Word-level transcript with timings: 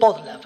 Podlab. 0.00 0.40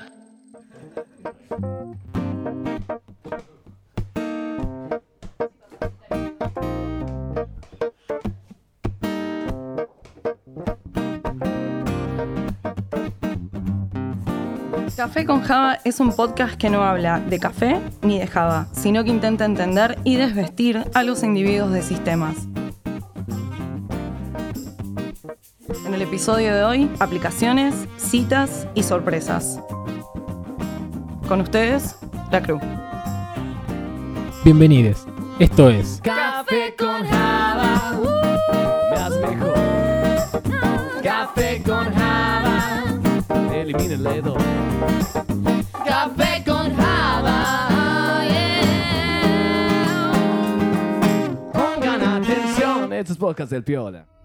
Café 14.96 15.24
con 15.24 15.42
Java 15.42 15.78
es 15.84 16.00
un 16.00 16.12
podcast 16.12 16.56
que 16.56 16.68
no 16.68 16.82
habla 16.82 17.20
de 17.20 17.38
café 17.38 17.80
ni 18.02 18.18
de 18.18 18.26
Java, 18.26 18.66
sino 18.72 19.04
que 19.04 19.10
intenta 19.10 19.44
entender 19.44 19.96
y 20.04 20.16
desvestir 20.16 20.84
a 20.92 21.02
los 21.04 21.22
individuos 21.22 21.72
de 21.72 21.82
sistemas. 21.82 22.47
Episodio 26.18 26.52
de 26.52 26.64
hoy, 26.64 26.90
aplicaciones, 26.98 27.86
citas 27.96 28.66
y 28.74 28.82
sorpresas. 28.82 29.60
Con 31.28 31.40
ustedes, 31.40 31.96
la 32.32 32.42
crew. 32.42 32.58
Bienvenidos. 34.42 35.06
Esto 35.38 35.70
es 35.70 36.00
Café 36.02 36.74
con 36.76 37.06
Java, 37.06 38.00
uh, 38.00 38.08
me 38.90 39.28
mejor. 39.28 39.54
Café 41.04 41.62
con 41.62 41.94
Java, 41.94 42.84
elimina 43.54 43.94
el 43.94 44.02
dedo. 44.02 44.34
Café 45.86 46.42
con 46.44 46.74
Java, 46.74 48.24
yeah. 48.28 50.12
Pongan 51.52 52.02
atención, 52.02 52.92
estos 52.92 53.16
podcasts 53.16 53.50
del 53.52 53.62
Piola. 53.62 54.17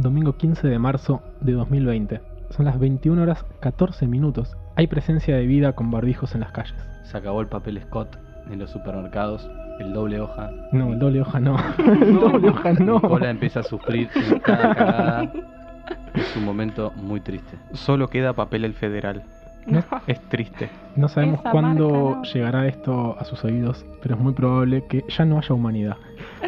Domingo 0.00 0.36
15 0.36 0.66
de 0.66 0.78
marzo 0.78 1.22
de 1.40 1.52
2020. 1.52 2.20
Son 2.50 2.64
las 2.64 2.78
21 2.78 3.20
horas 3.22 3.44
14 3.60 4.06
minutos. 4.06 4.56
Hay 4.76 4.86
presencia 4.86 5.36
de 5.36 5.46
vida 5.46 5.74
con 5.74 5.90
barbijos 5.90 6.34
en 6.34 6.40
las 6.40 6.52
calles. 6.52 6.74
Se 7.04 7.16
acabó 7.16 7.40
el 7.40 7.48
papel 7.48 7.80
Scott 7.82 8.18
en 8.50 8.58
los 8.58 8.70
supermercados, 8.70 9.48
el 9.78 9.92
doble 9.92 10.20
hoja. 10.20 10.50
No, 10.72 10.92
el 10.92 10.98
doble 10.98 11.20
hoja 11.20 11.38
no. 11.38 11.56
el 11.78 12.14
doble 12.18 12.48
hoja 12.48 12.72
no. 12.72 13.00
cola 13.00 13.30
empieza 13.30 13.60
a 13.60 13.62
sufrir 13.62 14.08
en 14.14 14.38
cada 14.40 14.74
cagada. 14.74 15.32
Es 16.14 16.36
un 16.36 16.44
momento 16.44 16.92
muy 16.96 17.20
triste. 17.20 17.56
Solo 17.72 18.08
queda 18.08 18.32
papel 18.32 18.64
el 18.64 18.74
federal. 18.74 19.22
No, 19.66 19.84
Es 20.06 20.20
triste. 20.28 20.68
no 20.96 21.08
sabemos 21.08 21.40
Esa 21.40 21.50
cuándo 21.50 21.88
marca 21.90 22.16
no. 22.16 22.22
llegará 22.24 22.66
esto 22.66 23.16
a 23.20 23.24
sus 23.24 23.44
oídos, 23.44 23.84
pero 24.02 24.14
es 24.16 24.20
muy 24.20 24.32
probable 24.32 24.84
que 24.88 25.04
ya 25.08 25.24
no 25.24 25.38
haya 25.38 25.54
humanidad. 25.54 25.96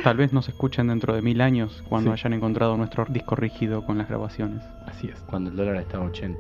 Tal 0.03 0.17
vez 0.17 0.33
nos 0.33 0.49
escuchen 0.49 0.89
dentro 0.89 1.15
de 1.15 1.23
mil 1.23 1.41
años 1.41 1.85
cuando 1.89 2.11
Sí. 2.11 2.21
hayan 2.21 2.33
encontrado 2.33 2.77
nuestro 2.77 3.05
disco 3.09 3.37
rígido 3.37 3.85
con 3.85 3.99
las 3.99 4.09
grabaciones. 4.09 4.63
Así 4.87 5.09
es. 5.09 5.21
Cuando 5.29 5.51
el 5.51 5.57
dólar 5.57 5.77
está 5.77 5.99
a 5.99 6.01
80. 6.01 6.39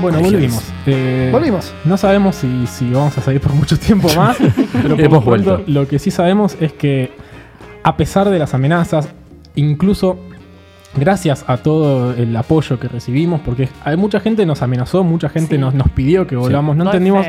Bueno, 0.00 0.20
volvimos. 0.20 0.72
Eh, 0.86 1.28
Volvimos. 1.30 1.74
No 1.84 1.96
sabemos 1.98 2.36
si, 2.36 2.66
si 2.66 2.90
vamos 2.90 3.16
a 3.18 3.20
seguir 3.20 3.40
por 3.40 3.52
mucho 3.52 3.78
tiempo 3.78 4.08
más, 4.16 4.38
pero 4.72 4.96
por 4.96 5.00
Hemos 5.04 5.24
lo 5.24 5.30
pronto, 5.30 5.50
vuelto. 5.56 5.70
lo 5.70 5.86
que 5.86 5.98
sí 5.98 6.10
sabemos 6.10 6.56
es 6.60 6.72
que 6.72 7.12
a 7.82 7.96
pesar 7.96 8.28
de 8.30 8.38
las 8.38 8.54
amenazas, 8.54 9.12
incluso 9.56 10.18
gracias 10.96 11.44
a 11.46 11.56
todo 11.58 12.12
el 12.14 12.36
apoyo 12.36 12.78
que 12.78 12.88
recibimos, 12.88 13.40
porque 13.40 13.68
hay 13.84 13.96
mucha 13.96 14.20
gente 14.20 14.44
nos 14.46 14.62
amenazó, 14.62 15.04
mucha 15.04 15.28
gente 15.28 15.54
Sí. 15.56 15.60
nos, 15.60 15.74
nos 15.74 15.88
pidió 15.90 16.26
que 16.26 16.36
volvamos, 16.36 16.76
no 16.76 16.84
entendimos. 16.84 17.26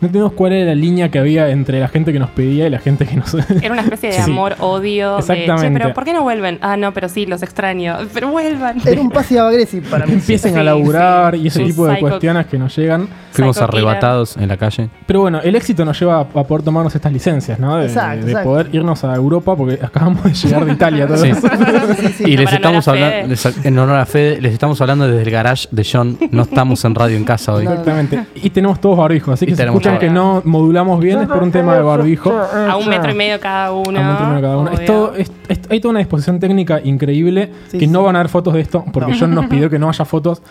No 0.00 0.06
entendimos 0.08 0.32
cuál 0.32 0.52
era 0.52 0.66
la 0.66 0.74
línea 0.74 1.10
que 1.10 1.18
había 1.18 1.48
entre 1.50 1.80
la 1.80 1.88
gente 1.88 2.12
que 2.12 2.18
nos 2.18 2.30
pedía 2.30 2.66
y 2.66 2.70
la 2.70 2.78
gente 2.78 3.06
que 3.06 3.16
nos... 3.16 3.34
Era 3.34 3.72
una 3.72 3.82
especie 3.82 4.10
de 4.10 4.14
Sí. 4.26 4.30
amor-odio. 4.30 5.14
de, 5.14 5.18
Exactamente. 5.20 5.66
"Che, 5.78 5.82
pero 5.82 5.94
¿por 5.94 6.04
qué 6.04 6.12
no 6.12 6.22
vuelven? 6.22 6.58
Ah, 6.60 6.76
no, 6.76 6.92
pero 6.92 7.08
sí, 7.08 7.26
los 7.26 7.42
extraño. 7.42 7.96
Pero 8.14 8.28
vuelvan. 8.30 8.80
Era 8.86 9.00
un 9.00 9.10
passive 9.10 9.40
aggressive 9.40 9.86
para 9.90 10.06
mí. 10.06 10.14
empiecen 10.14 10.52
Sí, 10.54 10.58
a 10.58 10.62
laburar 10.62 11.34
y 11.34 11.48
ese 11.48 11.60
sí. 11.60 11.66
tipo 11.66 11.86
de 11.86 11.94
Psycho- 11.94 12.00
cuestiones 12.00 12.46
que 12.46 12.58
nos 12.58 12.74
llegan. 12.76 13.08
Fuimos 13.32 13.56
Killer. 13.56 13.68
arrebatados 13.68 14.36
en 14.38 14.48
la 14.48 14.56
calle. 14.56 14.88
Pero 15.06 15.20
bueno, 15.20 15.40
el 15.42 15.54
éxito 15.56 15.84
nos 15.84 15.98
lleva 16.00 16.16
a, 16.16 16.20
a 16.20 16.44
poder 16.44 16.62
tomarnos 16.64 16.94
estas 16.94 17.12
licencias, 17.12 17.58
¿no? 17.58 17.76
De, 17.76 17.86
Exacto, 17.86 18.24
de 18.24 18.32
exacto. 18.32 18.48
poder 18.50 18.68
irnos 18.72 19.04
a 19.04 19.14
Europa, 19.14 19.54
porque 19.56 19.78
acabamos 19.82 20.24
de 20.24 20.32
llegar 20.32 20.64
de 20.64 20.72
Italia 20.72 21.06
todos. 21.08 21.20
Sí. 21.20 21.32
Sí, 21.34 22.08
sí. 22.18 22.24
Y 22.26 22.36
les 22.36 22.50
estamos 22.52 22.88
hablando, 22.88 23.34
en 23.64 23.78
honor 23.78 23.98
a 23.98 24.06
Fede, 24.06 24.40
les 24.40 24.52
estamos 24.54 24.80
hablando 24.80 25.06
desde 25.06 25.22
el 25.22 25.30
garage 25.30 25.68
de 25.70 25.86
John. 25.90 26.16
No 26.30 26.42
estamos 26.42 26.82
en 26.86 26.94
radio 26.94 27.16
en 27.16 27.24
casa 27.24 27.52
hoy. 27.52 27.64
Exactamente. 27.64 28.24
Y 28.36 28.50
tenemos 28.50 28.80
todos 28.80 28.96
barbijos, 28.98 29.34
así 29.34 29.44
Y 29.44 29.48
que 29.48 29.54
tenemos 29.56 29.82
escuchan 29.86 29.98
que 29.98 30.10
no 30.10 30.42
modulamos 30.44 31.00
bien 31.00 31.20
es 31.22 31.28
por 31.28 31.42
un 31.42 31.50
tema 31.52 31.74
de 31.74 31.82
barbijo. 31.82 32.30
A 32.32 32.76
un 32.76 32.88
metro 32.88 33.10
y 33.10 33.14
medio 33.14 33.40
cada 33.40 33.72
uno. 33.72 33.98
A 33.98 34.02
un 34.02 34.08
metro 34.08 34.24
y 34.24 34.28
medio 34.28 34.42
cada 34.42 34.56
uno. 34.58 34.70
Es 34.70 34.76
obvio. 34.78 34.86
todo- 34.86 35.14
es- 35.16 35.32
es- 35.48 35.60
hay 35.70 35.80
toda 35.80 35.90
una 35.90 35.98
disposición 36.00 36.38
técnica 36.40 36.80
increíble 36.82 37.50
Sí, 37.68 37.78
que 37.78 37.86
no 37.86 38.02
van 38.02 38.16
a 38.16 38.20
haber 38.20 38.30
fotos 38.30 38.54
de 38.54 38.60
esto, 38.60 38.84
porque 38.92 39.14
John 39.18 39.34
nos 39.34 39.46
pidió 39.46 39.68
que 39.70 39.78
no 39.78 39.88
haya 39.88 40.04
fotos, 40.04 40.42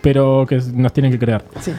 pero 0.00 0.44
que 0.48 0.60
nos 0.74 0.92
tienen 0.92 1.10
que 1.12 1.18
creer. 1.18 1.44
Sí. 1.60 1.72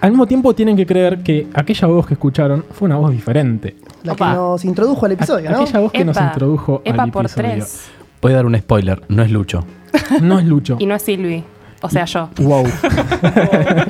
Al 0.00 0.10
mismo 0.10 0.26
tiempo 0.26 0.54
tienen 0.54 0.76
que 0.76 0.86
creer 0.86 1.18
que 1.22 1.48
aquella 1.54 1.88
voz 1.88 2.06
que 2.06 2.14
escucharon 2.14 2.64
fue 2.72 2.86
una 2.86 2.96
voz 2.96 3.10
diferente. 3.10 3.76
La 4.04 4.14
que 4.14 4.24
nos 4.24 4.64
introdujo 4.64 5.06
al 5.06 5.12
episodio, 5.12 5.50
¿no? 5.50 5.60
Aquella 5.62 5.80
voz 5.80 5.92
que 5.92 6.04
nos 6.04 6.16
introdujo 6.20 6.82
Epa 6.84 7.02
al 7.02 7.10
por 7.10 7.24
episodio. 7.26 7.50
tres. 7.50 7.88
Voy 8.22 8.32
a 8.32 8.36
dar 8.36 8.46
un 8.46 8.56
spoiler, 8.56 9.02
no 9.08 9.22
es 9.22 9.30
Lucho. 9.30 9.64
No 10.22 10.38
es 10.38 10.44
Lucho. 10.46 10.76
Y 10.78 10.86
no 10.86 10.94
es 10.94 11.02
Silvi. 11.02 11.44
O 11.82 11.90
sea, 11.90 12.04
yo. 12.06 12.28
Wow. 12.38 12.64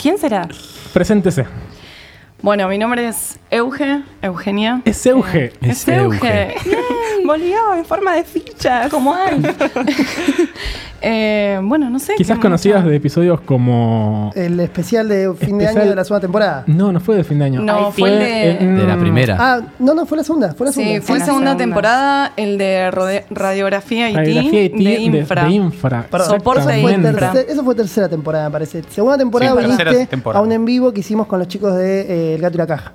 ¿Quién 0.00 0.18
será? 0.18 0.48
Preséntese. 0.96 1.44
Bueno, 2.40 2.66
mi 2.68 2.78
nombre 2.78 3.06
es 3.06 3.38
Euge, 3.50 4.00
Eugenia. 4.22 4.80
Es 4.86 5.04
Euge. 5.04 5.52
Es 5.60 5.86
Euge. 5.86 6.54
Volvió 7.22 7.74
en 7.74 7.84
forma 7.84 8.14
de 8.14 8.24
fichas. 8.24 8.88
¿Cómo 8.90 9.14
hay? 9.14 9.42
Eh, 11.08 11.60
bueno, 11.62 11.88
no 11.88 11.98
sé. 12.00 12.14
Quizás 12.16 12.36
¿qué 12.38 12.42
conocidas 12.42 12.84
de 12.84 12.96
episodios 12.96 13.40
como. 13.42 14.32
El 14.34 14.58
especial 14.58 15.08
de 15.08 15.32
fin 15.34 15.56
de 15.56 15.68
año 15.68 15.80
de 15.88 15.94
la 15.94 16.02
segunda 16.04 16.20
temporada. 16.20 16.64
No, 16.66 16.90
no 16.90 16.98
fue 16.98 17.14
de 17.16 17.22
fin 17.24 17.38
de 17.38 17.44
año. 17.44 17.62
No, 17.62 17.86
Ay, 17.86 17.92
fue 17.96 18.12
el 18.12 18.18
de- 18.18 18.50
en- 18.64 18.76
De 18.76 18.86
la 18.86 18.98
primera. 18.98 19.36
Ah, 19.38 19.60
no, 19.78 19.94
no, 19.94 20.04
fue 20.06 20.18
la 20.18 20.24
segunda. 20.24 20.52
Fue 20.54 20.66
la 20.66 20.72
Sí, 20.72 20.80
segunda. 20.82 21.02
fue 21.06 21.18
la 21.18 21.24
segunda 21.24 21.50
segunda. 21.52 21.64
temporada, 21.64 22.32
el 22.36 22.58
de 22.58 22.90
rode- 22.90 23.24
radiografía 23.30 24.10
IT, 24.10 24.16
Radiografía 24.16 24.64
IT 24.64 24.72
de 24.74 24.94
infra. 25.00 25.44
De, 25.44 25.50
infra. 25.50 26.06
Perdón, 26.10 26.28
Soporte 26.30 26.62
fue, 26.80 26.92
infra. 26.92 27.32
tercer- 27.32 27.46
eso 27.48 27.62
fue 27.64 27.74
tercera 27.76 28.08
temporada, 28.08 28.46
me 28.48 28.52
parece. 28.52 28.82
Segunda 28.90 29.16
temporada 29.16 29.52
Sí, 29.52 29.58
viniste 29.62 30.06
temporada. 30.06 30.40
a 30.40 30.42
un 30.46 30.50
en 30.52 30.64
vivo 30.64 30.92
que 30.92 31.00
hicimos 31.00 31.26
con 31.28 31.38
los 31.38 31.46
chicos 31.48 31.76
de 31.76 32.00
eh, 32.00 32.34
El 32.34 32.40
Gato 32.40 32.56
y 32.56 32.58
la 32.58 32.66
Caja. 32.66 32.92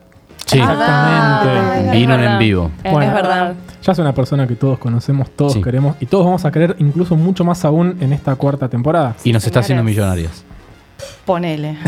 Sí, 0.52 0.60
Exactamente. 0.60 1.90
Ah, 1.90 1.92
vino 1.94 2.16
es 2.16 2.30
en 2.30 2.40
vivo. 2.40 2.72
Es 2.84 2.92
Bueno. 2.92 3.14
verdad. 3.14 3.54
Ya 3.82 3.92
es 3.94 4.00
una 4.00 4.14
persona 4.14 4.46
que 4.48 4.56
todos 4.56 4.78
conocemos, 4.80 5.30
todos 5.32 5.54
Sí. 5.54 5.62
queremos 5.62 5.96
y 6.00 6.06
todos 6.06 6.26
vamos 6.26 6.44
a 6.46 6.52
querer 6.52 6.76
incluso 6.80 7.16
mucho 7.16 7.44
más 7.44 7.64
aún 7.66 7.98
en 8.02 8.12
esta 8.14 8.36
cuarta 8.36 8.68
temporada. 8.68 9.16
Y 9.24 9.32
nos 9.34 9.46
está 9.46 9.62
haciendo 9.62 9.84
millonarios. 9.84 10.44
Ponele. 11.26 11.78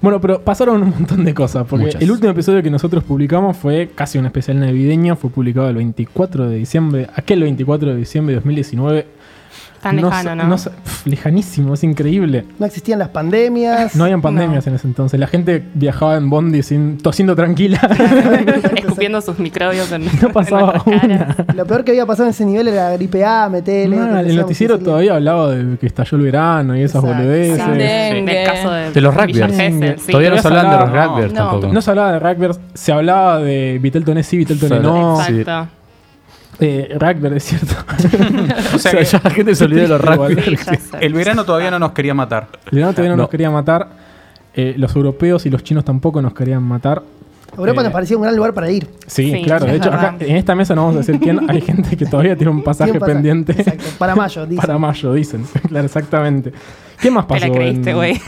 Bueno, 0.00 0.20
pero 0.20 0.40
pasaron 0.42 0.82
un 0.82 0.90
montón 0.90 1.24
de 1.24 1.32
cosas, 1.32 1.64
porque 1.68 1.86
Muchas. 1.86 2.02
el 2.02 2.10
último 2.10 2.32
episodio 2.32 2.60
que 2.60 2.70
nosotros 2.70 3.04
publicamos 3.04 3.56
fue 3.56 3.92
casi 3.94 4.18
un 4.18 4.26
especial 4.26 4.58
navideño, 4.58 5.14
fue 5.14 5.30
publicado 5.30 5.68
el 5.68 5.76
24 5.76 6.48
de 6.48 6.56
diciembre, 6.56 7.06
aquel 7.14 7.42
24 7.42 7.90
de 7.90 7.96
diciembre 7.96 8.32
de 8.32 8.36
2019. 8.40 9.06
Tan 9.82 9.96
No 9.96 10.08
lejano, 10.10 10.44
¿no? 10.44 10.56
pf, 10.56 11.10
lejanísimo, 11.10 11.74
es 11.74 11.82
increíble. 11.82 12.44
No 12.58 12.66
existían 12.66 13.00
las 13.00 13.08
pandemias. 13.08 13.96
No 13.96 14.04
habían 14.04 14.22
pandemias 14.22 14.64
en 14.68 14.76
ese 14.76 14.86
entonces. 14.86 15.18
La 15.18 15.26
gente 15.26 15.64
viajaba 15.74 16.16
en 16.16 16.30
Bondi 16.30 16.62
sin, 16.62 16.98
tosiendo 16.98 17.34
tranquila. 17.34 17.78
Escupiendo 18.76 19.20
sus 19.20 19.38
microbios 19.40 19.90
en 19.90 20.04
no 20.20 20.28
pasaba 20.32 20.82
en 20.86 21.10
una. 21.10 21.36
Lo 21.54 21.66
peor 21.66 21.82
que 21.84 21.90
había 21.90 22.06
pasado 22.06 22.28
en 22.28 22.30
ese 22.30 22.44
nivel 22.44 22.68
era 22.68 22.90
gripe 22.92 23.24
A, 23.24 23.48
metele. 23.48 23.96
Mal, 23.96 24.24
el 24.26 24.36
noticiero 24.36 24.78
todavía 24.78 25.14
hablaba 25.14 25.50
de 25.50 25.76
que 25.78 25.86
estalló 25.86 26.16
el 26.16 26.22
verano 26.24 26.76
y 26.76 26.82
esas 26.82 27.02
Exacto. 27.02 27.22
boludeces. 27.22 27.62
Sí. 27.64 27.70
Del 28.24 28.44
caso 28.46 28.70
de, 28.70 28.90
De 28.92 29.00
los 29.00 29.14
rugbyers. 29.14 29.52
Sí. 30.02 30.12
Todavía 30.12 30.30
no 30.30 30.38
se 30.38 30.48
hablan 30.48 30.70
de 30.70 30.76
los 30.76 30.88
hablaba- 30.88 31.06
rugbyers 31.08 31.32
no, 31.32 31.38
tampoco. 31.50 31.72
No 31.72 31.80
se 31.82 31.90
hablaba 31.90 32.12
de 32.12 32.18
rugby, 32.20 32.48
se 32.74 32.92
hablaba 32.92 33.38
de 33.40 33.78
Viteltoné 33.82 34.22
sí, 34.22 34.36
Viteltoné 34.36 34.76
Solo. 34.76 34.92
no. 34.94 35.16
Sí. 35.24 35.40
Exacto. 35.40 35.72
Eh, 36.60 36.96
rugby, 36.98 37.36
es 37.36 37.44
cierto. 37.44 37.74
O 38.74 38.78
sea 38.78 38.92
que 38.92 39.04
ya 39.04 39.20
la 39.22 39.30
gente 39.30 39.54
se 39.54 39.64
olvidó 39.64 39.82
de 39.82 39.88
los 39.88 40.00
sé. 40.64 40.80
el 41.00 41.14
verano 41.14 41.44
todavía 41.44 41.70
no 41.70 41.78
nos 41.78 41.92
quería 41.92 42.14
matar. 42.14 42.48
El 42.70 42.76
verano 42.76 42.92
todavía 42.92 43.10
no, 43.10 43.16
No. 43.16 43.22
nos 43.24 43.30
quería 43.30 43.50
matar. 43.50 43.88
Eh, 44.54 44.74
los 44.76 44.94
europeos 44.94 45.46
y 45.46 45.50
los 45.50 45.64
chinos 45.64 45.84
tampoco 45.84 46.20
nos 46.20 46.34
querían 46.34 46.62
matar. 46.62 47.02
Europa 47.56 47.80
Eh, 47.80 47.84
nos 47.84 47.92
parecía 47.92 48.16
un 48.16 48.22
gran 48.22 48.36
lugar 48.36 48.52
para 48.54 48.70
ir. 48.70 48.88
Sí, 49.06 49.30
Sí, 49.30 49.42
claro. 49.44 49.66
De 49.66 49.76
hecho, 49.76 49.90
acá 49.92 50.16
en 50.20 50.36
esta 50.36 50.54
mesa 50.54 50.74
no 50.74 50.82
vamos 50.82 50.96
a 50.96 50.98
decir 51.00 51.18
quién. 51.20 51.50
Hay 51.50 51.60
gente 51.62 51.96
que 51.96 52.06
todavía 52.06 52.36
tiene 52.36 52.50
un 52.50 52.62
pasaje 52.62 52.92
Tiene 52.92 52.98
un 52.98 53.00
pasaje. 53.00 53.14
pendiente 53.14 53.52
Exacto, 53.52 53.84
para 53.98 54.14
mayo, 54.14 54.46
dice. 54.46 54.60
para 54.60 54.78
mayo, 54.78 55.12
dicen. 55.14 55.44
claro, 55.68 55.84
exactamente. 55.86 56.52
¿Qué 57.00 57.10
más 57.10 57.26
Te 57.26 57.34
pasó? 57.34 57.46
la 57.48 57.52
creíste, 57.52 57.90
en- 57.90 57.96
güey. 57.96 58.20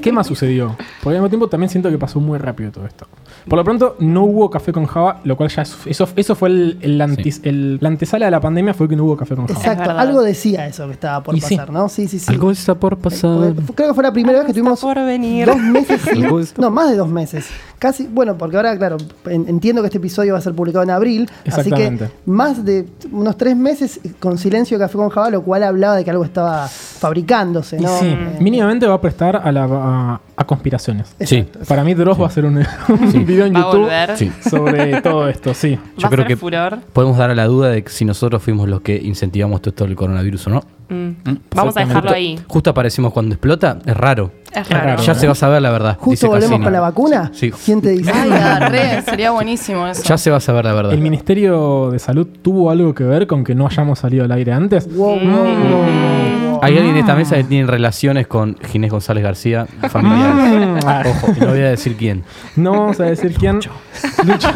¿Qué 0.00 0.12
más 0.12 0.26
sucedió? 0.26 0.76
Porque 1.02 1.16
al 1.16 1.22
mismo 1.22 1.28
tiempo 1.28 1.48
también 1.48 1.68
siento 1.70 1.90
que 1.90 1.98
pasó 1.98 2.20
muy 2.20 2.38
rápido 2.38 2.70
todo 2.70 2.86
esto. 2.86 3.06
Por 3.50 3.58
lo 3.58 3.64
pronto, 3.64 3.96
no 3.98 4.22
hubo 4.22 4.48
café 4.48 4.72
con 4.72 4.86
Java, 4.86 5.20
lo 5.24 5.36
cual 5.36 5.50
ya 5.50 5.62
es- 5.62 5.76
eso, 5.84 6.08
eso 6.16 6.34
fue 6.36 6.48
el, 6.48 6.78
el- 6.80 7.78
la 7.80 7.88
antesala 7.88 8.24
de 8.26 8.30
la 8.30 8.40
pandemia, 8.40 8.72
fue 8.74 8.88
que 8.88 8.94
no 8.96 9.04
hubo 9.04 9.16
café 9.16 9.34
con 9.34 9.46
Java. 9.48 9.58
Exacto, 9.58 9.80
verdad. 9.88 9.98
algo 9.98 10.22
decía 10.22 10.66
eso 10.68 10.86
que 10.86 10.92
estaba 10.92 11.22
por 11.22 11.36
Y 11.36 11.40
sí. 11.40 11.56
pasar, 11.56 11.72
¿no? 11.72 11.88
Sí, 11.88 12.06
sí, 12.08 12.18
sí. 12.20 12.30
Algo 12.30 12.50
está 12.52 12.74
por 12.76 12.96
pasar. 12.96 13.54
Creo 13.74 13.88
que 13.88 13.94
fue 13.94 14.04
la 14.04 14.12
primera 14.12 14.38
vez 14.38 14.46
que 14.46 14.52
tuvimos 14.54 14.80
por 14.80 14.94
venir. 15.04 15.46
dos 15.46 15.58
meses. 15.58 16.00
sin- 16.00 16.24
Algo 16.24 16.38
está- 16.40 16.62
no, 16.62 16.70
más 16.70 16.90
de 16.90 16.96
dos 16.96 17.08
meses. 17.08 17.48
Casi, 17.80 18.06
bueno, 18.06 18.36
porque 18.38 18.56
ahora, 18.56 18.76
claro, 18.78 18.98
en- 19.26 19.48
entiendo 19.48 19.82
que 19.82 19.86
este 19.86 19.98
episodio 19.98 20.34
va 20.34 20.38
a 20.38 20.42
ser 20.42 20.54
publicado 20.54 20.84
en 20.84 20.90
abril. 20.90 21.28
Así 21.46 21.70
que 21.70 21.84
Exactamente. 21.86 22.10
más 22.26 22.64
de 22.64 22.86
unos 23.10 23.36
tres 23.36 23.56
meses 23.56 23.98
con 24.20 24.38
silencio 24.38 24.78
de 24.78 24.84
café 24.84 24.96
con 24.96 25.08
Java, 25.08 25.30
lo 25.30 25.42
cual 25.42 25.64
hablaba 25.64 25.96
de 25.96 26.04
que 26.04 26.10
algo 26.10 26.24
estaba 26.24 26.68
fabricándose, 26.68 27.78
Y 27.78 27.80
¿no? 27.80 27.98
sí, 27.98 28.06
Eh, 28.06 28.36
mínimamente 28.40 28.86
va 28.86 28.94
a 28.94 29.00
prestar 29.00 29.36
a, 29.36 29.50
la, 29.50 29.64
a, 29.64 30.20
a 30.36 30.44
conspiraciones. 30.44 31.08
Sí. 31.20 31.36
exacto. 31.38 31.60
Para 31.66 31.82
mí, 31.82 31.94
Dross 31.94 32.20
va 32.20 32.24
a 32.24 32.28
hacer 32.28 32.44
un, 32.44 32.58
un 32.88 33.26
video 33.26 33.39
en 33.46 33.54
Va 33.54 33.60
a 33.60 33.62
YouTube. 33.72 34.16
Sí. 34.16 34.32
sobre 34.48 35.00
todo 35.02 35.28
esto, 35.28 35.54
sí. 35.54 35.78
Yo 35.96 36.08
creo 36.08 36.24
que 36.26 36.36
furor. 36.36 36.78
podemos 36.92 37.16
dar 37.16 37.30
a 37.30 37.34
la 37.34 37.46
duda 37.46 37.70
de 37.70 37.82
que 37.82 37.90
si 37.90 38.04
nosotros 38.04 38.42
fuimos 38.42 38.68
los 38.68 38.80
que 38.80 38.96
incentivamos 38.96 39.60
todo 39.60 39.70
esto 39.70 39.84
del 39.84 39.96
coronavirus 39.96 40.46
o 40.46 40.50
no. 40.50 40.60
Mm. 40.88 41.10
Vamos 41.54 41.76
a 41.76 41.80
dejarlo 41.80 42.10
ahí. 42.10 42.38
Justo 42.48 42.70
aparecimos 42.70 43.12
cuando 43.12 43.34
explota, 43.34 43.78
es 43.86 43.96
raro. 43.96 44.32
Es 44.52 44.68
raro. 44.68 45.00
Ya 45.00 45.14
se 45.14 45.26
va 45.26 45.32
a 45.32 45.36
saber 45.36 45.62
la 45.62 45.70
verdad. 45.70 45.96
Justo 46.00 46.26
volvemos 46.26 46.48
Cassini. 46.50 46.64
con 46.64 46.72
la 46.72 46.80
vacuna. 46.80 47.30
Sí. 47.32 47.52
¿Quién 47.64 47.80
te 47.80 47.90
dice? 47.90 48.10
Ay, 48.12 49.02
sería 49.04 49.30
buenísimo 49.30 49.86
eso. 49.86 50.02
Ya 50.02 50.18
se 50.18 50.30
va 50.32 50.38
a 50.38 50.40
saber 50.40 50.64
la 50.64 50.72
verdad. 50.72 50.92
¿El 50.92 51.00
Ministerio 51.00 51.90
de 51.92 51.98
Salud 52.00 52.26
tuvo 52.42 52.70
algo 52.72 52.92
que 52.94 53.04
ver 53.04 53.28
con 53.28 53.44
que 53.44 53.54
no 53.54 53.66
hayamos 53.66 54.00
salido 54.00 54.24
al 54.24 54.32
aire 54.32 54.52
antes? 54.52 54.92
Wow, 54.92 55.20
wow. 55.20 56.49
Hay 56.62 56.76
alguien 56.76 56.94
de 56.94 57.00
esta 57.00 57.14
mesa 57.14 57.36
que 57.36 57.44
tiene 57.44 57.66
relaciones 57.66 58.26
con 58.26 58.56
Ginés 58.70 58.90
González 58.90 59.22
García, 59.24 59.66
familiares. 59.88 60.84
Ah, 60.86 61.02
Ojo, 61.06 61.32
y 61.36 61.40
no 61.40 61.46
voy 61.48 61.60
a 61.60 61.70
decir 61.70 61.96
quién. 61.96 62.22
No 62.56 62.72
vamos 62.72 63.00
a 63.00 63.04
decir 63.04 63.34
quién. 63.34 63.56
Lucho. 63.56 64.48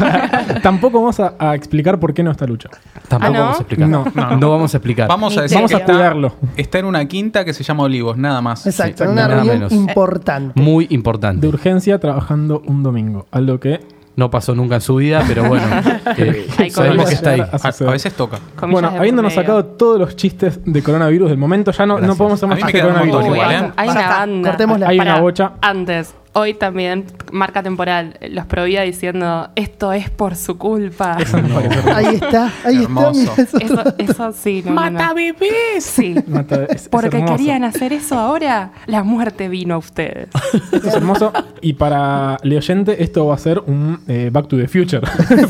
Tampoco 0.61 0.99
vamos 0.99 1.19
a, 1.19 1.33
a 1.39 1.55
explicar 1.55 1.99
por 1.99 2.13
qué 2.13 2.23
no 2.23 2.31
está 2.31 2.45
Lucho. 2.45 2.69
Tampoco 3.07 3.33
¿Ah, 3.33 3.37
no? 3.37 3.39
vamos 3.43 3.57
a 3.57 3.61
explicar. 3.61 3.87
No, 3.89 4.05
no, 4.37 4.49
vamos 4.51 4.73
a 4.73 4.77
explicar. 4.77 5.07
Vamos 5.07 5.37
a 5.37 5.41
decir 5.43 5.57
Vamos 5.57 5.71
que 5.71 5.75
a 5.75 5.79
está- 5.79 5.93
cuidarlo. 5.93 6.35
Está 6.57 6.79
en 6.79 6.85
una 6.85 7.05
quinta 7.05 7.45
que 7.45 7.53
se 7.53 7.63
llama 7.63 7.83
Olivos, 7.83 8.17
nada 8.17 8.41
más. 8.41 8.65
Exacto, 8.65 8.97
Sí, 8.97 9.03
en 9.03 9.09
una 9.11 9.21
nada 9.23 9.35
reunión 9.35 9.55
menos. 9.55 9.71
importante. 9.71 10.59
Muy 10.61 10.87
De 10.87 10.95
importante. 10.95 11.47
urgencia 11.47 11.99
trabajando 11.99 12.61
un 12.65 12.83
domingo. 12.83 13.27
Algo 13.31 13.59
que 13.59 13.79
No 14.15 14.29
pasó 14.29 14.55
nunca 14.55 14.75
en 14.75 14.81
su 14.81 14.95
vida, 14.95 15.23
pero 15.27 15.43
bueno. 15.45 15.65
eh, 16.17 16.47
sabemos 16.71 17.09
que 17.09 17.15
está 17.15 17.31
ahí. 17.31 17.41
A 17.41 17.91
veces 17.91 18.13
toca. 18.13 18.39
Comillas 18.55 18.81
bueno, 18.81 18.99
habiéndonos 18.99 19.31
medio. 19.31 19.41
sacado 19.41 19.65
todos 19.65 19.99
los 19.99 20.15
chistes 20.15 20.59
de 20.63 20.81
coronavirus 20.81 21.29
del 21.29 21.37
momento, 21.37 21.71
ya 21.71 21.85
no, 21.85 21.99
no 21.99 22.15
podemos 22.15 22.39
hacer 22.39 22.49
más 22.49 22.59
chistes 22.59 22.73
de 22.75 22.81
coronavirus. 22.81 23.15
montón 23.15 23.31
Uy, 23.31 23.37
igual, 23.37 23.51
¿eh? 23.51 23.71
hay 23.75 23.89
una 23.89 24.09
banda. 24.09 24.49
cortémosla. 24.49 24.87
Hay 24.87 24.99
una 24.99 25.19
bocha. 25.19 25.51
Antes, 25.61 26.15
hoy 26.37 26.53
también, 26.53 27.05
marca 27.31 27.63
temporal, 27.63 28.17
los 28.29 28.45
prohibía 28.45 28.81
diciendo 28.83 29.49
esto 29.55 29.93
es 29.93 30.09
por 30.09 30.35
su 30.35 30.57
culpa. 30.57 31.17
Eso 31.19 31.37
hermoso. 31.37 31.69
Ahí 31.95 32.15
está, 32.15 32.51
ahí 32.65 32.83
Hermoso. 32.83 33.21
está. 33.21 33.41
eso- 33.41 33.57
Eso, 33.59 33.93
eso 33.97 34.31
sí, 34.33 34.61
no, 34.65 34.73
no, 34.73 34.89
no. 34.91 35.15
bebés! 35.15 35.83
Sí. 35.83 36.13
Mata- 36.27 36.65
es- 36.65 36.89
Porque 36.89 37.23
querían 37.25 37.63
hacer 37.63 37.93
eso 37.93 38.19
ahora, 38.19 38.71
la 38.85 39.03
muerte 39.03 39.47
vino 39.49 39.75
a 39.75 39.77
ustedes. 39.77 40.27
Esto 40.71 40.87
es 40.89 40.93
hermoso. 40.93 41.31
Y 41.61 41.73
para 41.73 42.37
el 42.43 42.55
oyente, 42.55 43.01
esto 43.03 43.25
va 43.27 43.35
a 43.35 43.37
ser 43.37 43.59
un 43.65 43.99
eh, 44.07 44.29
Back 44.31 44.47
to 44.47 44.57
the 44.57 44.67
Future. 44.67 45.01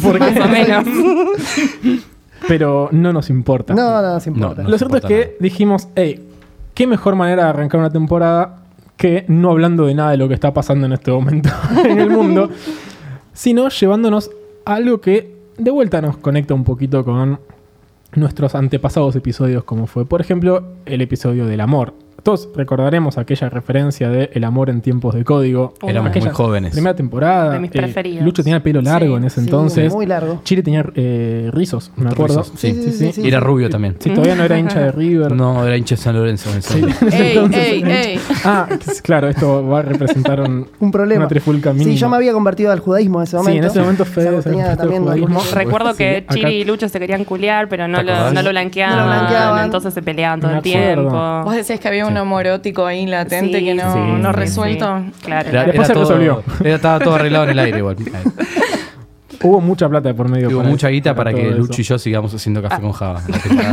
Porque- 0.02 0.20
Más 0.20 0.38
o 0.40 0.48
menos. 0.48 0.86
pero 2.48 2.90
no 2.92 3.12
nos 3.12 3.30
importa. 3.30 3.74
No, 3.74 4.02
no, 4.02 4.14
nos 4.14 4.28
importa. 4.28 4.64
No, 4.64 4.70
Lo 4.70 4.78
cierto 4.78 4.98
es 4.98 5.06
que 5.06 5.38
dijimos, 5.40 5.88
hey, 5.96 6.24
qué 6.74 6.86
mejor 6.88 7.16
manera 7.16 7.44
de 7.46 7.50
arrancar 7.50 7.80
una 7.80 7.90
temporada 7.90 8.65
que 8.98 9.26
no 9.28 9.52
hablando 9.52 9.86
de 9.86 9.94
nada 9.94 10.12
de 10.12 10.18
lo 10.18 10.28
que 10.28 10.34
está 10.34 10.54
pasando 10.54 10.86
en 10.86 10.94
este 10.94 11.12
momento 11.12 11.50
en 11.86 12.00
el 12.00 12.10
mundo, 12.10 12.50
sino 13.34 13.70
llevándonos 13.70 14.32
a 14.66 14.76
algo 14.76 15.02
que 15.02 15.36
de 15.58 15.72
vuelta 15.72 16.02
nos 16.02 16.18
conecta 16.18 16.54
un 16.54 16.64
poquito 16.64 17.04
con 17.04 17.40
nuestros 18.16 18.56
antepasados 18.56 19.16
episodios, 19.16 19.64
como 19.64 19.88
fue, 19.88 20.06
por 20.06 20.22
ejemplo, 20.22 20.64
el 20.86 21.02
episodio 21.02 21.46
del 21.46 21.62
amor. 21.62 21.94
Todos 22.26 22.50
recordaremos 22.56 23.20
aquella 23.20 23.50
referencia 23.50 24.10
de 24.10 24.32
El 24.34 24.46
amor 24.46 24.72
en 24.72 24.82
tiempos 24.82 25.14
de 25.14 25.24
código. 25.24 25.76
Éramos 25.88 26.10
Aquella 26.10 26.26
muy 26.26 26.34
jóvenes. 26.34 26.72
Primera 26.72 26.96
temporada. 26.96 27.52
De 27.52 27.60
mis 27.60 27.70
eh, 27.70 27.78
preferidos. 27.78 28.26
Lucho 28.26 28.42
tenía 28.42 28.56
el 28.58 28.64
pelo 28.64 28.82
largo 28.82 29.14
Sí. 29.16 29.18
en 29.18 29.24
ese 29.26 29.36
Sí, 29.42 29.46
entonces. 29.46 29.94
muy 29.94 30.08
largo. 30.08 30.42
Chile 30.44 30.64
tenía 30.64 30.84
eh, 30.96 31.52
rizos, 31.54 31.92
me 31.96 32.10
acuerdo. 32.10 32.40
Rizos, 32.40 32.54
sí. 32.60 32.74
Sí, 32.74 32.82
sí, 32.86 32.92
sí, 32.94 33.12
sí. 33.14 33.22
Y 33.22 33.28
era 33.28 33.40
rubio 33.40 33.70
también. 33.70 33.98
Si 34.00 34.10
todavía 34.10 34.34
no 34.34 34.44
era 34.44 34.58
hincha 34.58 34.80
de 34.80 34.92
River. 34.92 35.34
No, 35.34 35.64
era 35.68 35.78
hincha 35.78 35.94
de 35.94 36.02
San 36.02 36.16
Lorenzo. 36.16 36.50
en 36.52 36.64
Sí. 36.64 36.82
Ey, 37.12 37.28
Entonces, 37.38 37.68
ey, 37.68 37.84
ey. 37.86 38.20
Ah, 38.44 38.68
claro, 39.04 39.28
esto 39.30 39.64
va 39.68 39.80
a 39.80 39.82
representar 39.84 40.42
un, 40.42 40.68
Un 40.80 40.90
problema. 40.92 41.20
una 41.20 41.28
trifulca 41.28 41.74
mínima. 41.74 41.92
Sí, 41.92 41.96
yo 41.96 42.10
me 42.10 42.16
había 42.16 42.34
convertido 42.34 42.72
al 42.72 42.80
judaísmo 42.80 43.20
en 43.20 43.26
ese 43.26 43.38
momento. 43.38 43.52
Sí, 43.54 43.58
en 43.60 43.66
ese 43.66 43.80
momento 43.82 44.04
O 44.04 44.42
sea, 44.42 44.72
algunos- 44.74 45.52
Recuerdo 45.54 45.92
Sí, 45.92 45.98
que 46.00 46.18
acá- 46.28 46.34
Chiri 46.34 46.54
y 46.62 46.64
Lucho 46.66 46.90
se 46.90 46.98
querían 47.00 47.24
culiar, 47.24 47.70
pero 47.70 47.88
no 47.88 48.00
¿Te 48.00 48.04
lo, 48.06 48.32
no 48.32 48.42
lo 48.42 48.50
blanqueaban. 48.50 48.96
No 48.98 49.04
lo 49.04 49.10
blanqueaban. 49.12 49.66
Entonces 49.66 49.94
se 49.94 50.02
peleaban 50.02 50.40
todo 50.42 50.56
el 50.56 50.62
tiempo. 50.64 51.44
Vos 51.44 51.54
decías 51.56 51.80
que 51.80 51.88
había 51.88 52.08
un 52.08 52.15
amor 52.18 52.46
erótico 52.46 52.86
ahí 52.86 53.06
latente 53.06 53.60
Sí, 53.60 53.66
que 53.66 53.74
no, 53.76 53.94
sí, 53.94 54.00
no 54.22 54.32
resuelto. 54.32 55.00
Sí, 55.16 55.22
claro. 55.26 55.50
Era- 55.50 55.66
Después 55.66 55.76
era 55.76 55.86
se 55.88 55.94
todo- 55.94 56.04
resolvió. 56.04 56.44
era- 56.62 56.76
estaba 56.76 57.00
todo 57.00 57.16
arreglado 57.16 57.46
en 57.46 57.50
el 57.52 57.60
aire 57.60 57.78
igual. 57.80 57.96
Hubo 59.44 59.60
mucha 59.62 59.88
plata 59.90 60.08
de 60.10 60.16
por 60.16 60.30
medio. 60.30 60.50
Hubo 60.50 60.64
mucha 60.64 60.88
guita 60.90 61.14
para 61.14 61.32
que 61.34 61.52
Lucho 61.52 61.82
y 61.82 61.84
yo 61.84 62.00
sigamos 62.00 62.34
haciendo 62.34 62.62
café 62.64 62.82
con 62.82 62.94
Java. 62.94 63.22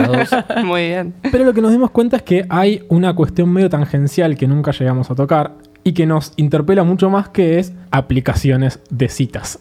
Muy 0.65 0.89
bien. 0.89 1.15
Pero 1.31 1.45
lo 1.45 1.55
que 1.55 1.63
nos 1.63 1.71
dimos 1.71 1.91
cuenta 1.93 2.17
es 2.17 2.23
que 2.23 2.45
hay 2.49 2.83
una 2.89 3.15
cuestión 3.15 3.51
medio 3.51 3.71
tangencial 3.71 4.37
que 4.37 4.47
nunca 4.47 4.73
llegamos 4.73 5.11
a 5.11 5.15
tocar 5.15 5.53
y 5.85 5.93
que 5.95 6.05
nos 6.05 6.33
interpela 6.37 6.83
mucho 6.85 7.11
más 7.11 7.29
que 7.29 7.59
es 7.59 7.73
aplicaciones 7.91 8.81
de 8.91 9.09
citas. 9.09 9.61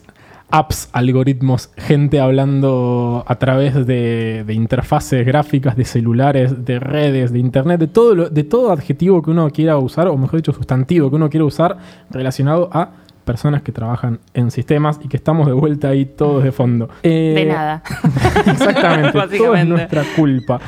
Apps, 0.52 0.88
algoritmos, 0.92 1.70
gente 1.78 2.20
hablando 2.20 3.24
a 3.26 3.34
través 3.36 3.86
de, 3.86 4.44
de 4.46 4.52
interfaces 4.54 5.24
gráficas, 5.26 5.76
de 5.76 5.84
celulares, 5.86 6.64
de 6.64 6.78
redes, 6.78 7.32
de 7.32 7.38
internet, 7.38 7.80
de 7.80 7.86
todo, 7.86 8.14
lo- 8.14 8.28
de 8.30 8.44
todo 8.44 8.70
adjetivo 8.70 9.22
que 9.22 9.30
uno 9.30 9.48
quiera 9.50 9.78
usar, 9.78 10.08
o 10.08 10.16
mejor 10.18 10.36
dicho, 10.40 10.52
sustantivo 10.52 11.08
que 11.10 11.16
uno 11.16 11.30
quiera 11.30 11.44
usar 11.46 11.78
relacionado 12.10 12.68
a 12.72 12.90
personas 13.24 13.62
que 13.62 13.72
trabajan 13.72 14.18
en 14.34 14.50
sistemas 14.50 15.00
y 15.02 15.08
que 15.08 15.16
estamos 15.16 15.46
de 15.46 15.52
vuelta 15.52 15.88
ahí 15.88 16.04
todos 16.04 16.42
de 16.44 16.52
fondo. 16.52 16.88
Eh, 17.02 17.32
De 17.36 17.44
nada. 17.46 17.82
Exactamente, 18.46 19.12
todo 19.38 19.54
es 19.54 19.66
nuestra 19.66 20.02
culpa. 20.16 20.60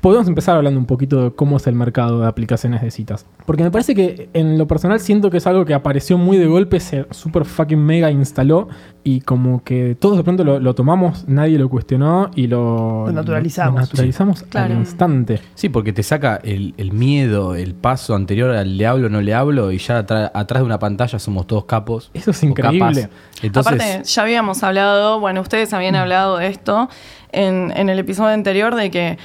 Podemos 0.00 0.26
empezar 0.28 0.56
hablando 0.56 0.80
un 0.80 0.86
poquito 0.86 1.24
de 1.24 1.30
cómo 1.32 1.58
es 1.58 1.66
el 1.66 1.74
mercado 1.74 2.20
de 2.20 2.26
aplicaciones 2.26 2.80
de 2.80 2.90
citas. 2.90 3.26
Porque 3.44 3.62
me 3.62 3.70
parece 3.70 3.94
que 3.94 4.30
en 4.32 4.56
lo 4.56 4.66
personal 4.66 4.98
siento 5.00 5.30
que 5.30 5.36
es 5.38 5.46
algo 5.46 5.64
que 5.64 5.74
apareció 5.74 6.16
muy 6.16 6.38
de 6.38 6.46
golpe, 6.46 6.80
se 6.80 7.06
super 7.10 7.44
fucking 7.44 7.78
mega 7.78 8.10
instaló 8.10 8.68
y 9.04 9.20
como 9.20 9.62
que 9.62 9.96
todos 9.98 10.16
de 10.16 10.24
pronto 10.24 10.44
lo, 10.44 10.58
lo 10.58 10.74
tomamos, 10.74 11.26
nadie 11.28 11.58
lo 11.58 11.68
cuestionó 11.68 12.30
y 12.34 12.46
lo, 12.46 13.04
Lo 13.06 13.12
naturalizamos. 13.12 13.74
lo 13.74 13.80
naturalizamos 13.80 14.44
al 14.54 14.72
instante. 14.72 15.40
Sí, 15.54 15.68
porque 15.68 15.92
te 15.92 16.02
saca 16.02 16.40
el, 16.42 16.74
el 16.78 16.92
miedo, 16.92 17.54
el 17.54 17.74
paso 17.74 18.14
anterior 18.14 18.50
al 18.50 18.76
le 18.78 18.86
hablo 18.86 19.08
o 19.08 19.10
no 19.10 19.20
le 19.20 19.34
hablo 19.34 19.70
y 19.72 19.78
ya 19.78 19.98
atrás 19.98 20.60
de 20.60 20.64
una 20.64 20.78
pantalla 20.78 21.18
somos 21.18 21.46
todos 21.46 21.64
capos. 21.66 22.10
Eso 22.14 22.30
es 22.30 22.42
increíble. 22.42 23.08
Entonces, 23.42 23.72
Aparte, 23.74 24.02
ya 24.04 24.22
habíamos 24.22 24.62
hablado, 24.62 25.20
bueno, 25.20 25.40
ustedes 25.40 25.72
habían 25.72 25.96
hablado 25.96 26.38
de 26.38 26.46
esto 26.46 26.88
en, 27.32 27.72
en 27.76 27.88
el 27.88 27.98
episodio 27.98 28.30
anterior, 28.30 28.74
de 28.74 28.90
que 28.90 29.18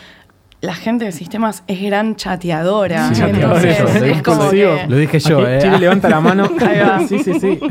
la 0.62 0.74
gente 0.74 1.05
de 1.05 1.12
sistemas 1.12 1.63
es 1.67 1.81
gran 1.81 2.15
chateadora. 2.15 3.13
Sí, 3.13 3.21
Entonces, 3.24 3.79
eso, 3.79 4.05
es 4.05 4.21
como 4.24 4.50
que- 4.50 4.85
lo 4.88 4.97
dije 4.97 5.19
yo, 5.19 5.39
Aquí 5.39 5.47
¿eh? 5.51 5.59
Chile 5.62 5.79
levanta 5.79 6.09
la 6.09 6.21
mano. 6.21 6.50
Ahí 6.67 6.79
va. 6.79 7.00
sí, 7.07 7.19
sí, 7.19 7.39
sí. 7.39 7.59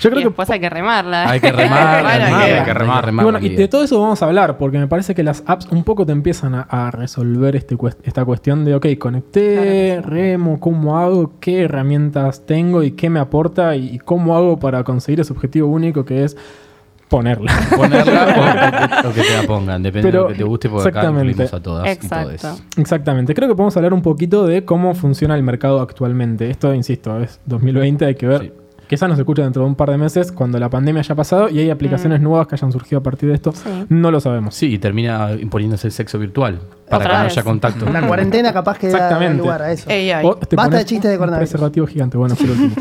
Yo 0.00 0.08
Y 0.08 0.12
creo 0.12 0.22
que 0.24 0.28
después 0.28 0.50
hay 0.50 0.60
que 0.60 0.68
remarla. 0.68 1.30
Hay 1.30 1.40
que 1.40 1.50
remar, 1.50 2.02
Bueno, 2.02 2.08
remar, 2.08 2.20
hay 2.20 2.46
que 2.50 2.58
hay 2.58 2.64
que 2.64 2.74
remar. 2.74 3.08
Y 3.08 3.16
bueno, 3.22 3.38
y 3.40 3.48
de 3.50 3.68
todo 3.68 3.84
eso 3.84 3.98
vamos 3.98 4.20
a 4.22 4.26
hablar, 4.26 4.58
porque 4.58 4.76
me 4.78 4.86
parece 4.86 5.14
que 5.14 5.22
las 5.22 5.42
apps 5.46 5.66
un 5.70 5.82
poco 5.82 6.04
te 6.04 6.12
empiezan 6.12 6.54
a, 6.54 6.62
a 6.62 6.90
resolver 6.90 7.56
este 7.56 7.74
cuest- 7.76 8.00
esta 8.02 8.22
cuestión 8.22 8.66
de, 8.66 8.74
ok, 8.74 8.86
conecté, 8.98 10.02
remo, 10.02 10.60
¿cómo 10.60 10.98
hago? 10.98 11.32
¿Qué 11.40 11.62
herramientas 11.62 12.44
tengo 12.44 12.82
y 12.82 12.90
qué 12.90 13.08
me 13.08 13.18
aporta? 13.18 13.76
Y, 13.76 13.94
y 13.94 13.98
cómo 13.98 14.36
hago 14.36 14.58
para 14.58 14.84
conseguir 14.84 15.20
ese 15.20 15.32
objetivo 15.32 15.68
único 15.68 16.04
que 16.04 16.24
es 16.24 16.36
ponerla. 17.14 17.52
ponerla 17.76 18.24
o, 18.24 19.00
o 19.00 19.02
que, 19.02 19.08
o 19.08 19.12
que 19.12 19.22
te 19.22 19.36
la 19.36 19.46
pongan, 19.46 19.82
depende 19.82 20.08
Pero, 20.08 20.22
de 20.22 20.28
lo 20.28 20.32
que 20.32 20.38
te 20.38 20.44
guste, 20.44 20.68
porque 20.68 20.88
acá 20.88 21.00
exactamente. 21.00 21.30
incluimos 21.30 21.54
a 21.54 21.62
todas 21.62 22.04
y 22.04 22.08
todes. 22.08 22.62
Exactamente. 22.76 23.34
Creo 23.34 23.48
que 23.48 23.54
podemos 23.54 23.76
hablar 23.76 23.94
un 23.94 24.02
poquito 24.02 24.46
de 24.46 24.64
cómo 24.64 24.94
funciona 24.94 25.34
el 25.36 25.42
mercado 25.42 25.80
actualmente. 25.80 26.50
Esto, 26.50 26.74
insisto, 26.74 27.20
es 27.20 27.40
2020, 27.46 28.04
hay 28.04 28.14
que 28.14 28.26
ver. 28.26 28.40
Sí. 28.42 28.52
Quizás 28.88 29.08
nos 29.08 29.18
escuche 29.18 29.42
dentro 29.42 29.62
de 29.62 29.68
un 29.68 29.76
par 29.76 29.90
de 29.90 29.96
meses 29.96 30.30
cuando 30.30 30.58
la 30.58 30.68
pandemia 30.68 31.00
haya 31.00 31.14
pasado 31.14 31.48
y 31.48 31.58
hay 31.58 31.70
aplicaciones 31.70 32.20
nuevas 32.20 32.46
que 32.46 32.54
hayan 32.54 32.70
surgido 32.70 32.98
a 32.98 33.02
partir 33.02 33.30
de 33.30 33.34
esto. 33.34 33.52
Sí. 33.52 33.70
No 33.88 34.10
lo 34.10 34.20
sabemos. 34.20 34.54
Sí, 34.54 34.74
y 34.74 34.78
termina 34.78 35.32
imponiéndose 35.32 35.86
el 35.86 35.92
sexo 35.92 36.18
virtual 36.18 36.60
para 36.88 36.96
Otra 37.04 37.10
que 37.10 37.16
no 37.18 37.24
vez. 37.24 37.32
haya 37.32 37.42
contacto. 37.42 37.90
La 37.90 38.06
cuarentena 38.06 38.52
capaz 38.52 38.78
que 38.78 38.88
da 38.88 38.92
Exactamente. 38.96 39.38
lugar 39.42 39.62
a 39.62 39.72
eso. 39.72 39.88
AI. 39.90 40.12
O 40.24 40.36
te 40.36 40.54
Basta 40.56 40.70
pones 40.70 40.78
de 40.80 40.84
chistes 40.84 41.10
de 41.10 41.16
un 41.16 41.18
coronavirus. 41.20 41.50
preservativo 41.50 41.86
gigante. 41.86 42.16
Bueno, 42.18 42.34
lo 42.44 42.52
último. 42.52 42.72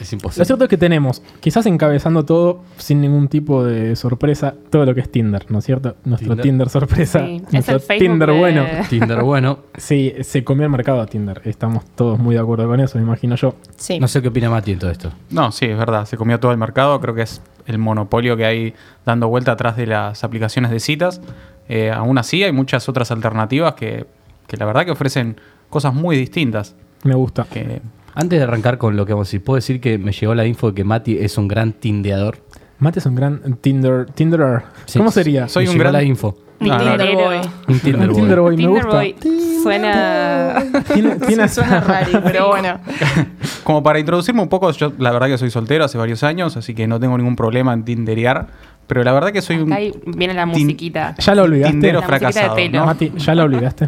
Es 0.00 0.12
Lo 0.12 0.16
imposible. 0.16 0.44
cierto 0.46 0.64
es 0.64 0.70
que 0.70 0.76
tenemos, 0.78 1.22
quizás 1.40 1.66
encabezando 1.66 2.24
todo 2.24 2.60
sin 2.76 3.00
ningún 3.00 3.26
tipo 3.28 3.64
de 3.64 3.96
sorpresa, 3.96 4.54
todo 4.70 4.86
lo 4.86 4.94
que 4.94 5.00
es 5.00 5.10
Tinder, 5.10 5.44
¿no 5.50 5.58
es 5.58 5.64
cierto? 5.64 5.96
Nuestro 6.04 6.28
Tinder, 6.30 6.42
Tinder. 6.44 6.68
sorpresa, 6.70 7.18
Sí, 7.26 7.42
es 7.46 7.52
nuestro 7.52 7.74
el 7.74 7.80
Facebook 7.80 8.08
Tinder 8.12 8.30
de- 8.32 8.38
bueno. 8.38 8.64
Tinder, 8.88 9.22
bueno. 9.24 9.58
Sí, 9.76 10.14
se 10.22 10.44
comió 10.44 10.64
el 10.64 10.70
mercado 10.70 11.00
a 11.00 11.06
Tinder. 11.06 11.42
Estamos 11.44 11.84
todos 11.96 12.18
muy 12.18 12.36
de 12.36 12.40
acuerdo 12.40 12.66
con 12.68 12.78
eso, 12.80 12.96
me 12.96 13.04
imagino 13.04 13.34
yo. 13.34 13.56
Sí. 13.76 13.98
No 13.98 14.06
sé 14.08 14.22
qué 14.22 14.28
opina 14.28 14.48
Mati 14.48 14.72
en 14.72 14.78
todo 14.78 14.90
esto. 14.90 15.10
No, 15.30 15.50
sí, 15.52 15.66
es 15.66 15.76
verdad. 15.76 16.06
Se 16.06 16.16
comió 16.16 16.38
todo 16.40 16.52
el 16.52 16.58
mercado. 16.58 16.98
Creo 17.00 17.14
que 17.14 17.22
es 17.22 17.42
el 17.66 17.78
monopolio 17.78 18.36
que 18.36 18.46
hay 18.46 18.74
dando 19.04 19.28
vuelta 19.28 19.52
atrás 19.52 19.76
de 19.76 19.86
las 19.86 20.22
aplicaciones 20.24 20.70
de 20.70 20.78
citas. 20.80 21.20
Eh, 21.68 21.90
aún 21.90 22.18
así, 22.18 22.42
hay 22.44 22.52
muchas 22.52 22.88
otras 22.88 23.10
alternativas 23.10 23.74
que, 23.74 24.06
que 24.46 24.56
la 24.56 24.64
verdad 24.64 24.84
que 24.84 24.90
ofrecen 24.92 25.40
cosas 25.68 25.92
muy 25.94 26.16
distintas. 26.16 26.74
Me 27.04 27.14
gusta. 27.14 27.44
Que, 27.44 27.80
Antes 28.14 28.38
de 28.38 28.44
arrancar 28.44 28.78
con 28.78 28.96
lo 28.96 29.06
que 29.06 29.12
vamos 29.12 29.28
a 29.28 29.28
decir, 29.28 29.44
puedo 29.44 29.56
decir 29.56 29.80
que 29.80 29.98
me 29.98 30.12
llegó 30.12 30.34
la 30.34 30.44
info 30.46 30.68
de 30.68 30.74
que 30.74 30.84
Mati 30.84 31.18
es 31.18 31.38
un 31.38 31.46
gran 31.46 31.72
tindeador. 31.72 32.38
Mate 32.80 32.98
es 33.00 33.06
un 33.06 33.14
gran 33.14 33.56
Tinder. 33.60 34.06
Tinderer. 34.12 34.62
Sí. 34.86 34.98
¿Cómo 34.98 35.10
sería? 35.10 35.48
Soy 35.48 35.66
me 35.66 35.72
un 35.72 35.78
gran- 35.78 35.92
la 35.92 36.02
info. 36.02 36.36
Mi 36.60 36.70
Ah, 36.70 36.78
no. 36.78 36.78
Tinder 36.78 36.98
tinderero. 37.06 37.28
boy. 37.28 37.50
Un 37.68 37.80
Tinder 37.80 38.00
Un 38.00 38.06
boy. 38.08 38.16
Tinder 38.16 38.40
boy, 38.40 38.50
me 38.56 38.62
Tinder 38.62 38.82
gusta. 38.84 38.96
boy 38.98 39.16
suena. 39.62 40.64
Tiene, 40.92 41.16
tiene 41.26 41.48
Suena 41.48 41.80
raro, 41.80 42.20
pero 42.24 42.48
bueno. 42.48 42.80
como 43.64 43.82
para 43.82 43.98
introducirme 43.98 44.42
un 44.42 44.48
poco, 44.48 44.70
yo 44.72 44.92
la 44.98 45.10
verdad 45.12 45.26
que 45.28 45.38
soy 45.38 45.50
soltero 45.50 45.84
hace 45.84 45.98
varios 45.98 46.22
años, 46.22 46.56
así 46.56 46.74
que 46.74 46.86
no 46.86 46.98
tengo 46.98 47.16
ningún 47.18 47.36
problema 47.36 47.72
en 47.72 47.84
tinderear. 47.84 48.48
Pero 48.88 49.04
la 49.04 49.12
verdad 49.12 49.30
que 49.32 49.40
soy 49.42 49.56
un 49.58 49.72
Ahí 49.72 49.92
viene 50.06 50.34
la 50.34 50.44
Tin- 50.46 50.64
musiquita. 50.64 51.14
¿Ya 51.18 51.34
lo 51.36 51.42
olvidaste? 51.44 51.72
tindero 51.72 52.00
La 52.00 52.06
musiquita 52.08 52.26
de 52.26 52.32
fracasado. 52.32 52.56
pelo. 52.56 52.78
¿no? 52.80 52.86
Mati, 52.86 53.12
¿ya 53.16 53.34
lo 53.36 53.42
olvidaste? 53.44 53.86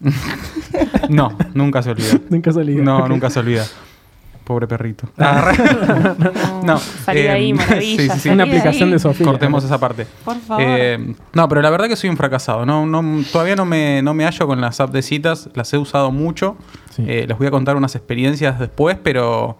No, 1.08 1.36
nunca 1.54 1.82
se 1.82 1.90
olvida. 1.90 2.18
Nunca 2.30 2.52
se 2.52 2.58
olvida. 2.60 2.82
No, 2.82 2.98
Ok. 2.98 3.08
nunca 3.08 3.30
se 3.30 3.38
olvida. 3.40 3.64
Pobre 4.44 4.66
perrito. 4.66 5.08
No, 5.16 6.62
no, 6.64 6.78
salí 6.78 7.22
de 7.22 7.26
eh, 7.26 7.30
ahí, 7.30 7.52
maravilla. 7.52 8.02
sí, 8.02 8.08
sí, 8.10 8.18
sí. 8.20 8.28
Una 8.28 8.44
de 8.44 8.50
aplicación 8.50 8.88
ahí. 8.88 8.92
de 8.94 8.98
Sofía. 8.98 9.26
Cortemos 9.26 9.64
esa 9.64 9.78
parte. 9.78 10.06
Por 10.24 10.36
favor. 10.40 10.62
Eh, 10.66 11.14
no, 11.32 11.48
pero 11.48 11.62
la 11.62 11.70
verdad 11.70 11.88
que 11.88 11.96
soy 11.96 12.10
un 12.10 12.16
fracasado. 12.16 12.64
No, 12.66 12.86
no, 12.86 13.22
todavía 13.32 13.56
no 13.56 13.64
me, 13.64 14.02
no 14.02 14.14
me 14.14 14.24
hallo 14.24 14.46
con 14.46 14.60
las 14.60 14.80
apps 14.80 14.92
de 14.92 15.02
citas. 15.02 15.48
Las 15.54 15.72
he 15.72 15.78
usado 15.78 16.10
mucho. 16.12 16.56
Sí. 16.94 17.04
Eh, 17.08 17.24
les 17.28 17.36
voy 17.38 17.46
a 17.46 17.50
contar 17.50 17.76
unas 17.76 17.94
experiencias 17.96 18.58
después, 18.58 18.96
pero 19.02 19.56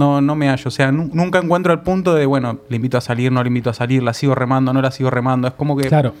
no, 0.00 0.20
no 0.20 0.34
me 0.34 0.48
hallo. 0.48 0.64
O 0.66 0.70
sea, 0.70 0.90
nu- 0.90 1.10
nunca 1.12 1.38
encuentro 1.38 1.72
el 1.72 1.80
punto 1.80 2.14
de, 2.14 2.26
bueno, 2.26 2.58
le 2.68 2.76
invito 2.76 2.98
a 2.98 3.00
salir, 3.00 3.30
no 3.30 3.42
le 3.42 3.48
invito 3.48 3.70
a 3.70 3.74
salir, 3.74 4.02
la 4.02 4.12
sigo 4.14 4.34
remando, 4.34 4.72
no 4.72 4.82
la 4.82 4.90
sigo 4.90 5.10
remando. 5.10 5.46
Es 5.48 5.54
como 5.54 5.76
que 5.76 5.88
Claro. 5.88 6.14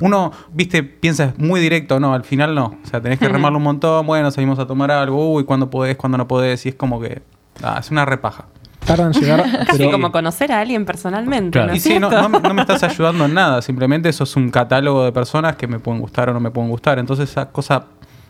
uno, 0.00 0.32
viste, 0.52 0.82
piensa 0.82 1.24
es 1.24 1.38
muy 1.38 1.60
directo, 1.60 1.98
no, 2.00 2.12
al 2.12 2.24
final 2.24 2.54
no. 2.54 2.76
O 2.84 2.86
sea, 2.88 3.00
tenés 3.00 3.18
que 3.18 3.28
remarlo 3.28 3.58
un 3.58 3.64
montón, 3.64 4.06
bueno, 4.06 4.30
salimos 4.30 4.58
a 4.58 4.66
tomar 4.66 4.90
algo, 4.90 5.32
uy, 5.32 5.44
cuándo 5.44 5.70
podés, 5.70 5.96
cuándo 5.96 6.18
no 6.18 6.26
podés, 6.28 6.66
y 6.66 6.70
es 6.70 6.74
como 6.74 7.00
que, 7.00 7.22
ah, 7.62 7.78
es 7.80 7.90
una 7.90 8.04
repaja. 8.04 8.46
Tardan 8.84 9.12
en 9.14 9.20
llegar, 9.20 9.44
Sí, 9.70 9.76
pero 9.78 9.90
como 9.92 10.10
conocer 10.10 10.50
a 10.52 10.60
alguien 10.60 10.84
personalmente. 10.86 11.50
Claro. 11.52 11.68
¿no 11.68 11.76
Y 11.76 11.80
sí, 11.80 11.98
no, 11.98 12.10
no- 12.10 12.28
no 12.40 12.54
me 12.54 12.62
estás 12.62 12.82
ayudando 12.82 13.26
en 13.26 13.34
nada, 13.34 13.60
simplemente 13.62 14.08
eso 14.08 14.24
es 14.24 14.34
un 14.36 14.50
catálogo 14.50 15.04
de 15.04 15.12
personas 15.12 15.56
que 15.56 15.66
me 15.66 15.78
pueden 15.78 16.00
gustar 16.00 16.30
o 16.30 16.32
no 16.32 16.40
me 16.40 16.50
pueden 16.50 16.70
gustar. 16.70 16.98
Entonces 16.98 17.28
esa 17.30 17.50
cosa 17.50 17.84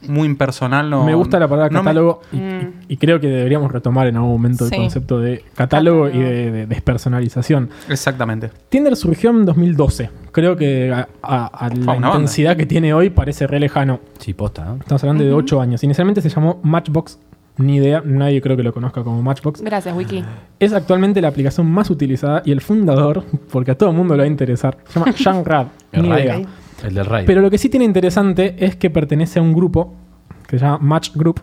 muy 0.08 0.26
impersonal 0.26 0.88
no... 0.88 1.04
me 1.04 1.14
gusta 1.14 1.38
la 1.38 1.46
palabra 1.48 1.70
no 1.70 1.82
me- 1.82 1.90
catálogo 1.90 2.20
y, 2.32 2.36
Mm. 2.36 2.72
y 2.88 2.96
creo 2.96 3.20
que 3.20 3.26
deberíamos 3.28 3.70
retomar 3.70 4.06
en 4.06 4.16
algún 4.16 4.30
momento 4.32 4.66
Sí. 4.66 4.74
el 4.74 4.80
concepto 4.82 5.18
de 5.20 5.44
catálogo 5.54 6.08
y 6.08 6.18
de, 6.18 6.50
de 6.50 6.66
despersonalización. 6.66 7.70
Exactamente. 7.88 8.50
Tinder 8.68 8.96
surgió 8.96 9.30
en 9.30 9.44
2012. 9.44 10.10
Creo 10.32 10.56
que 10.56 10.92
a, 10.92 11.08
a- 11.22 11.46
a 11.46 11.68
la 11.68 11.84
banda. 11.84 12.08
intensidad 12.08 12.56
que 12.56 12.66
tiene 12.66 12.94
hoy 12.94 13.10
parece 13.10 13.46
re 13.46 13.60
lejano. 13.60 14.00
Sí, 14.18 14.34
posta, 14.34 14.64
¿no? 14.64 14.76
Estamos 14.76 15.02
hablando 15.04 15.24
de 15.24 15.32
8 15.32 15.60
años. 15.60 15.82
Inicialmente 15.84 16.20
se 16.20 16.28
llamó 16.28 16.60
Matchbox. 16.62 17.18
Ni 17.58 17.76
idea, 17.76 18.02
nadie 18.02 18.40
creo 18.40 18.56
que 18.56 18.62
lo 18.62 18.72
conozca 18.72 19.02
como 19.04 19.20
Matchbox. 19.22 19.60
Gracias, 19.60 19.94
Wiki. 19.94 20.24
Es 20.58 20.72
actualmente 20.72 21.20
la 21.20 21.28
aplicación 21.28 21.70
más 21.70 21.90
utilizada 21.90 22.40
y 22.46 22.52
el 22.52 22.62
fundador, 22.62 23.22
porque 23.52 23.72
a 23.72 23.74
todo 23.76 23.90
el 23.90 23.96
mundo 23.96 24.14
le 24.14 24.22
va 24.22 24.24
a 24.24 24.28
interesar, 24.28 24.78
se 24.88 24.98
llama 24.98 25.12
Jean 25.16 25.44
Rad. 25.44 25.66
Ni 25.92 26.08
idea. 26.08 26.40
El 26.84 26.94
del 26.94 27.06
Ray. 27.06 27.26
Pero 27.26 27.40
lo 27.40 27.50
que 27.50 27.58
sí 27.58 27.68
tiene 27.68 27.84
interesante 27.84 28.56
es 28.58 28.76
que 28.76 28.90
pertenece 28.90 29.38
a 29.38 29.42
un 29.42 29.52
grupo 29.52 29.94
que 30.46 30.58
se 30.58 30.64
llama 30.64 30.78
Match 30.80 31.10
Group, 31.14 31.40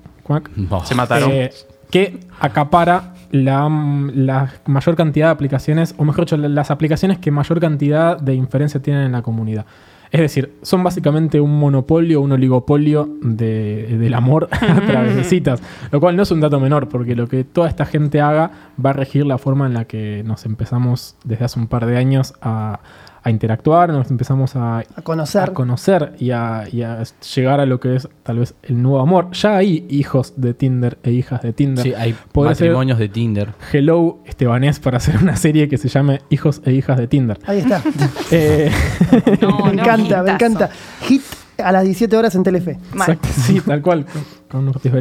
No. 0.56 0.84
Se 0.86 0.94
mataron. 0.96 1.32
eh, 1.32 1.52
que 1.90 2.20
acapara 2.40 3.14
la, 3.32 3.70
la 4.14 4.52
mayor 4.66 4.96
cantidad 4.96 5.28
de 5.28 5.32
aplicaciones, 5.32 5.96
o 5.98 6.04
mejor 6.04 6.26
dicho, 6.26 6.36
la- 6.38 6.50
las 6.50 6.72
aplicaciones 6.72 7.18
que 7.20 7.32
mayor 7.32 7.60
cantidad 7.62 8.20
de 8.20 8.34
inferencia 8.36 8.82
tienen 8.82 9.04
en 9.04 9.12
la 9.14 9.22
comunidad. 9.22 9.66
Es 10.10 10.22
decir, 10.22 10.54
son 10.62 10.84
básicamente 10.84 11.42
un 11.42 11.60
monopolio, 11.60 12.22
un 12.22 12.32
oligopolio 12.32 13.10
de- 13.22 13.98
del 13.98 14.14
amor 14.14 14.48
a 14.52 14.82
través 14.82 15.16
de 15.16 15.24
citas. 15.26 15.62
Lo 15.92 16.00
cual 16.00 16.16
no 16.16 16.24
es 16.24 16.32
un 16.32 16.40
dato 16.42 16.60
menor, 16.60 16.88
porque 16.90 17.16
lo 17.16 17.28
que 17.28 17.44
toda 17.44 17.68
esta 17.70 17.86
gente 17.86 18.20
haga 18.22 18.52
va 18.84 18.90
a 18.92 18.94
regir 18.94 19.26
la 19.26 19.38
forma 19.38 19.66
en 19.68 19.74
la 19.74 19.86
que 19.86 20.24
nos 20.26 20.46
empezamos 20.46 21.16
desde 21.26 21.46
hace 21.46 21.60
un 21.60 21.68
par 21.68 21.86
de 21.86 21.98
años 21.98 22.34
a, 22.42 22.80
a 23.24 23.30
interactuar, 23.30 23.90
nos 23.90 24.10
empezamos 24.12 24.56
a, 24.56 24.80
A 24.80 25.02
conocer. 25.04 25.44
a 25.44 25.54
conocer 25.54 26.14
y 26.20 26.32
a, 26.32 26.64
y 26.72 26.82
a 26.84 27.04
llegar 27.36 27.60
a 27.60 27.66
lo 27.66 27.80
que 27.80 27.96
es 27.96 28.08
tal 28.24 28.40
vez 28.40 28.56
el 28.64 28.82
nuevo 28.82 29.00
amor. 29.00 29.32
Ya 29.32 29.58
hay 29.58 29.86
hijos 29.90 30.34
de 30.38 30.54
Tinder 30.54 30.98
e 31.04 31.12
hijas 31.12 31.42
de 31.42 31.54
Tinder. 31.54 31.84
Sí, 31.84 31.94
hay 31.94 32.14
ser 32.14 32.44
matrimonios 32.44 33.00
de 33.00 33.10
Tinder. 33.10 33.54
Hello 33.72 34.20
Estebanés 34.26 34.80
para 34.80 34.98
hacer 34.98 35.18
una 35.18 35.36
serie 35.36 35.68
que 35.68 35.78
se 35.78 35.90
llame 35.90 36.22
Hijos 36.30 36.62
e 36.66 36.72
hijas 36.72 36.98
de 36.98 37.08
Tinder. 37.08 37.40
Ahí 37.46 37.60
está. 37.60 37.82
Eh, 38.32 38.72
No, 39.42 39.58
me 39.66 39.74
no, 39.74 39.82
encanta, 39.82 40.24
me 40.24 40.32
encanta. 40.32 40.70
Hit 41.02 41.22
a 41.58 41.72
las 41.72 41.84
17 41.84 42.16
horas 42.16 42.36
en 42.36 42.44
Telefe. 42.44 42.78
Exacto, 42.94 43.28
sí, 43.32 43.62
tal 43.62 43.82
cual, 43.82 44.06
con, 44.06 44.24
con 44.50 44.68
Ortiz. 44.70 44.92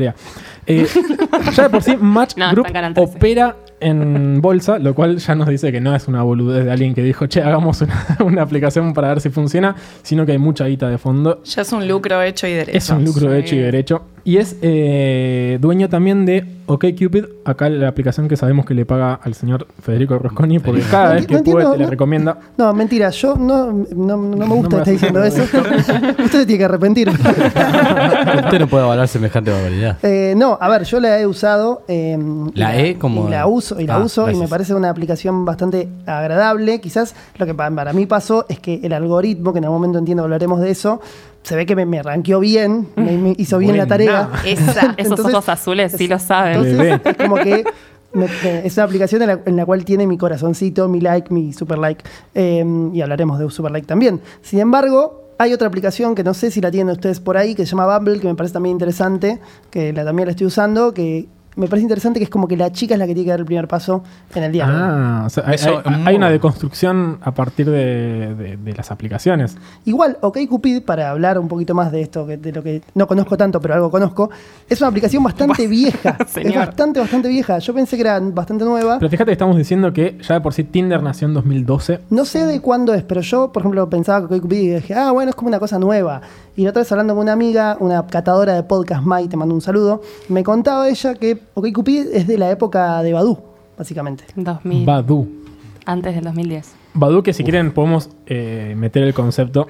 Eh, 0.67 0.87
ya 1.55 1.63
de 1.65 1.71
por 1.71 1.83
sí, 1.83 1.97
Match 2.01 2.37
No, 2.37 2.51
Group 2.51 2.67
está 2.67 2.79
en 2.79 2.95
Canal 2.95 2.95
13. 2.95 3.17
opera 3.17 3.57
en 3.81 4.41
bolsa, 4.41 4.79
lo 4.79 4.95
cual 4.95 5.19
ya 5.19 5.35
nos 5.35 5.49
dice 5.49 5.71
que 5.73 5.81
no 5.81 5.95
es 5.95 6.09
una 6.09 6.23
boludez 6.23 6.65
de 6.65 6.73
alguien 6.73 6.95
que 6.95 7.03
dijo, 7.03 7.27
che, 7.27 7.43
hagamos 7.43 7.83
una, 7.83 7.95
una 8.25 8.43
aplicación 8.43 8.95
para 8.95 9.09
ver 9.09 9.21
si 9.21 9.29
funciona, 9.31 9.75
sino 10.03 10.25
que 10.25 10.33
hay 10.33 10.39
mucha 10.39 10.67
guita 10.67 10.89
de 10.89 10.99
fondo 10.99 11.43
Ya 11.45 11.63
es 11.63 11.73
un 11.73 11.87
lucro 11.87 12.23
hecho 12.23 12.47
y 12.47 12.53
derecho. 12.53 12.79
Es 12.79 12.91
un 12.91 13.05
lucro 13.05 13.31
Sí. 13.31 13.37
hecho 13.39 13.55
y 13.55 13.59
derecho. 13.59 14.03
Y 14.27 14.39
es 14.39 14.57
eh, 14.61 15.57
dueño 15.61 15.89
también 15.89 16.27
de 16.27 16.45
OkCupid, 16.67 17.27
acá 17.45 17.69
la 17.71 17.87
aplicación 17.87 18.27
que 18.27 18.37
sabemos 18.37 18.67
que 18.67 18.75
le 18.75 18.85
paga 18.85 19.15
al 19.23 19.35
señor 19.35 19.69
Federico 19.81 20.19
Rosconi, 20.19 20.59
porque 20.59 20.81
cada 20.81 21.11
No 21.11 21.15
vez 21.15 21.27
que 21.29 21.35
no 21.35 21.43
puede 21.45 21.65
te 21.71 21.79
la 21.79 21.85
no- 21.85 21.91
recomienda. 21.91 22.39
No, 22.59 22.75
mentira, 22.75 23.11
yo 23.11 23.37
no, 23.37 23.71
no, 23.95 24.17
no 24.17 24.37
me 24.37 24.47
gusta 24.57 24.79
a- 24.79 24.83
diciendo 24.83 25.23
eso. 25.23 25.43
Usted 26.25 26.41
se 26.41 26.45
tiene 26.45 26.59
que 26.59 26.65
arrepentir. 26.65 27.09
Usted 27.11 28.59
no 28.59 28.67
puede 28.67 28.83
avalar 28.85 29.07
semejante 29.07 29.53
barbaridad. 29.53 29.99
Eh, 30.03 30.35
no, 30.37 30.59
a 30.61 30.69
ver, 30.71 30.83
yo 30.83 30.99
la 30.99 31.21
he 31.21 31.27
usado. 31.27 31.83
eh, 31.87 32.19
La 32.55 32.77
y 32.83 32.89
E 32.91 32.99
como- 32.99 33.29
Y 33.29 33.31
la 33.31 33.47
uso, 33.47 33.81
y 33.81 33.87
la 33.87 33.95
Ah, 33.95 34.01
uso 34.05 34.29
y 34.29 34.35
me 34.35 34.49
parece 34.49 34.75
una 34.75 34.91
aplicación 34.91 35.45
bastante 35.45 35.89
agradable. 36.05 36.81
Quizás 36.81 37.15
lo 37.39 37.47
que 37.47 37.55
pa- 37.55 37.71
para 37.71 37.93
mí 37.93 38.07
pasó 38.07 38.45
es 38.49 38.59
que 38.59 38.81
el 38.83 38.93
algoritmo, 38.93 39.53
que 39.53 39.59
en 39.59 39.67
algún 39.67 39.79
momento 39.79 40.01
entiendo 40.01 40.25
hablaremos 40.25 40.61
de 40.61 40.71
eso, 40.71 41.01
se 41.47 41.55
ve 41.57 41.65
que 41.65 41.77
me, 41.77 41.87
me 41.87 42.03
ranqueó 42.03 42.41
bien, 42.41 42.89
me, 42.97 43.17
me 43.19 43.35
hizo 43.39 43.59
bien 43.59 43.77
la 43.77 43.87
tarea. 43.87 44.31
Esa, 44.45 44.95
esos 44.97 45.21
ojos 45.21 45.49
azules 45.49 45.93
sí 45.97 46.09
lo 46.09 46.19
saben. 46.19 46.65
Entonces, 46.65 47.01
es 47.05 47.17
como 47.29 47.37
que 47.37 47.65
me- 48.13 48.27
me- 48.43 48.67
es 48.67 48.77
una 48.77 48.85
aplicación 48.85 49.23
en 49.23 49.29
la, 49.29 49.41
en 49.47 49.57
la 49.57 49.65
cual 49.65 49.85
tiene 49.85 50.07
mi 50.07 50.19
corazoncito, 50.19 50.89
mi 50.89 51.01
like, 51.01 51.33
mi 51.33 51.53
super 51.53 51.79
like. 51.79 52.03
eh, 52.35 52.65
y 52.93 53.01
hablaremos 53.01 53.39
de 53.39 53.49
super 53.51 53.71
like 53.71 53.87
también. 53.87 54.21
Sin 54.43 54.59
embargo, 54.59 55.23
hay 55.39 55.53
otra 55.53 55.69
aplicación 55.69 56.15
que 56.15 56.25
no 56.25 56.33
sé 56.35 56.51
si 56.51 56.61
la 56.61 56.71
tienen 56.71 56.91
ustedes 56.93 57.21
por 57.21 57.37
ahí, 57.37 57.55
que 57.55 57.65
se 57.67 57.73
llama 57.73 57.97
Bumble, 57.97 58.19
que 58.21 58.27
me 58.27 58.35
parece 58.35 58.55
también 58.55 58.73
interesante, 58.75 59.39
que 59.71 59.93
la, 59.93 60.05
también 60.05 60.27
la 60.27 60.31
estoy 60.31 60.47
usando, 60.47 60.95
que 60.95 61.29
me 61.57 61.67
parece 61.69 61.83
interesante 61.85 62.21
que 62.21 62.25
es 62.25 62.31
como 62.31 62.47
que 62.47 62.57
la 62.57 62.71
chica 62.71 62.95
es 62.95 62.99
la 62.99 63.07
que 63.07 63.15
tiene 63.15 63.25
que 63.25 63.31
dar 63.31 63.41
el 63.41 63.47
primer 63.47 63.67
paso 63.67 64.03
en 64.35 64.43
el 64.45 64.53
diálogo. 64.53 64.79
Ah, 64.81 65.23
o 65.27 65.31
sea, 65.31 65.45
hay, 65.47 65.55
Eso 65.57 65.71
hay- 65.71 65.93
es 65.93 65.99
muy 65.99 66.07
hay 66.09 66.17
una 66.17 66.31
deconstrucción 66.31 67.19
a 67.23 67.33
partir 67.33 67.71
de, 67.71 68.35
de- 68.35 68.57
de 68.57 68.73
las 68.75 68.91
aplicaciones. 68.91 69.57
Igual, 69.85 70.19
OkCupid, 70.21 70.83
para 70.83 71.11
hablar 71.11 71.39
un 71.39 71.49
poquito 71.49 71.75
más 71.75 71.91
de 71.93 72.03
esto, 72.03 72.27
de 72.27 72.53
lo 72.53 72.63
que 72.63 72.83
no 72.95 73.07
conozco 73.07 73.37
tanto, 73.37 73.61
pero 73.61 73.75
algo 73.75 73.91
conozco, 73.91 74.31
es 74.69 74.81
una 74.81 74.89
aplicación 74.89 75.23
bastante 75.23 75.67
vieja. 75.69 76.17
es 76.37 76.55
bastante, 76.55 77.01
bastante 77.01 77.29
vieja. 77.29 77.59
Yo 77.59 77.75
pensé 77.75 77.97
que 77.97 78.03
era 78.03 78.21
bastante 78.21 78.65
nueva. 78.65 78.99
Pero 78.99 79.11
fíjate 79.11 79.29
que 79.31 79.33
estamos 79.33 79.57
diciendo 79.57 79.93
que 79.93 80.19
ya 80.23 80.35
de 80.35 80.41
por 80.41 80.53
sí 80.53 80.65
Tinder 80.65 81.03
nació 81.03 81.29
en 81.29 81.35
2012. 81.35 82.01
No 82.11 82.25
sé 82.25 82.45
de 82.47 82.61
cuándo 82.61 82.93
es, 82.95 83.03
pero 83.03 83.21
yo, 83.23 83.53
por 83.53 83.63
ejemplo, 83.63 83.89
pensaba 83.89 84.29
que 84.29 84.35
OkCupid 84.35 84.57
y 84.59 84.69
dije, 84.77 84.95
ah, 84.95 85.11
bueno, 85.13 85.31
es 85.31 85.35
como 85.37 85.49
una 85.49 85.59
cosa 85.59 85.79
nueva. 85.79 86.21
Y 86.57 86.65
la 86.65 86.71
otra 86.71 86.81
vez 86.83 86.93
hablando 86.93 87.15
con 87.15 87.23
una 87.23 87.33
amiga, 87.33 87.77
una 87.81 88.07
catadora 88.07 88.55
de 88.55 88.63
podcast, 88.63 89.03
Mai, 89.05 89.29
te 89.29 89.37
mando 89.37 89.55
un 89.55 89.61
saludo, 89.61 90.01
me 90.29 90.43
contaba 90.43 90.89
ella 90.89 91.15
que 91.15 91.39
OkCupid 91.55 92.09
es 92.13 92.27
de 92.27 92.39
la 92.39 92.51
época 92.51 93.03
de 93.03 93.13
Badu, 93.13 93.39
básicamente. 93.77 94.25
2000. 94.35 94.85
Badu. 94.85 95.29
Antes 95.85 96.15
del 96.15 96.25
2010. 96.25 96.75
Badu, 96.95 97.23
que 97.23 97.33
si 97.33 97.45
quieren 97.45 97.73
podemos 97.73 98.11
eh, 98.27 98.75
meter 98.77 99.03
el 99.03 99.15
concepto 99.15 99.69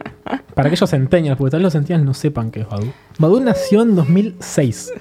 para 0.55 0.69
aquellos 0.69 0.89
centennials, 0.89 1.37
porque 1.37 1.51
tal 1.51 1.61
vez 1.61 1.65
los 1.65 1.73
centennials 1.73 2.05
no 2.05 2.15
sepan 2.15 2.51
qué 2.51 2.61
es 2.61 2.69
Badu. 2.69 2.87
Badu 3.19 3.41
nació 3.41 3.83
en 3.83 3.95
2006. 3.95 4.93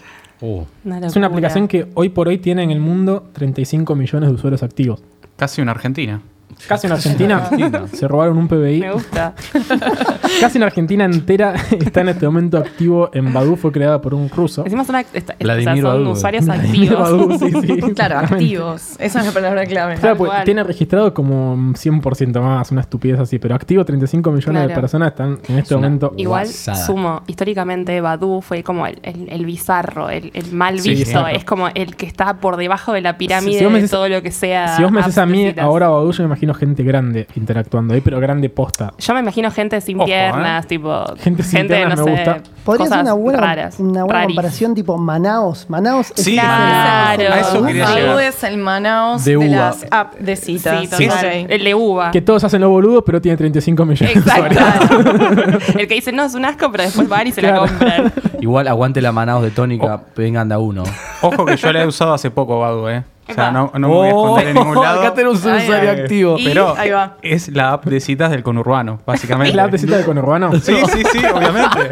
Uh, 0.42 0.64
Una 0.84 1.08
Es 1.08 1.16
una 1.16 1.28
aplicación 1.28 1.68
que 1.68 1.88
hoy 1.94 2.10
por 2.10 2.28
hoy 2.28 2.40
tiene 2.40 2.64
en 2.64 2.72
el 2.72 2.80
mundo 2.80 3.30
35 3.34 3.96
millones 3.96 4.30
de 4.30 4.36
usuarios 4.36 4.64
activos. 4.64 5.02
Casi 5.38 5.62
una 5.62 5.72
Argentina. 5.72 6.22
Casi 6.68 6.88
en 6.88 6.94
Argentina 6.94 7.50
se 7.94 8.08
robaron 8.08 8.38
un 8.38 8.48
PBI. 8.48 8.80
Me 8.80 8.92
gusta. 8.94 9.34
Casi 10.40 10.58
en 10.58 10.64
Argentina 10.64 11.06
entera 11.06 11.54
está 11.80 12.02
en 12.02 12.10
este 12.10 12.26
momento 12.26 12.58
activo 12.58 13.10
en 13.14 13.32
Badu, 13.34 13.56
fue 13.56 13.72
creada 13.72 14.02
por 14.02 14.14
un 14.14 14.30
ruso. 14.30 14.64
Encima 14.64 14.84
son, 14.86 14.96
act- 14.96 15.08
esta- 15.14 15.34
o 15.34 15.38
sea, 15.38 15.44
Vladimir 15.46 15.82
son 15.84 15.92
Badu. 16.04 16.12
usuarios 16.12 16.50
activos. 16.50 17.00
Badu, 17.00 17.38
sí, 17.40 17.52
sí, 17.62 17.94
Claro, 17.94 18.20
activos. 18.20 18.96
Esa 19.00 19.20
es 19.20 19.26
la 19.26 19.32
palabra 19.32 19.66
clave. 19.66 19.96
Claro, 19.96 20.18
pues, 20.18 20.32
cual. 20.32 20.44
tiene 20.46 20.64
registrado 20.64 21.14
como 21.14 21.56
100% 21.74 22.42
más, 22.42 22.72
una 22.72 22.82
estupidez 22.82 23.20
así, 23.20 23.38
pero 23.40 23.56
activo 23.56 23.84
35 23.86 24.32
millones 24.32 24.62
de 24.64 24.68
Claro. 24.68 24.82
personas 24.82 25.10
están 25.10 25.40
en 25.48 25.60
este 25.60 25.76
una- 25.76 25.88
momento. 25.88 26.14
Igual 26.18 26.46
Guasada. 26.46 26.86
sumo, 26.86 27.22
históricamente 27.28 28.00
Badu 28.02 28.42
fue 28.42 28.64
como 28.64 28.88
el, 28.88 29.00
el- 29.04 29.30
el 29.30 29.46
bizarro, 29.46 30.10
el, 30.10 30.32
el 30.34 30.52
mal 30.54 30.80
Sí, 30.80 30.92
visto, 30.92 31.28
es 31.28 31.44
como 31.44 31.68
el 31.68 31.96
que 31.96 32.06
está 32.06 32.38
por 32.38 32.58
debajo 32.58 32.94
de 32.94 33.02
la 33.02 33.18
pirámide 33.18 33.60
Si 33.60 33.64
vos 33.64 33.74
me 33.74 33.80
de 33.80 33.86
decís- 33.86 33.92
todo 33.92 34.08
lo 34.10 34.22
que 34.22 34.32
sea. 34.32 34.76
Si 34.78 34.84
vos 34.84 34.92
me 34.92 35.00
decís 35.00 35.18
apps 35.18 35.24
a 35.24 35.26
de 35.26 35.32
mí, 35.32 35.48
citas. 35.50 35.66
ahora 35.66 35.90
Badu, 35.90 36.12
yo 36.12 36.24
me 36.24 36.30
imagino 36.36 36.54
gente 36.54 36.84
grande 36.84 37.28
interactuando 37.36 37.94
ahí, 37.94 38.02
pero 38.02 38.20
grande 38.20 38.50
posta. 38.50 38.94
Yo 39.00 39.14
me 39.14 39.22
imagino 39.22 39.50
gente 39.52 39.80
sin 39.82 39.98
Ojo, 39.98 40.06
piernas, 40.06 40.68
tipo. 40.68 41.04
Gente 41.18 41.44
sin 41.44 41.68
piernas 41.68 41.98
no 42.00 42.06
me 42.06 42.12
sé, 42.12 42.18
gusta. 42.18 42.52
Podría 42.64 42.88
ser 42.88 43.00
una 43.00 43.14
buena, 43.14 43.40
raras. 43.40 43.80
una 43.80 44.04
buena 44.04 44.20
raris. 44.20 44.36
comparación 44.36 44.76
tipo 44.76 44.98
Manaos. 44.98 45.70
Manaos 45.70 46.12
es 46.16 46.24
Sí, 46.24 46.34
Claro. 46.34 47.34
a 47.34 47.40
eso 47.40 47.64
quería 47.66 47.86
Badu 47.86 47.98
llegar. 47.98 48.20
es 48.22 48.44
el 48.44 48.58
Manaus 48.58 49.24
De 49.24 49.38
de, 49.38 49.48
las 49.50 49.86
apps 49.92 50.18
de 50.24 50.36
citas. 50.36 50.90
Sí. 50.98 51.08
Ok. 51.08 51.48
El 51.50 51.64
de 51.64 51.76
uva. 51.76 52.12
Que 52.12 52.22
todos 52.22 52.44
hacen 52.44 52.62
los 52.62 52.70
boludos, 52.70 53.04
pero 53.06 53.22
tiene 53.22 53.38
35 53.38 53.86
millones 53.86 54.14
de 54.16 54.20
usuarios. 54.32 54.62
Exacto. 54.62 55.80
el 55.80 55.88
que 55.88 55.94
dice, 55.96 56.12
no, 56.12 56.24
es 56.26 56.34
un 56.36 56.46
asco, 56.46 56.72
pero 56.72 56.84
después 56.84 57.08
van 57.08 57.28
y 57.28 57.32
se 57.32 57.42
Claro. 57.42 57.64
la 57.66 57.68
compran. 57.70 58.14
Igual 58.42 58.68
aguante 58.68 59.02
la 59.02 59.12
manaos 59.12 59.44
de 59.44 59.52
tónica, 59.52 60.02
vengan 60.16 60.50
de 60.50 60.56
a 60.56 60.60
uno. 60.60 60.84
Ojo 61.22 61.46
que 61.46 61.56
yo 61.58 61.72
la 61.72 61.84
he 61.84 61.88
usado 61.88 62.14
hace 62.14 62.32
poco, 62.32 62.60
Badu, 62.60 62.88
¿eh? 62.90 63.04
O 63.28 63.34
sea, 63.34 63.52
no, 63.52 63.72
no 63.74 63.88
me 63.88 63.94
voy 63.94 64.06
a 64.08 64.10
esconder 64.10 64.48
en 64.50 64.54
ningún 64.56 64.76
lado. 64.84 65.02
Acá 65.02 65.14
tenemos 65.14 65.44
un 65.46 65.54
usuario 65.56 65.92
activo. 65.92 66.36
Y- 66.38 66.46
Pero 66.46 66.76
ahí 66.78 66.92
va. 66.92 67.18
es 67.22 67.50
la 67.50 67.74
app 67.74 67.86
de 67.86 68.00
citas 68.00 68.32
del 68.32 68.44
conurbano, 68.44 69.00
básicamente. 69.06 69.50
¿Es 69.50 69.56
la 69.56 69.64
app 69.66 69.72
de 69.72 69.78
cita 69.78 69.98
de 69.98 70.04
conurbano? 70.06 70.52
Sí, 70.60 70.76
sí, 70.92 71.04
sí, 71.12 71.20
obviamente. 71.26 71.80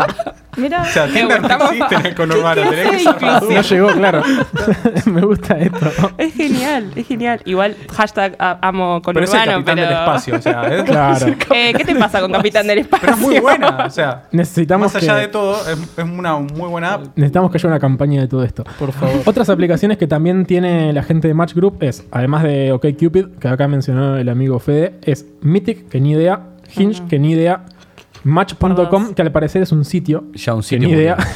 Mira. 0.56 0.84
O 0.84 0.86
sea, 0.86 1.08
Tinder 1.08 1.42
no 1.42 1.48
Estamos- 1.48 1.72
existe 1.72 1.96
en 1.96 2.06
el 2.06 2.13
conurbano. 2.16 2.62
tenés 2.70 2.88
que 2.90 2.96
usar 2.98 3.20
Badu. 3.20 3.52
No 3.52 3.62
llegó, 3.62 3.88
claro. 3.88 4.22
me 5.08 5.22
gusta 5.22 5.58
esto. 5.58 5.92
Es 6.20 6.34
genial, 6.36 6.92
es 6.96 7.08
genial. 7.08 7.42
Igual, 7.46 7.75
hashtag 7.92 8.36
a- 8.38 8.60
amo 8.62 9.02
con 9.02 9.16
Pero 9.16 9.25
es 9.25 9.34
el 9.34 9.40
capitán 9.40 9.63
pero... 9.66 9.82
del 9.82 9.92
espacio, 9.98 10.36
o 10.36 10.42
sea, 10.42 10.62
¿eh? 10.78 10.84
Claro. 10.86 11.25
Eh, 11.56 11.74
¿Qué 11.75 11.84
te 11.84 11.96
pasa 11.96 12.22
con 12.22 12.32
Capitán 12.32 12.68
del 12.68 12.78
Espacio? 12.78 13.02
Pero 13.08 13.13
es 13.18 13.20
muy 13.24 13.40
buena, 13.40 13.86
o 13.88 13.90
sea, 13.90 14.24
Necesitamos 14.32 14.94
más 14.94 15.02
allá 15.02 15.16
que- 15.16 15.22
de 15.22 15.28
todo, 15.30 15.56
es, 15.68 15.80
es 15.80 16.04
una 16.04 16.38
muy 16.38 16.70
buena 16.70 16.94
app. 16.94 17.06
Necesitamos 17.16 17.50
que 17.50 17.58
haya 17.58 17.70
una 17.70 17.80
campaña 17.80 18.22
de 18.22 18.28
todo 18.28 18.44
esto. 18.44 18.63
Por 18.78 18.92
favor. 18.92 19.22
Otras 19.25 19.50
aplicaciones 19.50 19.98
que 19.98 20.06
también 20.06 20.46
tiene 20.46 20.94
la 20.94 21.02
gente 21.02 21.23
de 21.27 21.34
Match 21.34 21.53
Group 21.53 21.77
es, 21.82 22.06
además 22.12 22.44
de 22.44 22.72
OkCupid, 22.72 23.25
que 23.39 23.48
acá 23.48 23.68
mencionó 23.68 24.18
el 24.18 24.30
amigo 24.30 24.60
Fede, 24.60 24.96
es 25.03 25.25
Mythic, 25.42 25.89
que 25.89 26.00
ni 26.00 26.12
idea, 26.12 26.50
Hinge, 26.75 27.03
que 27.08 27.20
ni 27.20 27.32
idea, 27.32 27.65
Match.com, 28.24 29.13
que 29.13 29.22
al 29.22 29.32
parecer 29.32 29.62
es 29.63 29.72
un 29.72 29.84
sitio. 29.86 30.25
Ya 30.34 30.53
un 30.53 30.63
sitio. 30.63 30.88
ni 30.88 30.94
idea. 30.94 31.18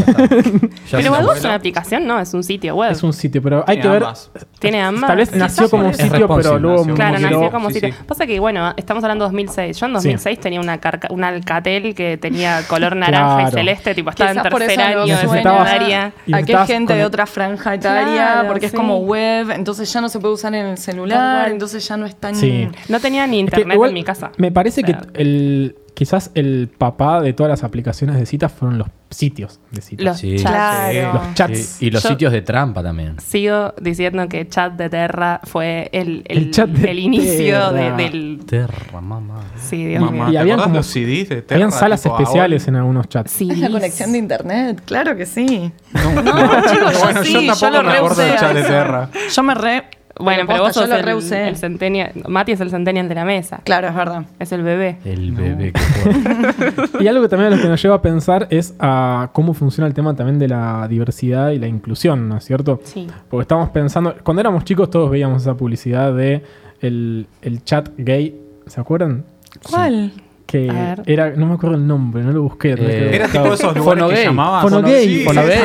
Ya 0.89 1.00
Pero 1.00 1.12
Badu 1.12 1.32
es 1.34 1.44
una 1.44 1.56
aplicación, 1.56 2.08
no, 2.08 2.17
es 2.20 2.34
un 2.34 2.44
sitio 2.44 2.75
web. 2.75 2.91
es 2.91 3.03
un 3.03 3.12
sitio, 3.12 3.41
pero 3.41 3.63
hay 3.67 3.75
Tiene 3.77 3.82
que 3.82 3.89
ver. 3.89 4.03
ambas. 4.03 4.32
Tiene 4.60 4.82
ambas. 4.82 5.08
Tal 5.08 5.17
vez 5.17 5.36
nació 5.36 5.65
está 5.65 5.72
como 5.77 5.84
un 5.86 5.91
Es 5.91 5.98
sitio, 5.98 6.12
responsive, 6.20 6.44
pero 6.44 6.60
luego 6.60 6.77
nació. 6.79 6.96
Claro, 6.96 7.20
nació 7.20 7.51
como 7.51 7.67
sí, 7.70 7.74
sitio. 7.75 7.89
sí. 7.94 8.00
Pasa 8.08 8.25
que, 8.25 8.39
bueno, 8.39 8.74
estamos 8.77 9.03
hablando 9.03 9.25
de 9.25 9.27
2006. 9.27 9.77
Yo 9.79 9.86
en 9.88 9.94
2006 9.94 10.39
tenía 10.39 10.62
una 10.62 10.77
carca, 10.79 11.10
un 11.12 11.24
Alcatel 11.25 11.94
que 11.94 12.17
tenía 12.17 12.62
color 12.67 12.96
naranja 12.96 13.36
Claro. 13.36 13.50
y 13.50 13.51
celeste, 13.51 13.94
tipo, 13.96 14.10
estaba 14.10 14.32
en 14.32 14.38
Quizás 14.38 14.51
por 14.51 14.60
tercer 14.62 14.79
eso 14.79 15.01
año 15.01 15.15
de 15.17 15.27
suena. 15.27 15.44
secundaria. 15.51 16.13
Y 16.25 16.34
Aquí 16.34 16.53
hay 16.53 16.67
gente 16.67 16.94
de 16.94 17.03
otra 17.06 17.25
franja 17.25 17.74
etaria, 17.75 18.13
Claro, 18.34 18.48
porque 18.48 18.67
es 18.67 18.74
como 18.74 19.00
web, 19.00 19.51
entonces 19.51 19.91
ya 19.91 20.00
no 20.00 20.08
se 20.10 20.20
puede 20.20 20.34
usar 20.36 20.53
en 20.56 20.65
el 20.67 20.75
Tal 20.75 20.77
celular, 20.77 21.41
cual. 21.41 21.51
entonces 21.51 21.86
ya 21.86 21.98
no 21.98 22.06
es 22.06 22.15
tan... 22.15 22.36
Sí. 22.36 22.70
No 22.88 23.00
tenía 23.01 23.27
ni 23.27 23.39
Es 23.41 23.50
que 23.50 23.56
internet 23.58 23.75
igual 23.75 23.89
en 23.89 23.94
mi 23.96 24.03
casa. 24.03 24.32
Me 24.38 24.51
parece 24.51 24.82
O 24.84 24.88
sea, 24.88 25.00
que 25.00 25.22
el, 25.22 25.75
quizás 25.98 26.30
el 26.36 26.70
papá 26.77 27.22
de 27.22 27.34
todas 27.34 27.50
las 27.50 27.63
aplicaciones 27.63 28.18
de 28.18 28.27
citas 28.27 28.51
fueron 28.51 28.77
los 28.77 28.88
sitios 29.10 29.60
de 29.72 29.82
citas. 29.82 30.06
Los 30.06 30.18
Sí. 30.20 30.36
chats. 30.36 30.44
Claro. 30.51 31.13
Los 31.13 31.34
chats. 31.34 31.60
Sí, 31.60 31.88
Y 31.88 31.89
los 31.89 32.04
Yo- 32.04 32.10
sitios 32.10 32.32
de 32.34 32.42
trampa 32.44 32.84
también. 32.84 33.20
Sigo 33.20 33.74
diciendo 33.82 34.27
que 34.30 34.48
Chat 34.48 34.74
de 34.74 34.92
Terra 34.92 35.42
fue 35.46 35.89
el, 35.94 36.22
el, 36.27 36.38
El 36.38 36.51
chat 36.51 36.70
de 36.70 36.92
el 36.92 37.00
inicio 37.00 37.72
de- 37.72 37.92
del. 37.94 38.42
Terra, 38.46 39.01
mamá. 39.01 39.39
Sí, 39.60 39.86
Dios 39.88 40.01
Mamá, 40.04 40.12
mío. 40.12 40.27
Y 40.27 40.32
¿te 40.34 40.38
habían 40.38 40.60
acordás 40.60 40.63
como- 40.68 40.75
los 40.77 40.86
CDs 40.86 41.30
de 41.30 41.42
Terra, 41.42 41.56
Habían 41.56 41.72
salas 41.72 42.06
especiales 42.06 42.68
en 42.68 42.75
algunos 42.75 43.10
chats. 43.10 43.32
Sí, 43.32 43.50
Es 43.50 43.58
la 43.58 43.70
conexión 43.72 44.12
de 44.12 44.18
internet, 44.20 44.82
claro 44.86 45.16
que 45.16 45.25
sí. 45.25 45.72
No, 45.94 46.22
chicos, 46.70 46.94
yo 46.94 47.00
bueno, 47.00 47.24
sí, 47.24 47.34
yo 47.34 47.42
yo 47.42 47.48
tampoco 47.56 47.82
lo 47.84 47.89
me 47.89 47.98
acuerdo 47.98 48.22
del 48.22 48.36
chat 48.36 48.54
de. 48.54 48.62
Terra. 48.62 49.10
Yo 49.34 49.42
me 49.44 49.56
re... 49.56 49.84
Bueno, 50.20 50.44
pero 50.48 50.60
vos 50.60 50.68
posta, 50.70 50.82
sos 50.82 50.90
yo 50.90 50.94
lo 50.94 51.00
el, 51.00 51.06
reusé. 51.06 51.48
el 51.48 51.58
centennial. 51.58 52.12
Mati 52.28 52.52
es 52.54 52.60
el 52.62 52.70
centennial 52.70 53.08
de 53.10 53.16
la 53.16 53.26
mesa. 53.26 53.62
Claro, 53.64 53.88
es 53.88 53.96
verdad. 53.96 54.26
Es 54.40 54.52
el 54.52 54.64
bebé. 54.64 54.98
El 55.06 55.32
bebé 55.32 55.74
que. 55.74 57.00
Y 57.04 57.08
algo 57.08 57.22
que 57.22 57.30
también 57.30 57.54
a 57.54 57.56
lo 57.56 57.62
que 57.62 57.68
nos 57.68 57.82
lleva 57.82 57.96
a 57.96 58.02
pensar 58.02 58.48
es 58.50 58.76
a 58.80 59.30
cómo 59.34 59.54
funciona 59.54 59.88
el 59.88 59.94
tema 59.94 60.16
también 60.16 60.40
de 60.40 60.48
la 60.48 60.88
diversidad 60.88 61.52
y 61.52 61.60
la 61.60 61.68
inclusión, 61.68 62.28
¿no 62.28 62.38
es 62.38 62.44
cierto? 62.46 62.80
Sí. 62.84 63.08
Porque 63.30 63.44
estamos 63.44 63.70
pensando, 63.70 64.16
cuando 64.24 64.42
éramos 64.42 64.64
chicos 64.64 64.90
todos 64.90 65.10
veíamos 65.10 65.42
esa 65.42 65.56
publicidad 65.56 66.14
de 66.14 66.44
el, 66.82 67.28
el 67.42 67.64
chat 67.64 67.90
gay, 67.98 68.40
¿se 68.66 68.82
acuerdan? 68.82 69.26
¿Cuál? 69.70 70.12
Que 70.48 70.72
era, 71.06 71.32
no 71.32 71.46
me 71.46 71.56
acuerdo 71.56 71.75
el 71.75 71.86
nombre, 71.86 72.24
no 72.24 72.32
lo 72.32 72.44
busqué. 72.44 72.74
Eh, 72.80 73.16
Era 73.16 73.27
tipo 73.27 73.54
esos 73.54 73.75
lugares 73.75 74.18
que 74.18 74.24
llamaban. 74.24 74.62
Fonogay, 74.62 75.05
Sí, 75.18 75.24
Fonogay. 75.25 75.60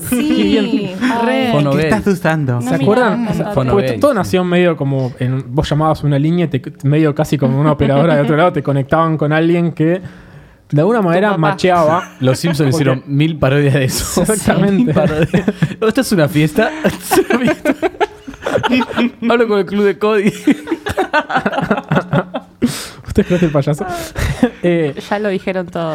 Sí, 0.00 0.94
¿Qué 1.72 1.82
estás 1.82 2.06
usando? 2.06 2.62
¿Se 2.62 2.74
acuerdan? 2.74 3.28
porque 3.70 3.98
todo 4.00 4.14
nació 4.14 4.42
medio 4.42 4.78
como 4.78 5.12
en, 5.18 5.44
vos 5.54 5.68
llamabas 5.68 6.02
una 6.04 6.18
línea 6.18 6.46
y 6.46 6.48
te, 6.48 6.62
medio 6.84 7.14
casi 7.14 7.36
como 7.36 7.60
una 7.60 7.72
operadora 7.72 8.16
de 8.16 8.22
otro 8.22 8.36
lado 8.36 8.50
te 8.52 8.62
conectaban 8.62 9.18
con 9.18 9.30
alguien 9.30 9.72
que 9.72 10.00
de 10.70 10.80
alguna 10.80 11.02
manera 11.02 11.36
macheaba. 11.36 12.14
Los 12.20 12.38
Simpsons 12.38 12.70
hicieron 12.74 13.02
mil 13.06 13.38
parodias 13.38 13.74
de 13.74 13.84
eso. 13.84 14.22
Exactamente. 14.26 14.94
Parodias. 14.94 15.48
¿Esto 15.80 16.00
es 16.00 16.12
una 16.12 16.28
fiesta? 16.28 16.70
Hablo 19.28 19.48
con 19.48 19.58
el 19.58 19.66
club 19.66 19.84
de 19.84 19.98
Cody. 19.98 20.32
¿Usted 23.16 23.38
que 23.38 23.44
el 23.46 23.52
payaso? 23.52 23.86
Eh, 24.62 24.94
Ya 25.08 25.18
lo 25.18 25.28
dijeron 25.28 25.66
todo. 25.66 25.94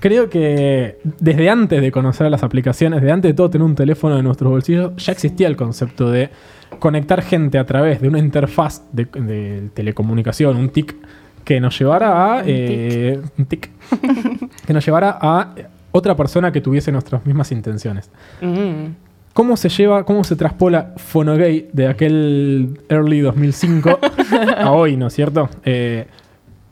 creo 0.00 0.30
que 0.30 0.98
desde 1.20 1.50
antes 1.50 1.80
de 1.80 1.90
conocer 1.92 2.30
las 2.30 2.42
aplicaciones, 2.42 3.00
desde 3.00 3.12
antes 3.12 3.30
de 3.30 3.34
todo 3.34 3.50
tener 3.50 3.64
un 3.64 3.74
teléfono 3.74 4.16
en 4.18 4.24
nuestros 4.24 4.50
bolsillos, 4.50 4.92
ya 4.96 5.12
existía 5.12 5.46
el 5.48 5.56
concepto 5.56 6.10
de 6.10 6.30
conectar 6.78 7.20
gente 7.22 7.58
a 7.58 7.64
través 7.66 8.00
de 8.00 8.08
una 8.08 8.18
interfaz 8.18 8.82
de, 8.92 9.04
de 9.04 9.68
telecomunicación, 9.74 10.56
un 10.56 10.70
TIC, 10.70 10.96
que 11.44 11.60
nos 11.60 11.78
llevara 11.78 12.34
a. 12.34 12.36
Un 12.38 12.44
eh, 12.46 13.20
un 13.38 13.44
TIC. 13.44 13.70
que 14.66 14.72
nos 14.72 14.84
llevara 14.84 15.18
a 15.20 15.54
otra 15.92 16.16
persona 16.16 16.52
que 16.52 16.60
tuviese 16.60 16.90
nuestras 16.92 17.26
mismas 17.26 17.50
intenciones. 17.52 18.10
Mm. 18.40 18.86
¿Cómo 19.32 19.56
se 19.56 19.68
lleva, 19.68 20.04
cómo 20.04 20.24
se 20.24 20.34
traspola 20.36 20.92
Fonogay 20.96 21.68
de 21.72 21.86
aquel 21.88 22.80
early 22.88 23.20
2005 23.20 23.98
a 24.58 24.70
hoy, 24.72 24.96
¿no 24.96 25.06
es 25.06 25.14
cierto? 25.14 25.48
Eh, 25.64 26.06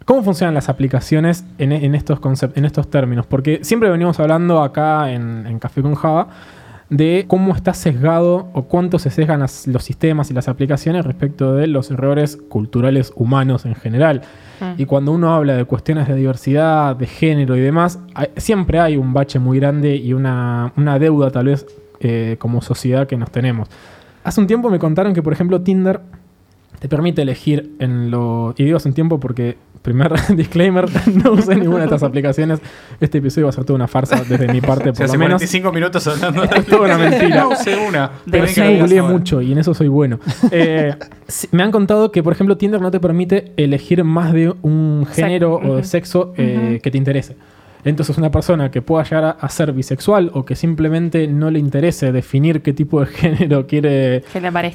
¿Cómo 0.09 0.23
funcionan 0.23 0.55
las 0.55 0.71
aplicaciones 0.71 1.45
en, 1.59 1.71
en 1.71 1.95
estos 1.95 2.19
en 2.55 2.65
estos 2.65 2.89
términos? 2.89 3.27
Porque 3.27 3.61
siempre 3.63 3.91
venimos 3.91 4.19
hablando 4.19 4.63
acá 4.63 5.13
en, 5.13 5.47
en 5.47 5.59
Café 5.59 5.83
con 5.83 5.95
Java 5.97 6.29
de 6.89 7.27
cómo 7.29 7.55
está 7.55 7.75
sesgado 7.75 8.49
o 8.55 8.63
cuánto 8.63 8.99
se 8.99 9.11
sesgan 9.11 9.41
las- 9.41 9.67
los 9.67 9.85
sistemas 9.85 10.31
y 10.31 10.35
las 10.35 10.49
aplicaciones 10.49 11.05
respecto 11.05 11.53
de 11.55 11.67
los 11.67 11.91
errores 11.91 12.39
culturales 12.39 13.13
humanos 13.17 13.67
en 13.67 13.75
general. 13.75 14.23
Mm. 14.63 14.81
Y 14.81 14.87
cuando 14.87 15.13
uno 15.13 15.35
habla 15.35 15.55
de 15.57 15.67
cuestiones 15.67 16.09
de 16.09 16.15
diversidad, 16.15 16.97
de 16.97 17.07
género 17.07 17.55
y 17.59 17.61
demás, 17.61 17.99
hay- 18.15 18.31
siempre 18.39 18.81
hay 18.81 18.97
un 18.97 19.13
bache 19.13 19.39
muy 19.39 19.61
grande 19.61 19.95
y 19.97 20.15
una, 20.15 20.73
una 20.79 20.99
deuda 20.99 21.31
tal 21.31 21.45
vez 21.49 21.67
eh, 22.01 22.37
como 22.39 22.63
sociedad 22.63 23.07
que 23.07 23.19
nos 23.19 23.31
tenemos. 23.31 23.69
Hace 24.25 24.41
un 24.41 24.47
tiempo 24.47 24.71
me 24.71 24.79
contaron 24.79 25.13
que, 25.13 25.23
por 25.23 25.35
ejemplo, 25.35 25.61
Tinder 25.61 26.01
te 26.79 26.89
permite 26.89 27.23
elegir 27.23 27.73
en 27.79 28.11
lo... 28.11 28.55
Y 28.57 28.65
digo 28.65 28.77
hace 28.77 28.89
un 28.89 28.95
tiempo 28.95 29.19
porque, 29.19 29.57
primer 29.83 30.13
disclaimer, 30.37 30.87
no 31.25 31.33
usé 31.33 31.57
ninguna 31.57 31.81
de 31.81 31.85
estas 31.85 32.03
aplicaciones. 32.03 32.61
Este 33.01 33.19
episodio 33.19 33.47
va 33.47 33.51
a 33.51 33.53
ser 33.53 33.65
toda 33.65 33.77
una 33.77 33.89
farsa 33.89 34.23
desde 34.29 34.53
mi 34.53 34.61
parte, 34.61 34.91
O 34.91 34.93
por 34.93 34.97
sea, 34.97 35.07
lo 35.07 35.13
hace 35.13 35.19
menos. 35.19 35.39
45 35.41 35.73
minutos 35.73 36.07
hablando 36.07 36.43
de 36.43 36.59
Es 36.59 36.67
toda 36.67 36.83
una 36.83 36.99
mentira. 36.99 37.43
No 37.43 37.49
usé 37.51 37.77
una. 37.77 38.11
Pero 38.31 38.47
sí 38.47 38.61
googleé 38.61 39.03
mucho 39.03 39.43
y 39.43 39.53
en 39.53 39.59
eso 39.59 39.75
soy 39.75 39.89
bueno. 39.89 40.21
Eh, 40.51 40.95
sí, 41.27 41.49
me 41.53 41.63
han 41.63 41.71
contado 41.71 42.13
que, 42.13 42.23
por 42.23 42.33
ejemplo, 42.33 42.57
Tinder 42.57 42.81
no 42.81 42.91
te 42.91 43.01
permite 43.01 43.53
elegir 43.57 44.05
más 44.05 44.33
de 44.33 44.55
un 44.63 45.07
género 45.13 45.57
o 45.57 45.77
de 45.77 45.85
sexo 45.85 46.33
eh, 46.37 46.81
que 46.83 46.91
te 46.91 46.99
interese. 46.99 47.37
Entonces, 47.85 48.19
una 48.19 48.31
persona 48.31 48.71
que 48.71 48.83
pueda 48.83 49.05
llegar 49.05 49.25
a, 49.25 49.31
a 49.31 49.49
ser 49.49 49.73
bisexual 49.73 50.31
o 50.35 50.45
que 50.45 50.57
simplemente 50.57 51.27
no 51.29 51.51
le 51.51 51.59
interese 51.59 52.13
definir 52.13 52.63
qué 52.63 52.73
tipo 52.73 53.01
de 53.01 53.07
género 53.21 53.67
quiere 53.67 54.25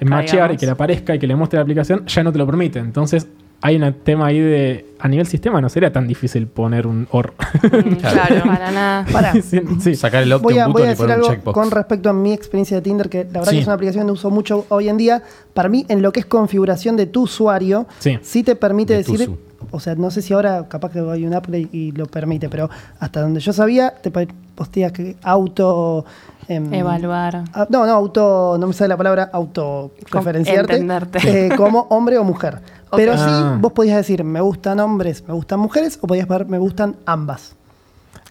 machear 0.06 0.52
y 0.54 0.58
que 0.58 0.66
le 0.66 0.72
aparezca 0.72 1.16
y 1.16 1.20
que 1.20 1.28
le 1.28 1.36
muestre 1.36 1.58
la 1.58 1.63
aplicación, 1.63 2.06
ya 2.06 2.24
no 2.24 2.32
te 2.32 2.38
lo 2.38 2.46
permite. 2.46 2.80
Entonces, 2.80 3.28
hay 3.66 3.78
un 3.78 3.94
tema 4.04 4.26
ahí 4.28 4.39
de. 4.39 4.86
A 5.00 5.08
nivel 5.08 5.26
sistema 5.26 5.62
no 5.62 5.70
sería 5.70 5.89
tan 5.92 6.06
difícil 6.06 6.48
poner 6.48 6.86
un 6.86 7.08
OR. 7.12 7.34
Mm, 7.63 7.94
Claro. 7.96 8.44
Para 8.46 8.72
nada. 8.72 9.34
Sí, 9.42 9.62
sí. 9.80 9.96
Sacar 9.96 10.24
el 10.24 10.36
Voy 10.38 10.58
a, 10.60 10.68
voy 10.68 10.82
a 10.84 10.86
decir 10.88 10.98
poner 10.98 11.18
un 11.20 11.24
algo 11.24 11.34
checkbox. 11.36 11.54
con 11.54 11.72
respecto 11.72 12.10
a 12.10 12.13
mi 12.13 12.34
experiencia 12.34 12.76
de 12.78 12.82
Tinder, 12.82 13.08
que 13.10 13.20
la 13.24 13.39
verdad 13.39 13.46
Sí. 13.52 13.56
que 13.56 13.62
es 13.62 13.68
una 13.68 13.76
aplicación 13.76 14.06
que 14.06 14.12
uso 14.12 14.30
mucho 14.32 14.66
hoy 14.70 14.89
en 14.89 14.98
día. 14.98 15.24
Para 15.54 15.70
mí, 15.70 15.86
en 15.88 16.02
lo 16.02 16.12
que 16.12 16.20
es 16.22 16.26
configuración 16.26 16.98
de 16.98 17.06
tu 17.06 17.22
usuario, 17.24 17.88
Sí. 18.00 18.44
te 18.44 18.56
permite 18.58 18.94
De 18.94 18.98
decir. 19.04 19.30
O 19.71 19.80
sea, 19.80 19.95
no 19.95 20.12
sé 20.12 20.21
si 20.21 20.34
ahora 20.34 20.67
capaz 20.67 20.91
que 20.91 20.99
hay 20.99 21.26
un 21.26 21.34
upgrade 21.36 21.69
y 21.71 21.91
lo 21.91 22.06
permite, 22.06 22.49
pero 22.49 22.69
hasta 22.99 23.21
donde 23.21 23.39
yo 23.39 23.54
sabía, 23.54 23.91
te 24.02 24.12
posteas 24.56 24.91
que 24.91 25.15
auto... 25.23 26.06
em, 26.47 26.73
Evaluar. 26.73 27.43
no, 27.69 27.86
no, 27.86 27.91
auto, 27.93 28.58
no 28.60 28.67
me 28.67 28.73
sale 28.73 28.89
la 28.89 28.97
palabra, 28.97 29.30
autorreferenciarte 29.34 30.73
entenderte. 30.73 31.47
eh, 31.47 31.49
como 31.58 31.82
hombre 31.89 32.17
o 32.17 32.23
mujer. 32.23 32.60
Pero 32.95 33.13
sí, 33.17 33.23
Ah. 33.26 33.58
vos 33.60 33.71
podías 33.73 33.97
decir, 33.97 34.23
me 34.23 34.39
gustan 34.41 34.80
hombres, 34.80 35.23
me 35.28 35.34
gustan 35.34 35.60
mujeres, 35.60 35.97
o 36.02 36.08
podías 36.08 36.28
poner, 36.28 36.45
me 36.47 36.60
gustan 36.60 36.95
ambas. 37.06 37.56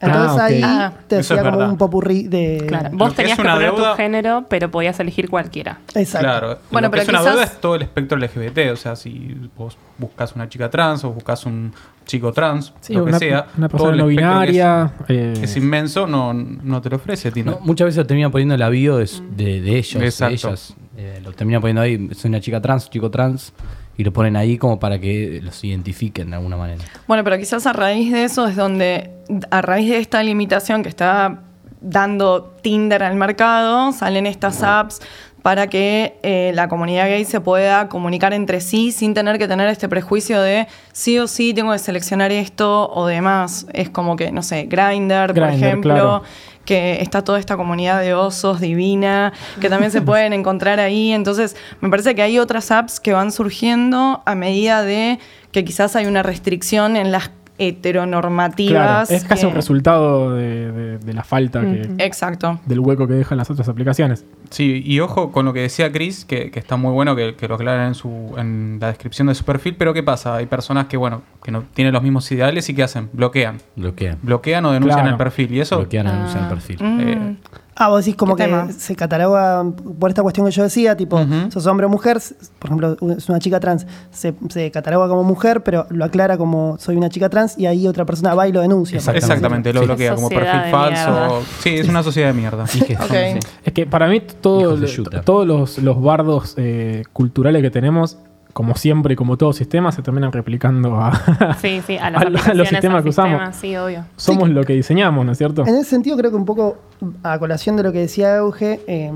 Entonces 0.02 0.38
Ah, 0.40 0.44
ahí 0.44 0.60
Ah, 0.64 0.92
te 1.06 1.18
hacía 1.18 1.36
es 1.36 1.42
como 1.42 1.56
verdad. 1.58 1.70
un 1.70 1.78
popurrí 1.78 2.24
de... 2.28 2.64
Claro. 2.66 2.90
Vos 2.92 3.10
que 3.10 3.16
tenías 3.16 3.36
que 3.36 3.42
una 3.42 3.54
poner 3.54 3.70
deuda- 3.72 3.90
tu 3.92 3.96
género, 3.96 4.44
pero 4.48 4.70
podías 4.70 4.98
elegir 5.00 5.30
cualquiera. 5.30 5.78
Exacto. 5.94 6.26
Claro, 6.26 6.58
Bueno, 6.70 6.88
lo 6.88 6.90
que 6.92 6.98
pero 6.98 7.02
es 7.02 7.08
una 7.08 7.30
deuda 7.30 7.44
es 7.44 7.60
todo 7.60 7.76
el 7.76 7.82
espectro 7.82 8.18
LGBT, 8.18 8.72
o 8.72 8.76
sea, 8.76 8.96
si 8.96 9.36
vos 9.56 9.78
buscas 9.98 10.34
una 10.34 10.48
chica 10.48 10.68
trans 10.68 11.04
o 11.04 11.10
buscas 11.12 11.46
un 11.46 11.72
chico 12.04 12.32
trans, 12.32 12.74
Sí, 12.80 12.94
lo 12.94 13.04
que 13.04 13.12
sea, 13.14 13.46
una 13.56 13.68
todo 13.68 13.78
persona 13.84 13.92
el 13.92 13.98
no 13.98 14.10
espectro 14.10 14.40
que 14.40 14.44
es- 14.46 14.50
binaria. 14.50 14.92
eh, 15.08 15.34
que 15.38 15.44
es 15.44 15.56
inmenso, 15.56 16.06
no, 16.08 16.34
no 16.34 16.80
te 16.82 16.90
lo 16.90 16.96
ofrece. 16.96 17.30
No, 17.44 17.60
muchas 17.62 17.84
veces 17.86 17.98
lo 17.98 18.06
terminan 18.06 18.32
poniendo 18.32 18.54
en 18.54 18.60
la 18.60 18.68
bio 18.68 18.96
de, 18.96 19.08
de, 19.36 19.60
de 19.60 19.78
ellos, 19.78 20.18
de 20.18 20.26
ellas. 20.32 20.74
Eh, 20.96 21.20
lo 21.24 21.32
terminan 21.32 21.60
poniendo 21.60 21.80
ahí, 21.80 22.10
soy 22.14 22.28
una 22.28 22.40
chica 22.40 22.60
trans, 22.60 22.90
chico 22.90 23.10
trans, 23.10 23.52
y 23.96 24.05
lo 24.05 24.12
ponen 24.12 24.37
ahí 24.37 24.59
como 24.59 24.78
para 24.78 24.98
que 24.98 25.40
los 25.42 25.62
identifiquen 25.64 26.31
de 26.31 26.37
alguna 26.37 26.57
manera. 26.57 26.83
Bueno, 27.07 27.24
pero 27.24 27.38
quizás 27.38 27.66
a 27.66 27.72
raíz 27.72 28.12
de 28.12 28.24
eso 28.24 28.46
es 28.46 28.57
donde, 28.57 29.11
a 29.50 29.62
raíz 29.62 29.90
de 29.90 29.98
esta 29.98 30.22
limitación 30.22 30.83
que 30.83 30.88
está 30.88 31.40
dando 31.81 32.55
Tinder 32.62 33.02
al 33.02 33.16
mercado, 33.16 33.92
salen 33.92 34.26
estas 34.26 34.62
apps 34.62 35.00
para 35.42 35.66
que 35.66 36.18
eh, 36.22 36.52
la 36.55 36.68
comunidad 36.68 37.09
gay 37.09 37.24
se 37.24 37.40
pueda 37.40 37.88
comunicar 37.88 38.33
entre 38.33 38.61
sí 38.61 38.92
sin 38.92 39.12
tener 39.12 39.38
que 39.38 39.48
tener 39.48 39.68
este 39.68 39.88
prejuicio 39.88 40.40
de 40.40 40.68
sí 40.92 41.18
o 41.18 41.26
sí 41.26 41.52
tengo 41.52 41.72
que 41.72 41.81
seleccionar 41.81 42.31
esto 42.31 42.88
o 42.90 43.07
demás. 43.07 43.66
Es 43.72 43.90
como 43.90 44.14
que, 44.14 44.31
no 44.31 44.42
sé, 44.42 44.66
Grindr, 44.70 45.35
por 45.35 45.48
ejemplo, 45.48 45.94
claro. 45.94 46.22
Que 46.64 47.01
está 47.01 47.22
toda 47.22 47.38
esta 47.38 47.57
comunidad 47.57 48.01
de 48.01 48.14
osos 48.14 48.61
divina, 48.61 49.33
que 49.61 49.68
también 49.68 49.90
se 49.90 50.03
pueden 50.03 50.33
encontrar 50.33 50.81
ahí. 50.81 51.12
Entonces, 51.12 51.57
me 51.81 51.90
parece 51.90 52.14
que 52.14 52.22
hay 52.22 52.38
otras 52.38 52.70
apps 52.70 53.01
que 53.01 53.12
van 53.12 53.33
surgiendo 53.33 54.22
a 54.25 54.35
medida 54.35 54.83
de 54.83 55.18
que 55.51 55.64
quizás 55.64 55.96
hay 55.96 56.07
una 56.07 56.22
restricción 56.22 56.96
en 56.96 57.12
las 57.12 57.31
claro, 57.70 57.77
heteronormativas. 57.79 59.11
es 59.11 59.25
casi 59.25 59.42
que- 59.42 59.46
un 59.48 59.55
resultado 59.55 60.35
de, 60.35 60.72
de- 60.72 60.98
de 60.98 61.12
la 61.14 61.25
falta 61.25 61.61
que- 61.61 61.88
Exacto. 61.98 62.61
del 62.66 62.81
hueco 62.81 63.07
que 63.07 63.14
dejan 63.14 63.38
las 63.38 63.51
otras 63.51 63.68
aplicaciones. 63.68 64.25
Sí, 64.51 64.83
y 64.85 65.01
ojo 65.01 65.33
con 65.33 65.44
lo 65.46 65.53
que 65.53 65.61
decía 65.61 65.90
Chris, 65.92 66.25
que, 66.25 66.51
que 66.51 66.59
está 66.59 66.77
muy 66.77 66.92
bueno 66.92 67.16
que, 67.16 67.35
que 67.37 67.48
lo 67.48 67.55
aclaran 67.55 67.88
en, 67.88 67.94
su, 67.94 68.35
en 68.37 68.79
la 68.81 68.88
descripción 68.88 69.29
de 69.29 69.35
su 69.35 69.44
perfil, 69.44 69.77
pero 69.79 69.94
¿qué 69.94 70.03
pasa? 70.03 70.37
Hay 70.37 70.46
personas 70.46 70.87
que, 70.87 70.96
bueno, 70.96 71.22
que 71.42 71.51
no 71.51 71.64
tienen 71.75 71.92
los 71.94 72.03
mismos 72.03 72.31
ideales 72.33 72.68
y 72.68 72.75
¿qué 72.75 72.83
hacen? 72.83 73.09
Bloquean. 73.12 73.59
Bloquean. 73.77 74.18
Bloquean 74.22 74.64
o 74.66 74.72
denuncian 74.72 75.01
Claro. 75.01 75.11
el 75.12 75.16
perfil. 75.16 75.53
Y 75.53 75.61
eso, 75.61 75.79
Bloquean, 75.79 76.07
anuncian 76.07 76.44
el 76.44 76.48
perfil. 76.51 76.77
Mm. 76.81 77.01
Eh, 77.01 77.37
Ah, 77.74 77.88
vos 77.88 78.04
decís 78.04 78.16
como 78.16 78.37
¿Qué 78.37 78.42
que 78.44 78.50
tema? 78.50 78.70
se 78.70 78.94
cataloga 78.94 79.64
por 79.98 80.11
esta 80.11 80.22
cuestión 80.22 80.44
que 80.46 80.52
yo 80.52 80.62
decía, 80.62 80.94
tipo, 80.96 81.16
Ujú. 81.20 81.50
sos 81.50 81.66
hombre 81.66 81.87
o 81.87 81.88
mujer, 81.88 82.18
por 82.58 82.68
ejemplo, 82.68 82.96
es 83.16 83.28
una 83.30 83.38
chica 83.38 83.61
trans, 83.61 83.87
se, 84.11 84.35
se 84.50 84.70
cataloga 84.70 85.08
como 85.08 85.24
mujer, 85.24 85.62
pero 85.62 85.87
lo 85.88 86.04
aclara 86.04 86.37
como 86.37 86.76
soy 86.78 86.96
una 86.96 87.08
chica 87.08 87.30
trans 87.30 87.56
y 87.58 87.64
ahí 87.66 87.87
otra 87.88 88.04
persona 88.04 88.35
va 88.35 88.46
y 88.46 88.52
lo 88.52 88.61
denuncia. 88.61 88.96
Exactamente. 88.98 89.35
exactamente, 89.35 89.72
lo 89.72 89.80
Sí. 89.80 89.87
bloquea 89.87 90.14
como 90.14 90.28
perfil 90.28 90.70
falso. 90.70 91.11
mierda. 91.11 91.30
Sí, 91.61 91.70
es 91.76 91.88
una 91.88 92.02
sociedad 92.02 92.28
de 92.28 92.35
mierda. 92.35 92.64
Y 92.74 92.80
que- 92.82 92.94
Ok. 92.96 93.11
sí. 93.11 93.48
Es 93.64 93.72
que 93.72 93.87
para 93.87 94.06
mí 94.08 94.20
todo, 94.40 94.76
todos 95.24 95.46
los, 95.46 95.78
los 95.78 96.02
bardos 96.02 96.54
eh, 96.58 97.04
culturales 97.12 97.62
que 97.62 97.70
tenemos, 97.70 98.18
como 98.52 98.74
siempre 98.76 99.14
y 99.14 99.16
como 99.16 99.36
todo 99.36 99.52
sistema, 99.52 99.92
se 99.92 100.02
terminan 100.02 100.30
replicando 100.32 101.00
a... 101.00 101.56
Sí, 101.60 101.80
sí, 101.86 101.96
a, 101.96 102.10
las 102.10 102.22
A 102.22 102.24
lo- 102.30 102.38
a 102.42 102.54
los 102.54 102.68
sistemas 102.68 103.02
que 103.02 103.08
usamos. 103.08 103.40
sistema, 103.40 103.52
Sí, 103.52 103.76
obvio. 103.76 104.04
Somos 104.16 104.50
lo 104.50 104.62
que 104.64 104.74
diseñamos, 104.74 105.24
¿no 105.24 105.32
es 105.32 105.38
cierto? 105.38 105.62
En 105.66 105.74
ese 105.76 105.90
sentido, 105.90 106.16
creo 106.16 106.30
que 106.30 106.36
un 106.36 106.44
poco 106.44 106.76
a 107.22 107.38
colación 107.38 107.76
de 107.76 107.82
lo 107.82 107.92
que 107.92 107.98
decía 108.00 108.36
Euge, 108.36 108.80
eh, 108.86 109.10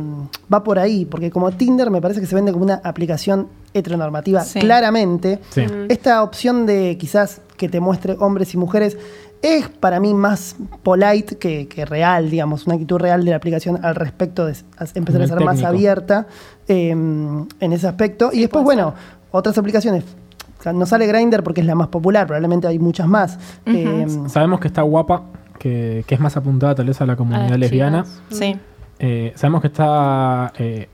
va 0.53 0.65
por 0.65 0.79
ahí, 0.79 1.05
porque 1.05 1.31
como 1.31 1.53
Tinder 1.53 1.91
me 1.91 2.01
parece 2.01 2.21
que 2.21 2.27
se 2.27 2.35
vende 2.35 2.53
como 2.53 2.65
una 2.65 2.81
aplicación 2.83 3.49
heteronormativa, 3.75 4.41
Sí. 4.43 4.59
claramente. 4.61 5.39
Sí. 5.51 5.65
Esta 5.89 6.23
opción 6.23 6.65
de 6.67 6.97
quizás 6.99 7.43
que 7.57 7.69
te 7.69 7.79
muestre 7.81 8.17
hombres 8.19 8.55
y 8.55 8.57
mujeres 8.59 8.97
es 9.43 9.69
para 9.69 10.01
mí 10.01 10.15
más 10.15 10.57
polite 10.83 11.37
que, 11.37 11.69
que 11.69 11.85
real, 11.85 12.31
digamos, 12.31 12.67
una 12.67 12.75
actitud 12.75 12.97
real 12.99 13.23
de 13.25 13.31
la 13.33 13.37
aplicación 13.37 13.85
al 13.85 13.95
respecto 13.95 14.47
de 14.47 14.57
empezar 14.95 15.21
a 15.23 15.27
ser 15.29 15.41
más 15.41 15.63
abierta 15.63 16.27
eh, 16.69 16.89
en 16.91 17.73
ese 17.73 17.87
aspecto. 17.87 18.31
y 18.33 18.41
después, 18.41 18.65
bueno, 18.65 18.95
otras 19.31 19.57
aplicaciones. 19.59 20.05
O 20.59 20.63
sea, 20.63 20.73
no 20.73 20.87
sale 20.87 21.07
Grindr 21.07 21.43
porque 21.43 21.61
es 21.61 21.67
la 21.67 21.75
más 21.75 21.89
popular, 21.89 22.27
probablemente 22.27 22.67
hay 22.67 22.79
muchas 22.79 23.07
más. 23.07 23.39
Eh, 23.67 24.07
Sabemos 24.29 24.59
que 24.61 24.69
está 24.69 24.83
guapa, 24.83 25.23
que, 25.59 26.05
que 26.07 26.15
es 26.15 26.21
más 26.21 26.37
apuntada 26.37 26.75
tal 26.75 26.87
vez 26.87 27.01
a 27.01 27.07
la 27.07 27.17
comunidad 27.17 27.57
lesbiana. 27.57 28.05
chicas. 28.05 28.23
Sí. 28.31 28.57
Eh, 28.99 29.33
sabemos 29.37 29.61
que 29.61 29.67
está 29.69 30.53
eh, 30.59 30.89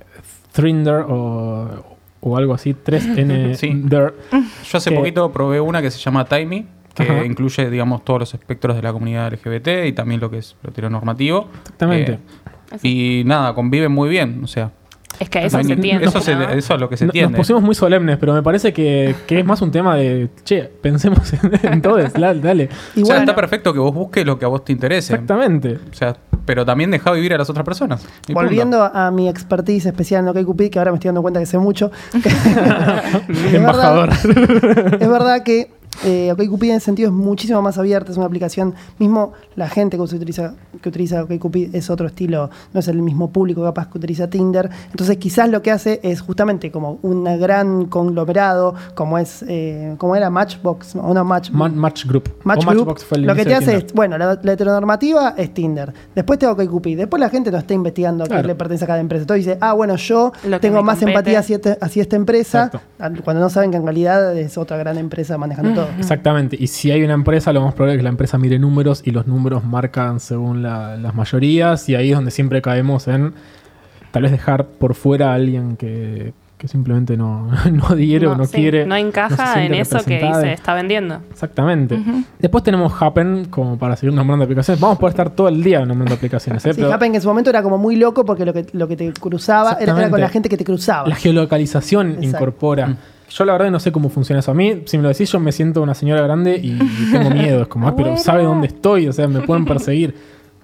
Thrinder 0.53 1.05
o, 1.09 1.85
o 2.21 2.37
algo 2.37 2.55
así, 2.55 2.75
3N. 2.75 3.55
Sí. 3.57 3.83
Yo 3.88 4.11
hace 4.79 4.90
que- 4.90 4.97
poquito 4.97 5.31
probé 5.33 5.61
una 5.61 5.81
que 5.81 5.90
se 5.90 5.99
llama 6.01 6.25
Timey, 6.25 6.66
que 6.95 7.05
Ajá. 7.05 7.25
incluye, 7.25 7.71
digamos, 7.71 8.05
todos 8.05 8.21
los 8.21 8.35
espectros 8.35 8.77
de 8.77 8.83
la 8.83 8.92
comunidad 8.92 9.33
LGBT 9.33 9.87
y 9.87 9.92
también 9.92 10.21
lo 10.21 10.29
que 10.31 10.38
es 10.38 10.57
lo 10.62 10.71
heteronormativo. 10.71 11.49
Exactamente. 11.62 12.18
Eh, 12.83 12.88
y 12.88 13.23
nada, 13.25 13.55
conviven 13.55 13.92
muy 13.92 14.09
bien, 14.11 14.40
o 14.42 14.47
sea. 14.47 14.73
Es 15.20 15.29
que 15.29 15.44
eso 15.46 15.62
se 15.62 15.77
ni- 15.77 15.83
tiende. 15.83 16.07
Eso, 16.07 16.20
se- 16.20 16.35
¿no? 16.35 16.48
eso 16.51 16.75
es 16.75 16.81
lo 16.81 16.88
que 16.88 16.96
se 16.96 17.07
No- 17.07 17.12
tiende. 17.12 17.31
Nos 17.33 17.38
pusimos 17.38 17.62
muy 17.62 17.75
solemnes, 17.75 18.16
pero 18.18 18.33
me 18.35 18.42
parece 18.42 18.72
que, 18.72 19.14
que 19.27 19.38
es 19.40 19.44
más 19.44 19.62
un 19.62 19.70
tema 19.70 19.94
de, 19.96 20.29
che, 20.44 20.62
pensemos 20.64 21.33
en, 21.33 21.53
en 21.72 21.83
todo, 21.83 21.98
dale. 21.98 22.40
dale. 22.40 22.68
o 23.01 23.05
sea, 23.05 23.18
está 23.18 23.35
perfecto 23.35 23.72
que 23.72 23.79
vos 23.79 23.94
busques 23.94 24.27
lo 24.27 24.38
que 24.38 24.44
a 24.44 24.48
vos 24.48 24.64
te 24.64 24.72
interese. 24.72 25.12
Exactamente. 25.14 25.79
O 25.90 25.94
sea, 25.94 26.16
pero 26.44 26.64
también 26.64 26.90
deja 26.90 27.12
vivir 27.12 27.33
a 27.35 27.38
las 27.38 27.48
otras 27.51 27.64
personas. 27.64 28.03
Y 28.03 28.33
punto. 28.33 28.40
Volviendo 28.40 28.83
a 28.83 29.11
mi 29.12 29.29
expertise 29.29 29.87
especial 29.87 30.27
en 30.27 30.29
OkCupid, 30.37 30.70
que 30.70 30.79
ahora 30.79 30.90
me 30.90 30.96
estoy 30.96 31.09
dando 31.11 31.22
cuenta 31.22 31.38
que 31.38 31.46
sé 31.46 31.59
mucho. 31.59 31.92
Es 32.14 33.55
Embajador. 33.55 34.11
verdad- 34.25 34.94
es 35.03 35.09
verdad 35.09 35.42
que 35.42 35.70
eh, 36.05 36.33
OkCupid 36.33 36.70
en 36.70 36.76
ese 36.76 36.87
sentido 36.87 37.09
es 37.09 37.14
muchísimo 37.14 37.62
más 37.62 37.78
abierta, 37.78 38.11
es 38.11 38.16
una 38.16 38.26
aplicación, 38.26 38.74
mismo 38.98 39.33
la 39.57 39.68
gente 39.68 39.96
que 39.96 40.02
utiliza, 40.02 40.55
que 40.81 40.88
utiliza 40.88 41.22
OkCupid 41.22 41.74
es 41.74 41.90
otro 41.90 42.07
estilo, 42.07 42.50
no 42.72 42.81
es 42.81 42.88
el 42.88 43.00
mismo 43.02 43.31
público 43.31 43.62
capaz 43.62 43.88
que 43.88 43.98
utiliza 43.98 44.28
Tinder. 44.28 44.68
Entonces 44.90 45.16
quizás 45.18 45.48
lo 45.48 45.62
que 45.62 45.70
hace 45.70 46.00
es 46.02 46.20
justamente 46.20 46.70
como 46.72 46.98
un 47.02 47.24
gran 47.38 47.87
conglomerado, 47.87 48.74
como 48.94 49.18
es, 49.18 49.44
eh, 49.48 49.94
como 49.98 50.16
era 50.16 50.31
Matchbox, 50.31 50.96
o 50.96 51.14
no, 51.14 51.24
Match, 51.24 51.50
Ma- 51.50 51.68
Match 51.68 52.07
Group. 52.07 52.31
Match 52.44 52.64
Group, 52.64 52.76
Matchbox 52.78 53.05
fue 53.05 53.18
el 53.18 53.26
lo 53.26 53.35
que 53.35 53.44
te 53.44 53.55
hace 53.55 53.76
es, 53.76 53.92
bueno, 53.92 54.18
la, 54.18 54.38
la 54.42 54.52
heteronormativa 54.52 55.35
es 55.37 55.52
Tinder. 55.55 55.92
Después 56.14 56.38
tengo 56.38 56.52
OkCupid. 56.55 56.96
Después 56.98 57.20
la 57.20 57.28
gente 57.28 57.50
no 57.50 57.59
está 57.59 57.74
investigando 57.74 58.24
a 58.24 58.28
qué 58.28 58.42
le 58.42 58.55
pertenece 58.55 58.85
a 58.85 58.88
cada 58.88 59.00
empresa. 59.00 59.22
Entonces 59.22 59.44
dice, 59.46 59.59
ah, 59.61 59.72
bueno, 59.74 59.96
yo 59.96 60.33
Lo 60.46 60.59
tengo 60.61 60.83
más 60.83 60.96
compete. 60.98 61.12
empatía 61.12 61.38
hacia, 61.40 61.57
este- 61.57 61.78
hacia 61.81 62.02
esta 62.02 62.16
empresa, 62.16 62.70
Exacto. 62.72 63.22
cuando 63.24 63.40
no 63.42 63.50
saben 63.50 63.70
que 63.70 63.76
en 63.76 63.85
realidad 63.85 64.37
es 64.37 64.57
otra 64.59 64.76
gran 64.78 64.98
empresa 64.98 65.37
manejando 65.38 65.82
todo. 65.87 65.99
Exactamente. 65.99 66.57
Y 66.59 66.66
si 66.66 66.90
hay 66.90 67.03
una 67.03 67.14
empresa, 67.14 67.53
lo 67.53 67.61
más 67.62 67.75
probable 67.75 67.95
es 67.95 67.99
que 67.99 68.03
la 68.05 68.11
empresa 68.11 68.38
mire 68.38 68.59
números 68.59 69.03
y 69.05 69.11
los 69.11 69.27
números 69.27 69.64
marcan 69.64 70.21
según 70.21 70.62
la- 70.62 70.97
las 70.97 71.14
mayorías. 71.14 71.88
Y 71.88 71.95
ahí 71.95 72.11
es 72.11 72.16
donde 72.16 72.31
siempre 72.31 72.61
caemos 72.62 73.09
en 73.09 73.35
tal 74.11 74.23
vez 74.23 74.33
dejar 74.33 74.66
por 74.66 74.95
fuera 74.95 75.31
a 75.33 75.35
alguien 75.35 75.77
que, 75.77 76.35
que 76.59 76.68
simplemente 76.68 77.16
no, 77.16 77.49
no 77.73 77.87
adhiere 77.88 78.27
o 78.27 78.35
no 78.37 78.45
sí, 78.45 78.57
quiere. 78.59 78.85
No 78.87 78.95
encaja 78.95 79.64
en 79.64 79.75
eso 79.75 79.99
que 80.05 80.21
se 80.40 80.53
está 80.53 80.75
vendiendo. 80.75 81.21
Exactamente. 81.31 81.99
Después 82.38 82.62
tenemos 82.62 82.92
Happen, 83.01 83.47
como 83.47 83.79
para 83.79 83.97
seguir 83.97 84.14
nombrando 84.14 84.45
aplicaciones. 84.45 84.81
Vamos 84.81 84.97
a 84.97 85.01
poder 85.01 85.12
estar 85.12 85.31
todo 85.31 85.49
el 85.49 85.62
día 85.62 85.81
nombrando 85.85 86.14
aplicaciones. 86.14 86.64
¿eh? 86.66 86.73
Sí, 86.75 86.81
Pero 86.81 86.92
Happen 86.92 87.14
en 87.14 87.21
su 87.23 87.27
momento 87.29 87.51
era 87.51 87.62
como 87.62 87.79
muy 87.79 87.97
loco 87.97 88.25
porque 88.25 88.45
lo 88.45 88.53
que, 88.53 88.66
lo 88.75 88.87
que 88.87 88.97
te 88.97 89.12
cruzaba 89.12 89.79
era, 89.81 89.99
era 89.99 90.11
con 90.11 90.21
la 90.21 90.29
gente 90.29 90.49
que 90.49 90.57
te 90.57 90.64
cruzaba. 90.64 91.09
la 91.09 91.16
geolocalización 91.16 92.11
Exacto. 92.12 92.27
incorpora. 92.29 92.97
Yo 93.35 93.45
la 93.45 93.53
verdad 93.53 93.71
no 93.71 93.81
sé 93.81 93.92
cómo 93.92 94.09
funciona 94.11 94.40
eso. 94.40 94.51
A 94.51 94.55
mí, 94.55 94.83
si 94.87 94.97
me 94.99 95.03
lo 95.05 95.09
decís, 95.09 95.31
yo 95.31 95.40
me 95.40 95.53
siento 95.53 95.81
una 95.83 95.95
señora 95.95 96.23
grande 96.23 96.57
y, 96.62 96.73
y 96.73 97.12
tengo 97.12 97.31
miedo. 97.31 97.62
Es 97.62 97.68
como, 97.68 97.88
ah, 97.88 97.95
pero 97.97 98.16
sabe 98.16 98.42
dónde 98.45 98.66
estoy, 98.66 99.09
o 99.09 99.12
sea, 99.12 99.27
me 99.29 99.40
pueden 99.40 99.64
perseguir. 99.64 100.14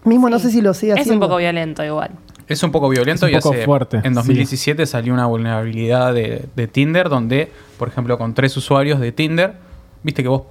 Mismo 0.05 0.29
no 0.31 0.39
sé 0.39 0.51
si 0.51 0.61
lo 0.61 0.75
sigue 0.75 0.93
Es 0.93 1.01
haciendo. 1.01 1.25
un 1.27 1.29
poco 1.31 1.39
violento 1.39 1.85
igual. 1.85 2.11
Es 2.47 2.63
un 2.63 2.71
poco 2.73 2.89
violento 2.89 3.27
Es 3.27 3.33
un 3.33 3.39
y 3.39 3.41
poco 3.43 3.55
hace- 3.55 3.65
fuerte, 3.65 3.97
en 3.99 4.05
sí. 4.05 4.11
2017 4.15 4.87
salió 4.87 5.13
una 5.13 5.27
vulnerabilidad 5.27 6.15
de, 6.15 6.47
de 6.57 6.67
Tinder 6.67 7.09
donde, 7.09 7.51
por 7.79 7.89
ejemplo, 7.89 8.17
con 8.17 8.33
tres 8.35 8.57
usuarios 8.57 9.01
de 9.01 9.13
Tinder, 9.13 9.55
viste 10.03 10.23
que 10.23 10.29
vos, 10.29 10.43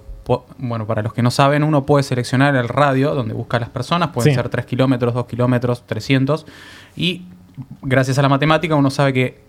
bueno, 0.60 0.86
para 0.86 1.02
los 1.02 1.14
que 1.14 1.24
no 1.24 1.32
saben, 1.32 1.64
uno 1.64 1.86
puede 1.86 2.04
seleccionar 2.04 2.56
el 2.56 2.68
radio 2.68 3.16
donde 3.16 3.34
busca 3.34 3.58
a 3.58 3.62
las 3.62 3.70
personas, 3.70 4.10
pueden 4.10 4.32
Sí. 4.34 4.36
ser 4.36 4.50
3 4.50 4.66
kilómetros, 4.66 5.14
2 5.14 5.26
kilómetros, 5.26 5.84
300, 5.88 6.46
y 6.96 7.24
gracias 7.82 8.20
a 8.20 8.22
la 8.22 8.30
matemática 8.30 8.76
uno 8.76 8.90
sabe 8.92 9.14
que 9.14 9.40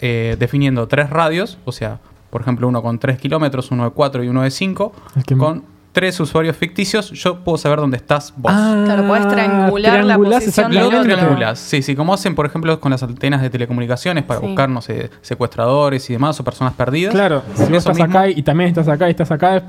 eh, 0.00 0.36
definiendo 0.40 0.88
tres 0.88 1.08
radios, 1.10 1.58
o 1.64 1.70
sea, 1.70 2.00
por 2.32 2.40
ejemplo, 2.40 2.66
uno 2.66 2.80
con 2.82 2.98
3 2.98 3.18
kilómetros, 3.18 3.70
uno 3.70 3.84
de 3.84 3.90
4 3.90 4.24
y 4.24 4.28
uno 4.28 4.40
de 4.42 4.50
5, 4.50 4.92
El 5.14 5.24
que- 5.24 5.36
con 5.36 5.64
tres 5.92 6.18
usuarios 6.20 6.56
ficticios, 6.56 7.10
yo 7.10 7.40
puedo 7.40 7.58
saber 7.58 7.78
dónde 7.78 7.98
estás 7.98 8.32
vos. 8.38 8.50
Claro, 8.50 9.06
podés 9.06 9.28
triangular 9.28 10.02
la 10.02 10.16
posición 10.16 10.70
del 10.70 10.84
otro. 10.84 11.02
triangulas. 11.02 11.58
Sí, 11.58 11.82
sí, 11.82 11.94
como 11.94 12.14
hacen, 12.14 12.34
por 12.34 12.46
ejemplo, 12.46 12.80
con 12.80 12.92
las 12.92 13.02
antenas 13.02 13.42
de 13.42 13.50
telecomunicaciones 13.50 14.24
para 14.24 14.40
Sí. 14.40 14.46
buscar, 14.46 14.70
no 14.70 14.80
sé, 14.80 15.10
secuestradores 15.20 16.08
y 16.08 16.14
demás 16.14 16.40
o 16.40 16.44
personas 16.44 16.72
perdidas. 16.72 17.12
Claro, 17.12 17.42
si 17.54 17.64
vos 17.64 17.72
estás 17.72 17.94
mismo 17.98 18.04
acá 18.10 18.26
y, 18.30 18.42
también 18.42 18.70
estás 18.70 18.88
acá 18.88 19.08
y 19.08 19.10
estás 19.10 19.30
acá, 19.30 19.58
es 19.58 19.62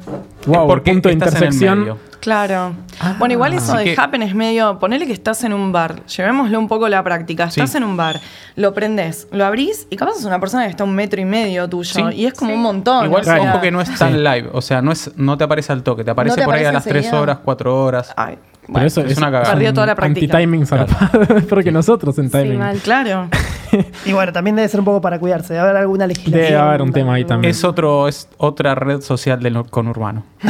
wow, 0.46 0.66
porque 0.66 0.94
punto 0.94 1.10
de 1.10 1.16
estás 1.16 1.36
en 1.36 1.44
el 1.44 1.44
intersección. 1.54 1.98
Claro. 2.24 2.74
bueno, 3.20 3.34
igual 3.34 3.54
eso 3.54 3.76
de 3.76 3.84
que- 3.84 3.96
Happen 3.98 4.24
es 4.24 4.34
medio. 4.34 4.80
Ponele 4.80 5.06
que 5.06 5.14
estás 5.14 5.44
en 5.44 5.54
un 5.54 5.72
bar. 5.72 6.06
Llevémoslo 6.06 6.58
un 6.58 6.68
poco 6.70 6.86
a 6.86 6.90
la 6.90 7.04
práctica. 7.04 7.46
Estás 7.46 7.72
Sí. 7.72 7.78
en 7.78 7.84
un 7.84 7.98
bar, 7.98 8.20
lo 8.56 8.74
prendés, 8.74 9.28
lo 9.32 9.46
abrís 9.46 9.88
y 9.90 9.98
capaz 9.98 10.14
es 10.20 10.26
una 10.26 10.40
persona 10.40 10.64
que 10.64 10.70
está 10.70 10.84
a 10.84 10.88
un 10.88 10.96
metro 10.96 11.20
y 11.20 11.26
medio 11.26 11.68
tuyo. 11.70 12.10
Sí. 12.10 12.16
Y 12.16 12.26
es 12.26 12.34
como 12.34 12.54
un 12.54 12.62
montón. 12.62 13.06
Igual, 13.06 13.28
ojo 13.40 13.60
que 13.62 13.72
no 13.72 13.82
es 13.82 13.94
tan 14.00 14.24
live, 14.24 14.50
o 14.54 14.62
sea, 14.62 14.82
no 14.82 14.92
es 14.94 15.12
no 15.18 15.38
te 15.38 15.44
aparece 15.44 15.74
al 15.74 15.84
toque, 15.84 16.04
te 16.04 16.12
aparece 16.12 16.38
te 16.38 16.46
por 16.46 16.54
ahí 16.56 16.64
a 16.66 16.72
las 16.72 16.84
3 16.84 16.96
enseguida. 17.06 17.22
horas, 17.22 17.38
4 17.44 17.84
horas. 17.84 18.14
Ay, 18.16 18.38
Pero 18.66 18.74
bueno. 18.74 18.88
eso 18.88 19.02
es 19.02 19.12
es, 19.12 19.18
una 19.18 19.28
cagada. 19.32 19.54
Perdió 19.54 19.74
toda 19.74 19.88
la 19.88 19.96
práctica. 19.96 20.38
Anti-timing 20.38 20.66
zarpado, 20.66 21.26
porque 21.50 21.72
nosotros 21.72 22.18
en 22.20 22.30
Sí, 22.30 22.38
timing. 22.38 22.60
mal. 22.60 22.78
Claro. 22.80 23.28
Y 24.06 24.14
bueno, 24.14 24.32
también 24.32 24.56
debe 24.56 24.68
ser 24.68 24.82
un 24.82 24.86
poco 24.86 25.02
para 25.02 25.18
cuidarse. 25.18 25.54
Debe 25.56 25.64
haber 25.64 25.78
alguna 25.78 26.06
legislación. 26.06 26.44
Debe 26.44 26.56
haber 26.58 26.84
un 26.84 26.94
tema 26.94 27.16
ahí 27.16 27.26
también. 27.26 27.50
Es 27.50 27.64
otro, 27.64 28.08
es 28.08 28.30
otra 28.38 28.76
red 28.76 29.02
social 29.02 29.42
del 29.42 29.64
conurbano. 29.66 30.24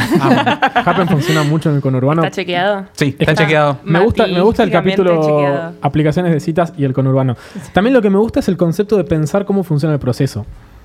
Happen 0.74 1.08
funciona 1.08 1.42
mucho 1.42 1.70
en 1.70 1.76
el 1.76 1.80
conurbano. 1.80 2.22
¿Está 2.22 2.34
chequeado? 2.36 2.84
Sí, 2.92 3.16
está 3.18 3.32
Está- 3.32 3.42
chequeado. 3.44 3.78
Me 3.84 4.00
gusta, 4.00 4.26
me 4.26 4.42
gusta 4.42 4.62
el 4.62 4.70
capítulo 4.70 5.22
chequeado. 5.22 5.72
aplicaciones 5.80 6.32
de 6.32 6.40
citas 6.40 6.74
y 6.76 6.84
el 6.84 6.92
conurbano. 6.92 7.34
También 7.72 7.94
lo 7.94 8.02
que 8.02 8.10
me 8.10 8.18
gusta 8.18 8.40
es 8.40 8.48
el 8.48 8.58
concepto 8.58 8.98
de 8.98 9.04
pensar 9.04 9.46
cómo 9.46 9.64
funciona 9.64 9.94
el 9.94 10.00
proceso. 10.00 10.44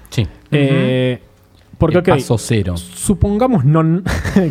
Sí. 0.09 0.25
Eh, 0.51 1.21
porque, 1.77 1.97
El 1.97 2.03
paso 2.03 2.37
cero. 2.37 2.77
supongamos 2.77 3.65
non 3.65 4.03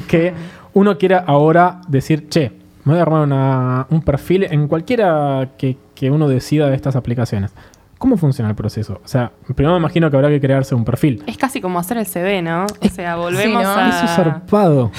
que 0.08 0.34
uno 0.74 0.98
quiera 0.98 1.24
ahora 1.26 1.80
decir, 1.88 2.28
che, 2.28 2.52
me 2.88 2.94
voy 2.94 3.00
a 3.00 3.02
armar 3.02 3.20
una- 3.22 3.86
un 3.90 4.02
perfil 4.02 4.44
en 4.44 4.66
cualquiera 4.68 5.50
que, 5.58 5.76
que 5.94 6.10
uno 6.10 6.26
decida 6.28 6.68
de 6.70 6.74
estas 6.76 6.96
aplicaciones. 6.96 7.52
¿Cómo 7.98 8.16
funciona 8.16 8.48
el 8.48 8.54
proceso? 8.56 9.00
O 9.04 9.08
sea, 9.08 9.32
primero 9.54 9.72
me 9.74 9.78
imagino 9.80 10.08
que 10.10 10.16
habrá 10.16 10.28
que 10.28 10.40
crearse 10.40 10.74
un 10.74 10.84
perfil. 10.84 11.22
Es 11.26 11.36
casi 11.36 11.60
como 11.60 11.78
hacer 11.78 11.98
el 11.98 12.06
CV, 12.06 12.42
¿no? 12.42 12.64
O 12.80 12.88
sea, 12.88 13.16
volvemos 13.16 13.62
¿no? 13.62 13.68
a... 13.70 13.88
Eso 13.88 14.04
es 14.04 14.10
zarpado. 14.12 14.90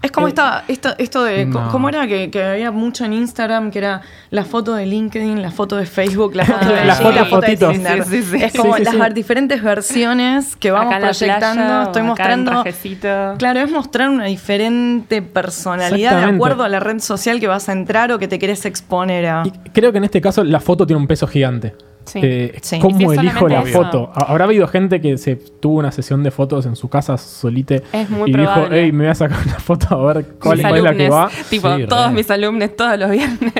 Es 0.00 0.12
como 0.12 0.28
esta, 0.28 0.64
esto, 0.68 0.90
esto 0.98 1.24
de. 1.24 1.44
No. 1.46 1.70
¿Cómo 1.70 1.88
era 1.88 2.06
que, 2.06 2.30
que 2.30 2.42
había 2.42 2.70
mucho 2.70 3.04
en 3.04 3.12
Instagram? 3.12 3.72
Que 3.72 3.78
era 3.78 4.02
la 4.30 4.44
foto 4.44 4.74
de 4.74 4.86
LinkedIn, 4.86 5.42
la 5.42 5.50
foto 5.50 5.76
de 5.76 5.86
Facebook, 5.86 6.36
la 6.36 6.44
foto 6.44 6.66
de 6.74 6.84
La 6.84 6.94
foto 6.94 7.12
la 7.12 7.24
foto 7.24 7.46
de. 7.46 7.56
Sí, 7.56 8.02
sí, 8.08 8.22
sí. 8.22 8.44
Es 8.44 8.52
como 8.52 8.76
Sí, 8.76 8.84
sí, 8.84 8.96
las 8.96 9.14
diferentes 9.14 9.60
versiones 9.60 10.54
que 10.54 10.70
vamos 10.70 10.94
acá 10.94 11.08
proyectando. 11.08 11.64
playa, 11.64 11.82
Estoy 11.82 12.02
acá 12.02 12.08
mostrando. 12.08 12.64
Claro, 13.38 13.60
es 13.60 13.70
mostrar 13.72 14.08
una 14.10 14.26
diferente 14.26 15.20
personalidad 15.20 16.20
de 16.26 16.34
acuerdo 16.36 16.62
a 16.62 16.68
la 16.68 16.78
red 16.78 17.00
social 17.00 17.40
que 17.40 17.48
vas 17.48 17.68
a 17.68 17.72
entrar 17.72 18.12
o 18.12 18.18
que 18.20 18.28
te 18.28 18.38
querés 18.38 18.64
exponer 18.66 19.26
a. 19.26 19.42
Y 19.44 19.50
creo 19.70 19.90
que 19.90 19.98
en 19.98 20.04
este 20.04 20.20
caso 20.20 20.44
la 20.44 20.60
foto 20.60 20.86
tiene 20.86 21.00
un 21.00 21.08
peso 21.08 21.26
gigante. 21.26 21.74
Sí. 22.08 22.20
Eh, 22.22 22.58
Sí. 22.62 22.78
¿Cómo 22.78 23.12
elijo 23.12 23.48
la 23.48 23.62
eso. 23.62 23.82
foto? 23.84 24.10
Ha- 24.14 24.24
Habrá 24.30 24.44
habido 24.44 24.66
gente 24.68 25.00
que 25.00 25.16
se 25.18 25.36
tuvo 25.36 25.78
una 25.78 25.92
sesión 25.92 26.22
de 26.22 26.30
fotos 26.30 26.66
en 26.66 26.74
su 26.76 26.88
casa 26.88 27.16
solite 27.18 27.82
Es 27.92 28.08
muy 28.10 28.30
y 28.30 28.34
dijo, 28.36 28.66
hey, 28.70 28.92
me 28.92 29.04
voy 29.04 29.10
a 29.10 29.14
sacar 29.14 29.38
una 29.44 29.58
foto 29.58 30.08
a 30.08 30.14
ver 30.14 30.26
cuál, 30.40 30.60
es 30.60 30.82
la 30.82 30.94
que 30.94 31.08
va. 31.08 31.28
Tipo, 31.50 31.76
Sí, 31.76 31.84
todos 31.86 32.08
re. 32.08 32.12
mis 32.14 32.30
alumnos 32.30 32.76
todos 32.76 32.98
los 32.98 33.10
viernes. 33.10 33.52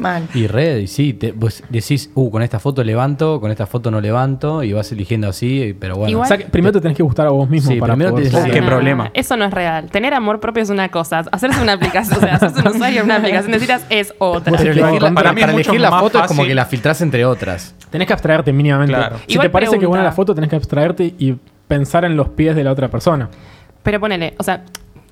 Mal. 0.00 0.26
Y 0.34 0.46
red, 0.46 0.78
y 0.78 0.86
sí, 0.86 1.12
te- 1.12 1.32
vos 1.32 1.62
decís, 1.68 2.10
uh, 2.14 2.30
con 2.30 2.42
esta 2.42 2.58
foto 2.58 2.82
levanto, 2.82 3.40
con 3.40 3.50
esta 3.50 3.66
foto 3.66 3.90
no 3.90 4.00
levanto, 4.00 4.62
y 4.62 4.72
vas 4.72 4.90
eligiendo 4.92 5.28
así, 5.28 5.76
pero 5.78 5.94
bueno. 5.96 6.10
Igual- 6.10 6.24
O 6.24 6.28
sea, 6.28 6.38
que 6.38 6.46
primero 6.46 6.72
te 6.72 6.80
tenés 6.80 6.96
que 6.96 7.02
gustar 7.02 7.26
a 7.26 7.30
vos 7.30 7.48
mismo 7.48 7.70
Sí, 7.72 7.78
para 7.78 7.94
primero 7.94 8.12
poder 8.12 8.30
te- 8.30 8.36
ser- 8.42 8.50
Qué 8.50 8.60
No, 8.60 8.66
problema. 8.66 9.10
Eso 9.14 9.36
no 9.36 9.44
es 9.44 9.52
real. 9.52 9.90
Tener 9.90 10.14
amor 10.14 10.40
propio 10.40 10.62
es 10.62 10.70
una 10.70 10.88
cosa. 10.88 11.22
Hacerse 11.30 11.60
una 11.62 11.74
aplicación, 11.74 12.18
o 12.18 12.20
sea, 12.20 12.34
hacerse 12.36 12.60
un 12.60 12.68
usuario 12.68 13.00
en 13.00 13.04
una 13.04 13.16
aplicación 13.16 13.52
de 13.52 13.60
citas 13.60 13.84
es 13.90 14.14
otra. 14.18 14.52
Pero 14.52 14.56
Para 14.56 14.62
elegir 14.70 14.82
la, 15.02 15.10
mí 15.10 15.14
para, 15.14 15.30
es 15.30 15.40
para 15.40 15.52
elegir 15.52 15.80
la 15.80 15.90
foto 15.90 16.18
es 16.18 16.26
como 16.26 16.38
fácil. 16.38 16.48
que 16.48 16.54
la 16.54 16.64
filtrás 16.64 17.00
entre 17.02 17.24
otras. 17.24 17.74
Tenés 17.90 18.06
que 18.06 18.12
abstraerte 18.12 18.52
mínimamente. 18.52 18.94
Claro. 18.94 19.16
Si 19.26 19.32
Igual 19.34 19.46
te 19.48 19.50
parece 19.50 19.72
que 19.72 19.84
es 19.84 19.88
buena 19.88 20.02
pregunta. 20.02 20.10
la 20.10 20.12
foto, 20.16 20.34
tenés 20.34 20.50
que 20.50 20.56
abstraerte 20.56 21.14
y 21.18 21.36
pensar 21.68 22.04
en 22.04 22.16
los 22.16 22.28
pies 22.30 22.56
de 22.56 22.64
la 22.64 22.72
otra 22.72 22.88
persona. 22.88 23.28
Pero 23.82 24.00
ponele, 24.00 24.34
o 24.38 24.42
sea, 24.42 24.62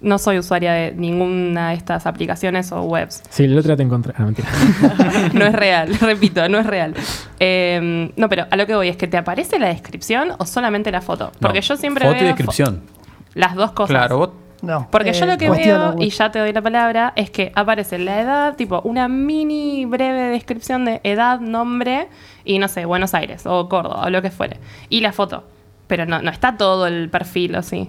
no 0.00 0.18
soy 0.18 0.38
usuaria 0.38 0.72
de 0.72 0.92
ninguna 0.92 1.70
de 1.70 1.74
estas 1.76 2.06
aplicaciones 2.06 2.70
o 2.72 2.82
webs. 2.82 3.22
Sí, 3.30 3.44
el 3.44 3.58
otro 3.58 3.68
día 3.70 3.76
te 3.76 3.82
encontré. 3.82 4.14
Ah, 4.16 4.24
mentira. 4.24 4.48
No 5.32 5.44
es 5.46 5.52
real, 5.54 5.94
repito, 6.00 6.48
no 6.48 6.58
es 6.58 6.66
real. 6.66 6.94
Eh, 7.40 8.10
no, 8.16 8.28
pero 8.28 8.46
a 8.50 8.56
lo 8.56 8.66
que 8.66 8.74
voy 8.74 8.88
es 8.88 8.96
que 8.96 9.06
te 9.08 9.16
aparece 9.16 9.58
la 9.58 9.68
descripción 9.68 10.32
o 10.38 10.46
solamente 10.46 10.90
la 10.90 11.00
foto. 11.00 11.32
Porque 11.40 11.58
No, 11.58 11.64
yo 11.64 11.76
siempre 11.76 12.04
Foto 12.04 12.16
y 12.16 12.20
veo 12.20 12.28
descripción. 12.28 12.82
fo- 12.86 12.98
las 13.34 13.54
dos 13.54 13.72
cosas. 13.72 13.90
Claro, 13.90 14.18
vos 14.18 14.30
No. 14.62 14.88
Porque 14.90 15.12
yo 15.12 15.24
Eh, 15.24 15.28
lo 15.28 15.38
que 15.38 15.48
veo, 15.50 15.94
y 15.98 16.10
ya 16.10 16.32
te 16.32 16.40
doy 16.40 16.52
la 16.52 16.60
palabra, 16.62 17.12
es 17.14 17.30
que 17.30 17.52
aparece 17.54 17.96
la 17.98 18.20
edad, 18.20 18.56
tipo 18.56 18.80
una 18.82 19.06
mini 19.06 19.84
breve 19.84 20.30
descripción 20.30 20.84
de 20.84 21.00
edad, 21.04 21.38
nombre 21.38 22.08
y 22.44 22.58
no 22.58 22.66
sé, 22.66 22.84
Buenos 22.84 23.14
Aires 23.14 23.46
o 23.46 23.68
Córdoba 23.68 24.02
o 24.06 24.10
lo 24.10 24.20
que 24.20 24.30
fuere. 24.32 24.58
Y 24.88 25.00
la 25.00 25.12
foto. 25.12 25.44
Pero 25.88 26.06
no, 26.06 26.22
no 26.22 26.30
está 26.30 26.56
todo 26.56 26.86
el 26.86 27.08
perfil 27.10 27.56
o 27.56 27.62
sí. 27.62 27.88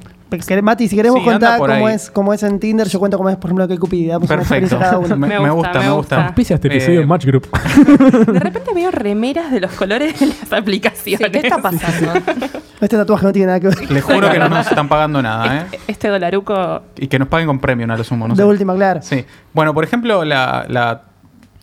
Mati, 0.62 0.88
si 0.88 0.96
queremos 0.96 1.20
Sí, 1.22 1.26
contar 1.26 1.58
cómo 1.58 1.88
ahí. 1.88 1.96
es, 1.96 2.12
cómo 2.12 2.34
es 2.34 2.44
en 2.44 2.60
Tinder, 2.60 2.88
yo 2.88 3.00
cuento 3.00 3.18
cómo 3.18 3.30
es, 3.32 3.36
por 3.38 3.48
ejemplo, 3.50 3.68
que 3.68 3.78
Cupid. 3.80 4.10
Damos 4.10 4.30
una 4.30 4.38
Perfecto. 4.38 4.78
cada 4.80 4.98
uno. 5.00 5.16
Me, 5.18 5.50
gusta, 5.50 5.80
me 5.80 5.90
gusta. 5.90 6.26
Auspicia 6.28 6.54
este 6.56 6.68
episodio 6.68 7.00
Eh, 7.00 7.02
de 7.02 7.06
Match 7.08 7.26
Group. 7.26 7.48
De 8.32 8.40
repente 8.40 8.72
veo 8.74 8.92
remeras 8.92 9.52
de 9.52 9.60
los 9.60 9.72
colores 9.72 10.20
de 10.20 10.28
las 10.28 10.54
aplicaciones. 10.54 11.26
Sí, 11.26 11.32
¿Qué 11.32 11.40
está 11.48 11.62
pasando? 11.62 12.14
Este 12.80 12.96
tatuaje 12.96 13.26
no 13.26 13.34
tiene 13.34 13.48
nada 13.48 13.60
que 13.60 13.68
ver. 13.68 13.92
Les 13.92 14.02
juro 14.04 14.32
que 14.32 14.40
no 14.40 14.48
nos 14.48 14.66
están 14.66 14.88
pagando 14.88 15.22
nada, 15.22 15.68
¿eh? 15.74 15.80
Este 15.88 16.08
dolaruco. 16.08 16.82
Y 16.96 17.08
que 17.08 17.20
nos 17.20 17.28
paguen 17.28 17.48
con 17.48 17.60
premio, 17.60 17.92
a 17.92 17.98
lo 17.98 18.04
sumo. 18.06 18.26
No 18.26 18.36
de 18.36 18.42
sé. 18.42 18.48
última, 18.48 18.74
claro. 18.76 19.02
Sí. 19.02 19.26
Bueno, 19.54 19.74
por 19.74 19.84
ejemplo, 19.84 20.24
la, 20.24 20.66
la- 20.70 21.02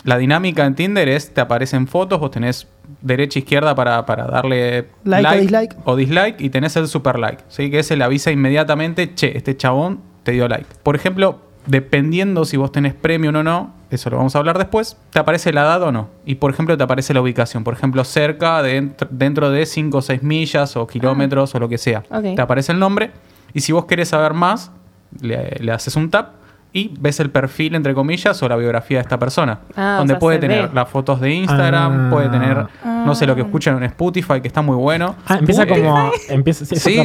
la 0.04 0.18
dinámica 0.18 0.66
en 0.66 0.74
Tinder 0.74 1.08
es, 1.08 1.32
te 1.32 1.40
aparecen 1.40 1.86
fotos, 1.88 2.20
vos 2.20 2.30
tenés 2.30 2.68
derecha 3.02 3.38
e 3.38 3.42
izquierda 3.42 3.74
para, 3.74 4.04
para 4.06 4.26
darle 4.26 4.88
Like 5.04 5.28
o 5.28 5.40
dislike. 5.40 5.76
o 5.84 5.96
dislike 5.96 6.40
y 6.40 6.50
tenés 6.50 6.76
el 6.76 6.88
super 6.88 7.18
like, 7.18 7.42
¿sí? 7.48 7.70
que 7.70 7.80
ese 7.80 7.96
le 7.96 8.04
avisa 8.04 8.30
inmediatamente, 8.30 9.14
che, 9.14 9.36
este 9.36 9.56
chabón 9.56 10.00
te 10.22 10.32
dio 10.32 10.48
like. 10.48 10.66
Por 10.82 10.96
ejemplo, 10.96 11.40
dependiendo 11.66 12.44
si 12.44 12.56
vos 12.56 12.72
tenés 12.72 12.94
premium 12.94 13.36
o 13.36 13.42
no, 13.42 13.74
eso 13.90 14.10
lo 14.10 14.16
vamos 14.16 14.34
a 14.34 14.38
hablar 14.38 14.58
después, 14.58 14.96
te 15.10 15.18
aparece 15.18 15.52
la 15.52 15.62
edad 15.62 15.82
o 15.82 15.92
no. 15.92 16.08
Y 16.24 16.36
por 16.36 16.50
ejemplo, 16.52 16.76
te 16.76 16.82
aparece 16.82 17.14
la 17.14 17.20
ubicación. 17.20 17.62
Por 17.62 17.74
ejemplo, 17.74 18.02
cerca, 18.04 18.62
dentro, 18.62 19.06
dentro 19.10 19.50
de 19.50 19.64
5 19.64 19.98
o 19.98 20.02
6 20.02 20.22
millas 20.22 20.76
o 20.76 20.86
kilómetros 20.86 21.54
o 21.54 21.58
lo 21.60 21.68
que 21.68 21.78
sea. 21.78 22.02
Te 22.02 22.40
aparece 22.40 22.72
el 22.72 22.78
nombre. 22.80 23.12
Y 23.54 23.60
si 23.60 23.72
vos 23.72 23.84
querés 23.86 24.08
saber 24.08 24.34
más, 24.34 24.72
le, 25.20 25.56
le 25.60 25.72
haces 25.72 25.94
un 25.94 26.10
tap 26.10 26.32
y 26.76 26.94
ves 27.00 27.20
el 27.20 27.30
perfil, 27.30 27.74
entre 27.74 27.94
comillas, 27.94 28.42
o 28.42 28.48
la 28.48 28.56
biografía 28.56 28.98
de 28.98 29.02
esta 29.02 29.18
persona. 29.18 29.60
Ah, 29.74 29.94
o 29.94 29.98
donde 30.00 30.12
sea, 30.14 30.18
puede 30.18 30.38
tener 30.38 30.68
ve. 30.68 30.74
las 30.74 30.88
fotos 30.88 31.20
de 31.20 31.30
Instagram, 31.32 32.06
Ah. 32.06 32.10
puede 32.10 32.28
tener, 32.28 32.66
no 32.84 33.14
sé, 33.14 33.26
lo 33.26 33.34
que 33.34 33.40
escuchan 33.42 33.76
en 33.78 33.84
Spotify, 33.84 34.40
que 34.42 34.48
está 34.48 34.60
muy 34.62 34.76
bueno. 34.76 35.16
Ah, 35.26 35.36
empieza 35.38 35.62
Spotify. 35.62 35.86
como. 35.88 36.10
Empieza, 36.28 36.64
sí, 36.66 36.76
Sí. 36.76 36.98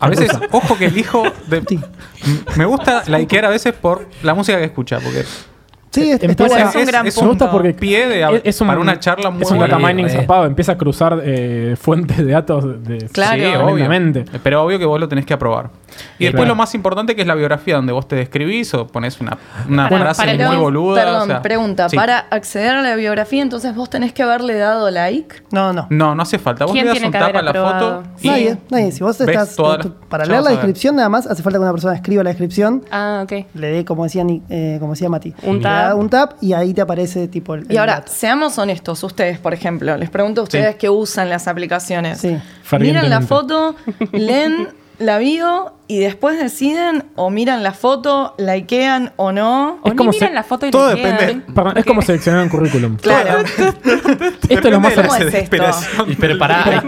A 0.00 0.08
veces, 0.08 0.30
ojo 0.52 0.78
que 0.78 0.86
elijo. 0.86 1.22
De, 1.48 1.62
me 2.56 2.64
gusta 2.64 3.02
likear 3.08 3.44
a 3.44 3.50
veces 3.50 3.74
por 3.74 4.06
la 4.22 4.34
música 4.34 4.56
que 4.58 4.64
escucha, 4.64 4.98
porque 5.00 5.24
Sí, 5.92 6.08
es- 6.08 6.22
Empieza- 6.22 6.70
un 6.78 6.86
gran 6.86 7.04
es 7.04 7.16
Me 7.16 7.22
gusta 7.26 7.46
punto. 7.46 7.50
porque 7.50 7.74
pie 7.74 8.06
de, 8.08 8.22
es- 8.36 8.42
es 8.44 8.60
un- 8.60 8.68
para 8.68 8.78
una 8.80 9.00
charla 9.00 9.28
muy 9.30 9.42
Es 9.42 9.50
un 9.50 9.58
data 9.58 9.76
mining 9.76 10.08
zarpado. 10.08 10.44
Empieza 10.46 10.70
a 10.72 10.78
cruzar 10.78 11.20
eh, 11.24 11.74
fuentes 11.76 12.18
de 12.18 12.30
datos 12.30 12.64
de 12.84 13.08
Claro. 13.12 13.42
Sí, 13.42 13.44
obvio. 13.56 14.24
Pero 14.40 14.62
obvio 14.62 14.78
que 14.78 14.84
vos 14.86 15.00
lo 15.00 15.08
tenés 15.08 15.26
que 15.26 15.34
aprobar. 15.34 15.70
Y 16.18 16.24
después 16.24 16.40
Claro. 16.42 16.48
lo 16.50 16.54
más 16.56 16.74
importante 16.74 17.14
que 17.14 17.22
es 17.22 17.26
la 17.26 17.34
biografía, 17.34 17.76
donde 17.76 17.92
vos 17.92 18.06
te 18.08 18.16
describís 18.16 18.72
o 18.74 18.86
pones 18.86 19.20
una, 19.20 19.38
una 19.68 19.88
Para- 19.88 20.00
frase 20.14 20.24
para 20.36 20.48
muy 20.48 20.56
boluda. 20.56 21.02
Perdón, 21.04 21.22
o 21.22 21.26
sea, 21.26 21.42
pregunta. 21.42 21.88
sí. 21.88 21.96
Para 21.96 22.18
acceder 22.30 22.74
a 22.76 22.82
la 22.82 22.94
biografía, 22.96 23.42
entonces 23.42 23.74
vos 23.74 23.88
tenés 23.90 24.12
que 24.12 24.22
haberle 24.22 24.54
dado 24.56 24.90
like. 24.90 25.42
No, 25.52 25.72
no. 25.72 25.86
No, 25.90 26.14
no 26.14 26.22
hace 26.22 26.38
falta. 26.38 26.64
Vos 26.64 26.72
¿Quién 26.72 26.84
le 26.84 26.88
das 26.90 26.94
tiene 26.94 27.06
un 27.08 27.12
que 27.12 27.18
tap 27.18 27.28
haber 27.28 27.36
a 27.38 27.42
la 27.42 27.52
foto 27.52 28.02
y 28.22 28.28
Nadie, 28.28 28.58
nadie. 28.70 28.92
Si 28.92 29.02
vos 29.02 29.20
estás. 29.20 29.56
tú- 29.56 29.62
las- 29.62 29.86
para 30.08 30.24
leer 30.26 30.42
la 30.42 30.50
descripción, 30.50 30.96
nada 30.96 31.08
más 31.08 31.26
hace 31.26 31.42
falta 31.42 31.58
que 31.58 31.62
una 31.62 31.72
persona 31.72 31.94
escriba 31.94 32.22
la 32.22 32.30
descripción, 32.30 32.84
Ah, 32.90 33.20
ok. 33.24 33.46
le 33.54 33.70
dé, 33.70 33.84
como 33.84 34.04
decía, 34.04 34.24
Ni- 34.24 34.42
eh, 34.50 34.76
como 34.80 34.92
decía 34.92 35.08
Mati. 35.08 35.34
Un 35.42 35.58
Le 35.58 35.62
da 35.62 35.94
un 35.94 36.08
tap 36.10 36.34
y 36.40 36.52
ahí 36.52 36.74
te 36.74 36.80
aparece 36.80 37.28
tipo 37.28 37.54
el. 37.54 37.64
Y 37.68 37.72
el 37.72 37.78
ahora, 37.78 37.94
dato. 37.96 38.12
seamos 38.12 38.58
honestos, 38.58 39.02
ustedes, 39.04 39.38
por 39.38 39.54
ejemplo, 39.54 39.96
les 39.96 40.10
pregunto 40.10 40.40
a 40.42 40.44
ustedes 40.44 40.72
Sí. 40.72 40.78
que 40.78 40.90
usan 40.90 41.28
las 41.28 41.48
aplicaciones. 41.48 42.18
Sí. 42.20 42.36
Miran 42.78 43.08
la 43.10 43.20
foto, 43.20 43.74
leen 44.12 44.68
la 45.00 45.18
bio 45.18 45.72
y 45.88 45.98
después 45.98 46.38
deciden 46.38 47.04
o 47.16 47.30
miran 47.30 47.64
la 47.64 47.72
foto, 47.72 48.34
likean 48.38 49.12
o 49.16 49.32
no. 49.32 49.78
O 49.82 49.86
Es 49.88 49.92
ni 49.92 49.96
como 49.96 50.10
miran 50.12 50.28
se- 50.28 50.34
la 50.34 50.42
foto 50.44 50.66
y 50.66 50.70
todo 50.70 50.88
depende. 50.88 51.40
Perdón, 51.52 51.76
es 51.78 51.84
como 51.84 52.00
seleccionar 52.02 52.42
un 52.44 52.48
currículum. 52.48 52.96
Claro. 52.96 53.40
Esto 54.48 54.68
es 54.68 54.72
lo 54.72 54.78
más 54.80 54.92
¿Cómo 54.94 55.14
es 55.16 55.34
esto? 55.34 55.56
Y, 56.06 56.14
pero 56.16 56.38
para, 56.38 56.84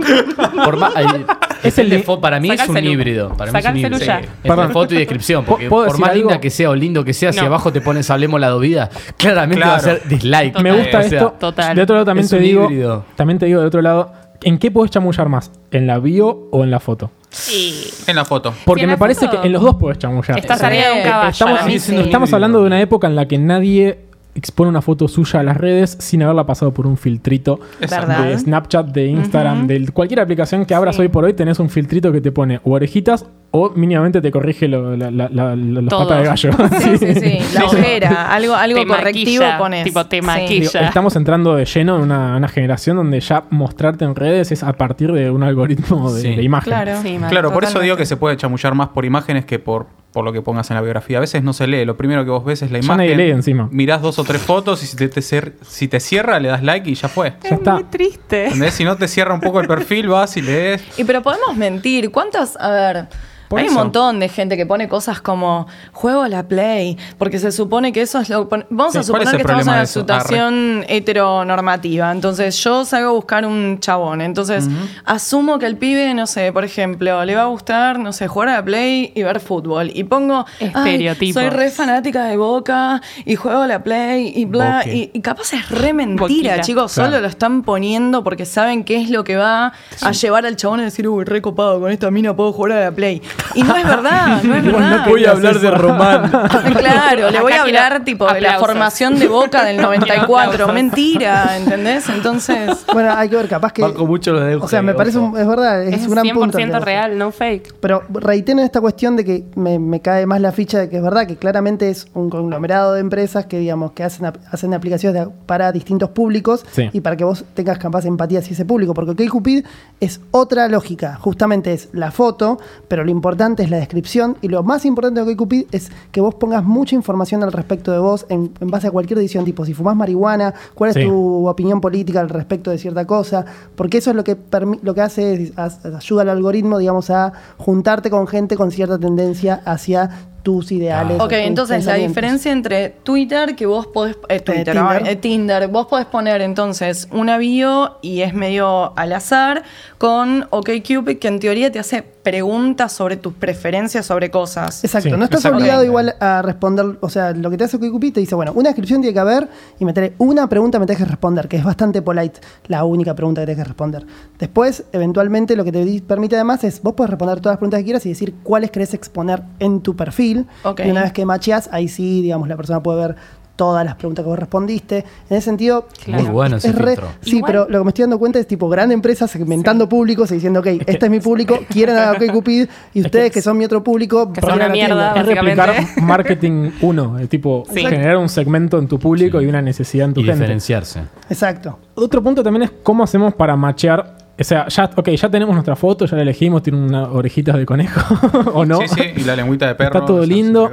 por 0.65 0.77
más, 0.77 0.95
hay- 0.95 1.25
Es 1.65 1.79
el 1.79 1.91
de- 1.91 1.99
para 2.21 2.39
mí 2.39 2.49
Saca 2.49 2.63
es 2.65 2.69
un 2.69 2.79
híbrido. 2.85 3.37
Para 3.37 3.51
mí 3.51 3.59
es 3.59 3.65
un 3.67 3.77
híbrido. 3.77 4.11
Entre 4.45 4.69
foto 4.69 4.95
y 4.95 4.99
descripción. 4.99 5.45
Porque 5.45 5.69
¿Puedo 5.69 5.87
por 5.89 5.99
más 5.99 6.11
algo? 6.11 6.21
linda 6.29 6.41
que 6.41 6.51
sea 6.51 6.71
o 6.71 6.75
lindo 6.77 7.05
que 7.05 7.13
sea, 7.15 7.33
si 7.33 7.41
No. 7.41 7.47
abajo 7.47 7.73
te 7.73 7.81
pones 7.81 8.09
hablemos 8.11 8.41
la 8.41 8.55
vida, 8.57 8.89
claramente 9.17 9.65
va 9.67 9.77
a 9.77 9.81
Claro. 9.81 9.99
ser 9.99 10.09
dislike. 10.09 10.61
Me 10.61 10.71
gusta 10.73 10.99
O 10.99 11.03
sea, 11.03 11.19
esto. 11.19 11.35
Total. 11.41 11.75
De 11.75 11.83
otro 11.83 11.95
lado 11.97 12.05
también 12.07 12.25
Es 12.25 12.31
te 12.31 12.37
un 12.37 12.43
digo. 12.43 12.65
híbrido. 12.65 13.05
También 13.17 13.39
te 13.39 13.47
digo 13.47 13.61
de 13.61 13.67
otro 13.67 13.83
lado 13.83 14.13
¿En 14.45 14.59
qué 14.59 14.71
podés 14.71 14.91
chamullar 14.91 15.29
más? 15.29 15.51
¿En 15.71 15.87
la 15.87 15.99
bio 15.99 16.49
o 16.51 16.65
en 16.65 16.71
la 16.71 16.81
foto? 16.81 17.11
Y 17.51 17.75
En 18.07 18.17
la 18.17 18.25
foto. 18.25 18.53
Porque 18.65 18.81
Sí, 18.81 18.85
en 18.85 18.89
me 18.91 18.95
la 18.95 18.99
parece 18.99 19.27
foto 19.27 19.41
que 19.41 19.47
en 19.47 19.53
los 19.53 19.63
dos 19.63 19.77
podés 19.77 19.99
chamullar. 19.99 20.39
Estás 20.39 20.59
Sí. 20.61 20.67
arriba 20.67 20.89
de 20.89 20.93
un 20.99 21.03
caballo. 21.03 21.31
Estamos, 21.31 21.55
para 21.59 21.67
mí. 21.67 21.79
sí. 21.79 21.97
estamos 21.97 22.33
hablando 22.33 22.61
de 22.61 22.67
una 22.67 22.81
época 22.81 23.07
en 23.07 23.17
la 23.17 23.27
que 23.27 23.39
nadie 23.39 23.99
expone 24.35 24.71
una 24.71 24.81
foto 24.81 25.09
suya 25.09 25.41
a 25.41 25.43
las 25.43 25.57
redes 25.57 25.97
sin 26.01 26.23
haberla 26.23 26.47
pasado 26.47 26.73
por 26.73 26.87
un 26.87 26.97
filtrito 26.97 27.61
de 27.81 28.39
Snapchat, 28.39 28.87
de 28.87 29.07
Instagram, 29.07 29.67
de 29.67 29.87
cualquier 29.89 30.21
aplicación 30.21 30.65
que 30.65 30.75
abras 30.75 30.97
Sí. 30.97 31.03
hoy 31.03 31.09
por 31.09 31.25
hoy, 31.25 31.35
tenés 31.35 31.59
un 31.59 31.69
filtrito 31.69 32.11
que 32.13 32.21
te 32.21 32.33
pone 32.33 32.61
o 32.65 32.73
orejitas 32.73 33.27
o 33.51 33.69
mínimamente 33.71 34.23
te 34.23 34.31
corrige 34.31 34.67
lo- 34.69 34.97
la, 34.97 35.11
la, 35.11 35.29
la- 35.29 35.55
la- 35.55 35.83
las 35.83 35.89
Todo. 35.91 36.09
patas 36.09 36.19
de 36.23 36.25
gallo. 36.25 36.51
Sí, 36.81 36.97
sí, 36.99 37.15
sí. 37.15 37.39
La 37.55 37.67
ojera, 37.67 38.33
algo, 38.33 38.55
algo 38.55 38.81
Te 38.81 38.87
correctivo 38.87 39.43
maquilla, 39.45 39.59
pones. 39.59 39.85
tipo, 39.85 40.07
te 40.07 40.17
Sí. 40.21 40.27
maquilla. 40.27 40.71
Digo, 40.71 40.85
estamos 40.87 41.15
entrando 41.17 41.55
de 41.55 41.67
lleno 41.67 41.97
en 41.97 42.03
una, 42.03 42.37
una 42.39 42.49
generación 42.49 42.97
donde 42.97 43.21
ya 43.21 43.45
mostrarte 43.51 44.07
en 44.07 44.15
redes 44.15 44.51
es 44.53 44.63
a 44.63 44.73
partir 44.73 45.13
de 45.13 45.31
un 45.31 45.43
algoritmo 45.43 46.11
de, 46.15 46.23
Sí. 46.23 46.35
de 46.35 46.43
imagen. 46.43 46.73
Claro. 46.73 46.93
Claro, 47.29 47.53
por 47.53 47.65
eso 47.65 47.79
digo 47.81 47.97
que 47.97 48.07
se 48.07 48.17
puede 48.17 48.39
chamullar 48.39 48.75
más 48.75 48.89
por 48.89 49.05
imágenes 49.05 49.45
que 49.45 49.59
por, 49.59 49.87
por 50.13 50.25
lo 50.25 50.33
que 50.33 50.43
pongas 50.43 50.71
en 50.71 50.77
la 50.77 50.83
biografía. 50.83 51.19
A 51.19 51.21
veces 51.21 51.43
no 51.43 51.53
se 51.53 51.67
lee, 51.67 51.85
lo 51.85 51.97
primero 51.97 52.25
que 52.25 52.31
vos 52.31 52.45
ves 52.45 52.63
es 52.63 52.71
la 52.71 52.79
imagen. 52.79 52.97
nadie 52.99 53.17
lee 53.17 53.31
encima. 53.31 53.69
Mirás 53.73 54.03
dos 54.03 54.19
o 54.19 54.25
tres 54.25 54.43
fotos 54.43 54.83
y 54.83 54.87
si 54.87 54.97
te, 54.97 55.09
te 55.09 55.21
cer- 55.21 55.55
si 55.67 55.89
te 55.89 56.01
cierra, 56.01 56.39
le 56.39 56.49
das 56.49 56.63
like 56.63 56.89
y 56.91 56.95
ya 56.95 57.09
fue. 57.09 57.33
Ya 57.43 57.51
está. 57.57 57.75
Muy 57.75 57.85
triste. 57.85 58.45
¿Entendés? 58.47 58.75
Si 58.75 58.85
no 58.85 58.97
te 58.97 59.09
cierra 59.09 59.33
un 59.35 59.41
poco 59.41 59.61
el 59.61 59.67
perfil, 59.67 60.09
vas 60.09 60.37
y 60.37 60.43
lees. 60.43 60.83
Y 60.99 61.05
pero 61.05 61.23
podemos 61.23 61.57
mentir. 61.57 62.11
¿Cuántas? 62.11 62.57
A 62.61 62.71
ver. 62.71 63.09
Por 63.53 63.61
hay 63.61 63.67
eso. 63.67 63.75
un 63.77 63.83
montón 63.83 64.19
de 64.21 64.29
gente 64.29 64.57
que 64.57 64.67
pone 64.67 64.89
cosas 64.89 65.21
como 65.21 65.67
juego 65.93 66.23
a 66.23 66.29
la 66.29 66.43
play, 66.43 66.97
porque 67.19 67.39
se 67.39 67.53
supone 67.53 67.93
que 67.93 68.03
eso 68.03 68.19
es 68.21 68.29
lo 68.29 68.49
pon- 68.49 68.67
Vamos 68.71 68.93
Sí, 68.93 68.99
a 68.99 69.01
¿cuál 69.01 69.07
suponer 69.07 69.27
es 69.29 69.31
que 69.33 69.43
estamos 69.43 69.63
en 69.67 69.69
una 69.73 69.83
eso? 69.83 70.01
situación 70.01 70.85
heteronormativa. 70.89 72.11
Entonces 72.11 72.57
yo 72.63 72.85
salgo 72.85 73.11
a 73.11 73.13
buscar 73.13 73.47
un 73.47 73.79
chabón. 73.81 74.21
Entonces 74.21 74.69
asumo 75.05 75.59
que 75.59 75.67
el 75.67 75.77
pibe, 75.77 76.15
no 76.15 76.27
sé, 76.27 76.53
por 76.53 76.65
ejemplo, 76.65 77.25
le 77.25 77.35
va 77.35 77.43
a 77.43 77.47
gustar, 77.47 77.99
no 77.99 78.13
sé, 78.13 78.29
jugar 78.29 78.49
a 78.49 78.53
la 78.55 78.65
play 78.65 79.13
y 79.15 79.23
ver 79.23 79.41
fútbol. 79.41 79.91
Y 79.95 80.05
pongo 80.05 80.45
"Ay, 80.61 80.67
Estereotipos. 80.69 81.43
soy 81.43 81.51
re 81.51 81.71
fanática 81.71 82.25
de 82.25 82.37
Boca 82.37 83.01
y 83.25 83.37
juego 83.37 83.63
a 83.63 83.67
la 83.67 83.83
play 83.83 84.33
y 84.35 84.45
bla. 84.45 84.83
Y, 84.87 85.11
y 85.13 85.21
capaz 85.21 85.53
es 85.53 85.69
re 85.71 85.93
mentira, 85.93 86.23
Boquita. 86.23 86.61
chicos. 86.61 86.93
Claro. 86.95 87.11
Solo 87.11 87.21
lo 87.21 87.29
están 87.29 87.63
poniendo 87.63 88.25
porque 88.25 88.47
saben 88.47 88.85
qué 88.85 89.01
es 89.01 89.11
lo 89.11 89.25
que 89.25 89.37
va 89.37 89.73
a 90.01 90.13
llevar 90.13 90.47
al 90.47 90.57
chabón 90.57 90.81
a 90.81 90.85
decir, 90.85 91.07
uy, 91.09 91.25
re 91.25 91.43
copado, 91.43 91.81
con 91.81 91.91
esta 91.93 92.11
mina 92.11 92.35
puedo 92.35 92.53
jugar 92.53 92.73
a 92.73 92.81
la 92.85 92.91
play. 92.93 93.21
Y 93.55 93.63
no 93.63 93.77
es 93.77 93.85
verdad, 93.85 94.43
no 94.43 94.55
es 94.55 94.65
verdad. 94.73 95.07
Voy 95.09 95.25
a 95.25 95.31
hablar 95.33 95.59
de 95.59 95.71
Román. 95.71 96.31
Claro, 96.77 97.31
le 97.31 97.41
voy 97.41 97.53
a 97.53 97.57
Acá 97.57 97.63
hablar 97.65 98.05
tipo 98.05 98.27
de 98.33 98.41
la 98.41 98.59
formación 98.59 99.19
de 99.19 99.29
Boca 99.29 99.65
del 99.65 99.77
94. 99.81 100.39
aplausos. 100.39 100.75
Mentira, 100.75 101.57
¿entendés? 101.57 102.09
Entonces, 102.09 102.85
Bueno, 102.93 103.13
hay 103.15 103.29
que 103.29 103.37
ver, 103.37 103.49
capaz 103.49 103.73
que. 103.73 103.83
Banco 103.83 104.07
mucho 104.07 104.33
lo 104.33 104.41
de 104.41 104.57
O 104.57 104.69
sea, 104.69 104.83
me 104.83 104.95
parece, 104.95 105.19
un- 105.19 105.37
es 105.39 105.47
verdad, 105.47 105.83
es, 105.83 105.95
Es 106.01 106.07
un 106.07 106.13
gran 106.13 106.25
100% 106.25 106.35
punto. 106.35 106.81
real, 106.81 107.19
no 107.19 107.31
fake. 107.31 107.75
Pero 107.81 108.03
reitero 108.11 108.59
en 108.59 108.65
esta 108.65 108.81
cuestión 108.81 109.17
de 109.17 109.25
que 109.25 109.45
me, 109.55 109.79
me 109.79 110.01
cae 110.01 110.27
más 110.27 110.41
la 110.41 110.53
ficha 110.53 110.79
de 110.79 110.89
que 110.89 110.97
es 110.97 111.03
verdad 111.03 111.27
que 111.27 111.37
claramente 111.37 111.89
es 111.91 112.07
un 112.15 112.31
conglomerado 112.31 112.95
de 112.95 113.01
empresas 113.01 113.47
que 113.47 113.59
digamos 113.59 113.93
que 113.93 114.05
hacen, 114.05 114.31
hacen 114.51 114.75
aplicaciones 114.75 115.21
de- 115.27 115.31
para 115.47 115.73
distintos 115.73 116.11
públicos 116.11 116.65
Sí. 116.71 116.89
y 116.93 117.01
para 117.01 117.17
que 117.17 117.25
vos 117.25 117.45
tengas 117.55 117.79
capaz 117.79 118.05
empatía 118.07 118.39
hacia 118.41 118.53
ese 118.53 118.65
público. 118.65 118.95
Porque 118.95 119.11
OkCupid 119.13 119.65
es 120.01 120.21
otra 120.31 120.69
lógica. 120.69 121.17
Justamente 121.21 121.73
es 121.73 121.89
la 121.93 122.11
foto, 122.11 122.59
pero 122.89 123.05
lo 123.05 123.11
importante 123.11 123.22
es 123.59 123.71
la 123.71 123.79
descripción. 123.79 124.37
Y 124.43 124.49
lo 124.49 124.63
más 124.63 124.85
importante 124.85 125.25
de 125.25 125.33
OkCupid 125.33 125.67
es 125.73 125.91
que 126.11 126.21
vos 126.21 126.35
pongas 126.35 126.65
mucha 126.65 126.95
información 126.95 127.43
al 127.43 127.53
respecto 127.53 127.93
de 127.93 127.99
vos 127.99 128.27
en, 128.29 128.53
en 128.61 128.69
base 128.71 128.89
a 128.89 128.91
cualquier 128.91 129.19
decisión, 129.19 129.45
tipo 129.45 129.65
si 129.65 129.75
fumás 129.75 129.97
marihuana, 129.97 130.53
cuál 130.75 130.91
es 130.91 130.95
Sí. 130.97 131.05
tu 131.05 131.49
opinión 131.49 131.81
política 131.81 132.21
al 132.21 132.29
respecto 132.29 132.71
de 132.71 132.79
cierta 132.79 133.07
cosa. 133.07 133.45
Porque 133.75 133.99
eso 133.99 134.11
es 134.11 134.17
lo 134.17 134.25
que, 134.25 134.37
lo 134.83 134.95
que 134.95 135.01
hace, 135.01 135.35
es, 135.45 135.53
ayuda 135.59 136.23
al 136.23 136.29
algoritmo, 136.31 136.79
digamos, 136.79 137.11
a 137.11 137.33
juntarte 137.59 138.11
con 138.11 138.27
gente 138.27 138.57
con 138.57 138.71
cierta 138.71 138.99
tendencia 138.99 139.63
hacia 139.65 140.11
tus 140.43 140.73
ideales. 140.73 141.21
o 141.21 141.25
ok, 141.25 141.33
entonces 141.33 141.85
la 141.87 141.95
diferencia 141.95 142.51
entre 142.53 142.91
Twitter, 142.91 143.55
que 143.55 143.67
vos 143.67 143.87
podés. 143.87 144.17
eh, 144.29 144.41
Twitter. 144.41 144.77
Eh, 145.07 145.17
Tinder, 145.17 145.69
vos 145.69 145.87
podés 145.87 146.07
poner 146.07 146.41
entonces 146.43 147.09
una 147.13 147.39
bio 147.39 147.99
y 148.03 148.23
es 148.23 148.35
medio 148.35 148.97
al 148.99 149.13
azar, 149.13 149.63
con 149.99 150.47
OkCupid, 150.51 151.19
que 151.19 151.29
en 151.29 151.39
teoría 151.39 151.71
te 151.71 151.79
hace 151.79 152.03
preguntas 152.03 152.93
sobre 152.93 153.17
tus 153.17 153.33
preferencias 153.35 154.07
sobre 154.07 154.31
cosas. 154.31 154.85
Exacto, 154.85 155.11
Sí, 155.11 155.17
no 155.17 155.25
estás 155.25 155.45
obligado 155.45 155.85
igual 155.85 156.15
a 156.21 156.43
responder, 156.43 156.99
o 157.01 157.09
sea, 157.09 157.33
lo 157.33 157.51
que 157.51 157.57
te 157.57 157.65
hace 157.65 157.77
OkCupid 157.77 158.13
te 158.15 158.21
dice, 158.21 158.35
bueno, 158.35 158.53
una 158.55 158.69
descripción 158.69 159.01
tiene 159.01 159.13
que 159.15 159.21
haber 159.21 159.49
y 159.79 159.85
meteré 159.85 160.15
una 160.19 160.49
pregunta 160.49 160.79
me 160.79 160.87
tenés 160.87 161.03
que 161.03 161.09
responder, 161.09 161.49
que 161.49 161.57
es 161.57 161.65
bastante 161.65 162.03
polite, 162.03 162.41
la 162.67 162.85
única 162.85 163.15
pregunta 163.15 163.43
que 163.43 163.47
tenés 163.47 163.65
que 163.65 163.69
responder. 163.69 164.07
Después, 164.39 164.85
eventualmente, 164.93 165.57
lo 165.57 165.65
que 165.65 165.73
te 165.73 166.03
permite 166.07 166.37
además 166.37 166.65
es, 166.65 166.83
vos 166.83 166.95
podés 166.95 167.11
responder 167.11 167.41
todas 167.41 167.55
las 167.55 167.59
preguntas 167.59 167.79
que 167.79 167.85
quieras 167.85 168.07
y 168.07 168.11
decir 168.11 168.35
cuáles 168.43 168.71
querés 168.71 168.95
exponer 168.95 169.43
en 169.59 169.81
tu 169.81 169.95
perfil. 169.97 170.32
Ok. 170.65 170.81
Y 170.85 170.91
una 170.91 171.03
vez 171.03 171.13
que 171.13 171.25
macheás, 171.27 171.69
ahí 171.73 171.89
sí, 171.89 172.23
digamos, 172.23 172.49
la 172.49 172.57
persona 172.57 172.83
puede 172.83 173.07
ver 173.09 173.17
todas 173.55 173.85
las 173.85 173.95
preguntas 173.97 174.25
que 174.25 174.29
vos 174.31 174.39
respondiste. 174.39 175.05
En 175.29 175.37
ese 175.37 175.43
sentido, 175.45 175.87
Claro. 176.03 176.23
Muy 176.25 176.33
bueno 176.33 176.57
ese 176.57 176.73
re- 176.73 176.93
filtro. 176.97 177.09
Sí, 177.21 177.37
Igual- 177.37 177.53
pero 177.53 177.67
lo 177.69 177.79
que 177.79 177.85
me 177.85 177.89
estoy 177.91 178.03
dando 178.05 178.19
cuenta 178.19 178.39
es 178.39 178.47
tipo 178.47 178.69
gran 178.69 178.91
empresa 178.91 179.29
segmentando 179.29 179.89
públicos 179.89 180.31
y 180.33 180.35
diciendo, 180.37 180.61
ok, 180.61 180.67
este 180.87 181.07
es 181.07 181.11
mi 181.11 181.21
público, 181.21 181.59
quieren 181.69 181.97
a 181.99 182.13
OkCupid 182.13 182.67
y 182.95 182.99
Es 183.01 183.05
ustedes 183.05 183.27
que- 183.27 183.35
que 183.35 183.43
son 183.43 183.59
mi 183.59 183.65
otro 183.67 183.85
público, 183.85 184.33
Que 184.33 184.41
son 184.41 184.55
una 184.55 184.69
mierda. 184.71 185.13
Es 185.15 185.27
replicar 185.27 185.75
marketing 186.01 186.71
uno, 186.81 187.19
eh, 187.19 187.27
tipo 187.29 187.63
Sí. 187.73 187.81
generar 187.85 188.17
un 188.17 188.29
segmento 188.31 188.79
en 188.79 188.89
tu 188.89 188.99
público 188.99 189.41
y 189.41 189.47
una 189.47 189.61
necesidad 189.63 190.09
en 190.09 190.15
tu 190.15 190.21
Y 190.21 190.25
gente. 190.25 190.41
diferenciarse. 190.41 191.01
Exacto. 191.29 191.79
Otro 191.95 192.23
punto 192.23 192.43
también 192.43 192.63
es 192.65 192.71
cómo 192.83 193.05
hacemos 193.05 193.35
para 193.35 193.55
machear. 193.55 194.17
O 194.41 194.45
sea, 194.45 194.67
ya, 194.69 194.91
ok, 194.97 195.09
ya 195.11 195.29
tenemos 195.31 195.55
nuestra 195.55 195.77
foto, 195.77 196.07
ya 196.07 196.17
la 196.17 196.23
elegimos, 196.23 196.63
tiene 196.63 196.79
unas 196.79 197.09
orejitas 197.09 197.57
de 197.57 197.67
conejo, 197.67 198.01
¿o 198.55 198.65
no? 198.65 198.79
Sí, 198.81 198.89
sí, 198.89 199.03
y 199.17 199.25
la 199.25 199.37
lengüita 199.37 199.67
de 199.69 199.75
perro. 199.75 199.95
Está 199.95 200.07
todo 200.07 200.25
lindo. 200.27 200.71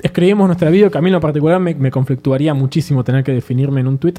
Escribimos 0.00 0.46
nuestra 0.46 0.70
video, 0.70 0.90
que 0.90 0.98
a 0.98 1.00
mí 1.00 1.08
en 1.08 1.12
lo 1.14 1.20
particular 1.20 1.60
me, 1.60 1.74
me 1.74 1.90
conflictuaría 1.90 2.54
muchísimo 2.54 3.04
tener 3.04 3.22
que 3.22 3.32
definirme 3.32 3.80
en 3.80 3.86
un 3.88 3.98
tweet. 3.98 4.14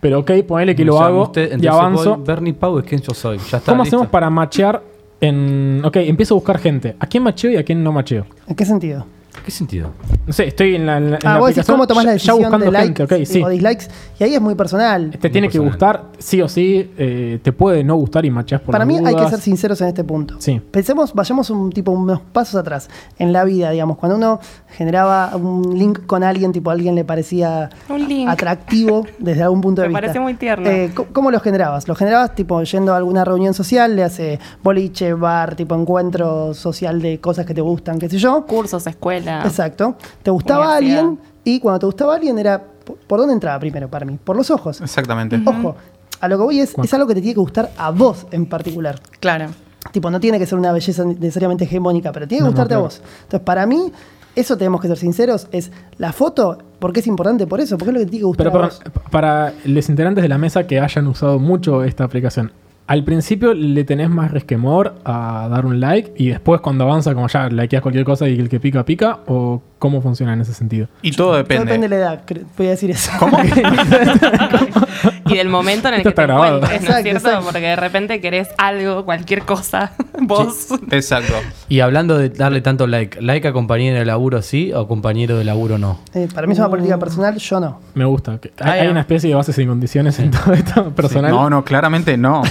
Pero 0.00 0.18
ok, 0.20 0.30
ponele 0.46 0.74
que 0.74 0.84
lo 0.84 0.96
sea, 0.98 1.06
hago 1.06 1.22
usted- 1.24 1.62
y 1.62 1.66
avanzo. 1.66 2.16
voy, 2.16 2.26
Bernie 2.26 2.52
Pau 2.54 2.78
es 2.78 2.84
quien 2.84 3.00
yo 3.00 3.14
soy. 3.14 3.38
Ya 3.38 3.58
está. 3.58 3.70
¿Cómo 3.72 3.84
listo. 3.84 3.96
hacemos 3.98 4.10
para 4.10 4.28
machear 4.30 4.82
en. 5.20 5.80
Ok, 5.84 5.96
empiezo 5.98 6.34
a 6.34 6.36
buscar 6.36 6.58
gente. 6.58 6.96
¿A 6.98 7.06
quién 7.06 7.22
macheo 7.22 7.52
y 7.52 7.56
a 7.56 7.64
quién 7.64 7.82
no 7.84 7.92
macheo? 7.92 8.26
¿En 8.48 8.56
qué 8.56 8.64
sentido? 8.64 9.06
¿Qué 9.44 9.50
sentido? 9.50 9.90
No 10.26 10.32
sé, 10.32 10.46
estoy 10.48 10.76
en 10.76 10.86
la. 10.86 10.98
En 10.98 11.10
la 11.12 11.16
Ah, 11.16 11.20
en 11.22 11.32
la 11.34 11.38
vos 11.40 11.48
decís 11.48 11.64
cómo 11.66 11.86
tomás 11.86 12.04
la 12.04 12.10
ya 12.10 12.12
decisión 12.14 12.38
buscando 12.38 12.66
de 12.66 12.70
likes 12.72 13.06
gente, 13.08 13.26
sí. 13.26 13.42
o 13.42 13.48
dislikes. 13.48 13.86
Y 14.20 14.24
ahí 14.24 14.34
es 14.34 14.40
muy 14.40 14.54
personal. 14.54 15.10
Te 15.20 15.30
tiene 15.30 15.48
que 15.48 15.58
gustar, 15.58 16.04
sí 16.18 16.40
o 16.42 16.48
sí. 16.48 16.92
eh, 16.96 17.40
te 17.42 17.52
puede 17.52 17.82
no 17.82 17.96
gustar 17.96 18.24
y 18.24 18.30
macheas 18.30 18.60
por 18.60 18.70
Para 18.72 18.84
las 18.84 18.88
mí 19.02 19.04
hay 19.04 19.16
que 19.16 19.28
ser 19.28 19.40
sinceros 19.40 19.80
en 19.80 19.88
este 19.88 20.04
punto. 20.04 20.36
Sí. 20.38 20.60
Pensemos, 20.70 21.12
vayamos 21.12 21.50
un 21.50 21.70
tipo 21.72 21.90
unos 21.90 22.20
pasos 22.20 22.54
atrás 22.54 22.88
en 23.18 23.32
la 23.32 23.42
vida, 23.44 23.70
digamos, 23.70 23.96
cuando 23.98 24.16
uno 24.16 24.38
generaba 24.68 25.34
un 25.36 25.76
link 25.76 26.06
con 26.06 26.22
alguien, 26.22 26.52
tipo 26.52 26.70
a 26.70 26.74
alguien 26.74 26.94
le 26.94 27.04
parecía 27.04 27.70
Un 27.88 28.06
link. 28.08 28.28
atractivo 28.28 29.06
desde 29.18 29.42
algún 29.42 29.60
punto 29.60 29.82
de 29.82 29.88
Me 29.88 29.92
vista. 29.94 30.00
parece 30.02 30.20
muy 30.20 30.34
tierno. 30.34 30.68
Eh, 30.68 30.92
¿cómo- 30.94 31.08
¿Cómo 31.12 31.30
lo 31.30 31.40
generabas? 31.40 31.88
Lo 31.88 31.94
generabas 31.96 32.34
tipo 32.34 32.62
yendo 32.62 32.92
a 32.94 32.96
alguna 32.96 33.24
reunión 33.24 33.54
social, 33.54 33.96
le 33.96 34.04
hace 34.04 34.38
boliche, 34.62 35.14
bar, 35.14 35.56
tipo 35.56 35.74
encuentro 35.74 36.54
social 36.54 37.00
de 37.02 37.18
cosas 37.20 37.44
que 37.46 37.54
te 37.54 37.60
gustan, 37.60 37.98
qué 37.98 38.08
sé 38.08 38.18
yo. 38.18 38.44
Cursos, 38.46 38.86
escuela. 39.30 39.46
Exacto. 39.48 39.96
Te 40.22 40.30
gustaba 40.30 40.76
alguien 40.76 41.18
y 41.44 41.60
cuando 41.60 41.80
te 41.80 41.86
gustaba 41.86 42.14
alguien 42.14 42.38
era... 42.38 42.62
¿Por 43.06 43.20
dónde 43.20 43.34
entraba 43.34 43.58
primero 43.60 43.88
para 43.88 44.04
mí? 44.04 44.18
Por 44.22 44.36
los 44.36 44.50
ojos. 44.50 44.80
Exactamente. 44.80 45.40
Ojo, 45.46 45.76
a 46.20 46.28
lo 46.28 46.36
que 46.36 46.42
voy 46.44 46.60
es, 46.60 46.74
es 46.82 46.94
algo 46.94 47.06
que 47.06 47.14
te 47.14 47.20
tiene 47.20 47.34
que 47.34 47.40
gustar 47.40 47.70
a 47.76 47.90
vos 47.90 48.26
en 48.32 48.46
particular. 48.46 48.98
Claro. 49.20 49.46
Tipo, 49.92 50.10
no 50.10 50.18
tiene 50.20 50.38
que 50.38 50.46
ser 50.46 50.58
una 50.58 50.72
belleza 50.72 51.04
necesariamente 51.04 51.64
hegemónica, 51.64 52.12
pero 52.12 52.26
tiene 52.26 52.40
que 52.40 52.44
No, 52.44 52.46
no, 52.46 52.52
gustarte 52.52 52.70
claro. 52.70 52.80
a 52.80 52.84
vos. 52.84 53.02
Entonces, 53.22 53.40
para 53.40 53.66
mí, 53.66 53.92
eso 54.34 54.56
tenemos 54.56 54.80
que 54.80 54.88
ser 54.88 54.96
sinceros, 54.98 55.46
es 55.52 55.70
la 55.98 56.12
foto, 56.12 56.58
porque 56.78 57.00
es 57.00 57.06
importante 57.06 57.46
por 57.46 57.60
eso, 57.60 57.76
porque 57.78 57.90
es 57.90 57.94
lo 57.94 57.98
que 58.00 58.06
te 58.06 58.10
tiene 58.10 58.22
que 58.22 58.26
gustar 58.26 58.46
Pero 58.50 58.64
a 58.64 58.68
perdón, 58.68 58.92
vos. 58.94 59.02
para 59.10 59.52
los 59.64 59.88
integrantes 59.88 60.22
de 60.22 60.28
la 60.28 60.38
mesa 60.38 60.66
que 60.66 60.80
hayan 60.80 61.06
usado 61.06 61.38
mucho 61.38 61.84
esta 61.84 62.04
aplicación, 62.04 62.52
al 62.86 63.04
principio 63.04 63.54
le 63.54 63.84
tenés 63.84 64.10
más 64.10 64.30
resquemor 64.30 64.94
a 65.04 65.48
dar 65.50 65.66
un 65.66 65.80
like 65.80 66.12
y 66.16 66.28
después 66.28 66.60
cuando 66.60 66.84
avanza 66.84 67.14
como 67.14 67.28
ya 67.28 67.48
likeas 67.48 67.82
cualquier 67.82 68.04
cosa 68.04 68.28
y 68.28 68.38
el 68.38 68.48
que 68.48 68.60
pica 68.60 68.84
pica 68.84 69.20
o 69.26 69.62
cómo 69.82 70.00
funciona 70.00 70.32
en 70.32 70.40
ese 70.40 70.54
sentido. 70.54 70.86
Y 71.02 71.10
todo 71.10 71.30
Todo 71.32 71.36
depende. 71.38 71.64
depende 71.64 71.88
de 71.88 71.96
la 71.96 71.96
edad, 71.96 72.22
voy 72.56 72.68
a 72.68 72.70
decir 72.70 72.92
eso. 72.92 73.10
Y 75.32 75.36
del 75.36 75.48
momento 75.48 75.88
en 75.88 75.94
el 75.94 76.00
Esto 76.00 76.10
que 76.10 76.14
te 76.14 76.22
está 76.22 76.26
grabado. 76.26 76.56
encuentres, 76.56 76.70
¿no 76.70 76.76
es 76.76 76.82
Exacto, 76.82 77.02
cierto? 77.02 77.28
exacto. 77.28 77.44
Porque 77.46 77.66
de 77.66 77.76
repente 77.76 78.20
querés 78.20 78.48
algo, 78.58 79.04
cualquier 79.04 79.42
cosa. 79.42 79.92
Vos. 80.20 80.68
Exacto. 80.90 81.32
Y 81.68 81.80
hablando 81.80 82.18
de 82.18 82.28
darle 82.28 82.60
tanto 82.60 82.86
like, 82.86 83.20
¿like 83.20 83.48
a 83.48 83.52
compañero 83.52 83.98
de 83.98 84.04
laburo 84.04 84.42
sí 84.42 84.72
o 84.74 84.86
compañero 84.86 85.38
de 85.38 85.44
laburo 85.44 85.78
no? 85.78 86.00
Eh, 86.14 86.28
para 86.32 86.46
mí 86.46 86.52
es 86.52 86.58
una 86.58 86.68
política 86.68 86.98
personal, 86.98 87.36
yo 87.38 87.60
no. 87.60 87.80
Me 87.94 88.04
gusta. 88.04 88.38
hay, 88.60 88.88
una 88.88 89.00
especie 89.00 89.30
de 89.30 89.36
bases 89.36 89.56
y 89.58 89.66
condiciones 89.66 90.18
en 90.18 90.30
todo 90.30 90.52
esto 90.52 90.90
personal. 90.90 91.30
No, 91.30 91.48
no, 91.48 91.64
claramente 91.64 92.16
no. 92.16 92.42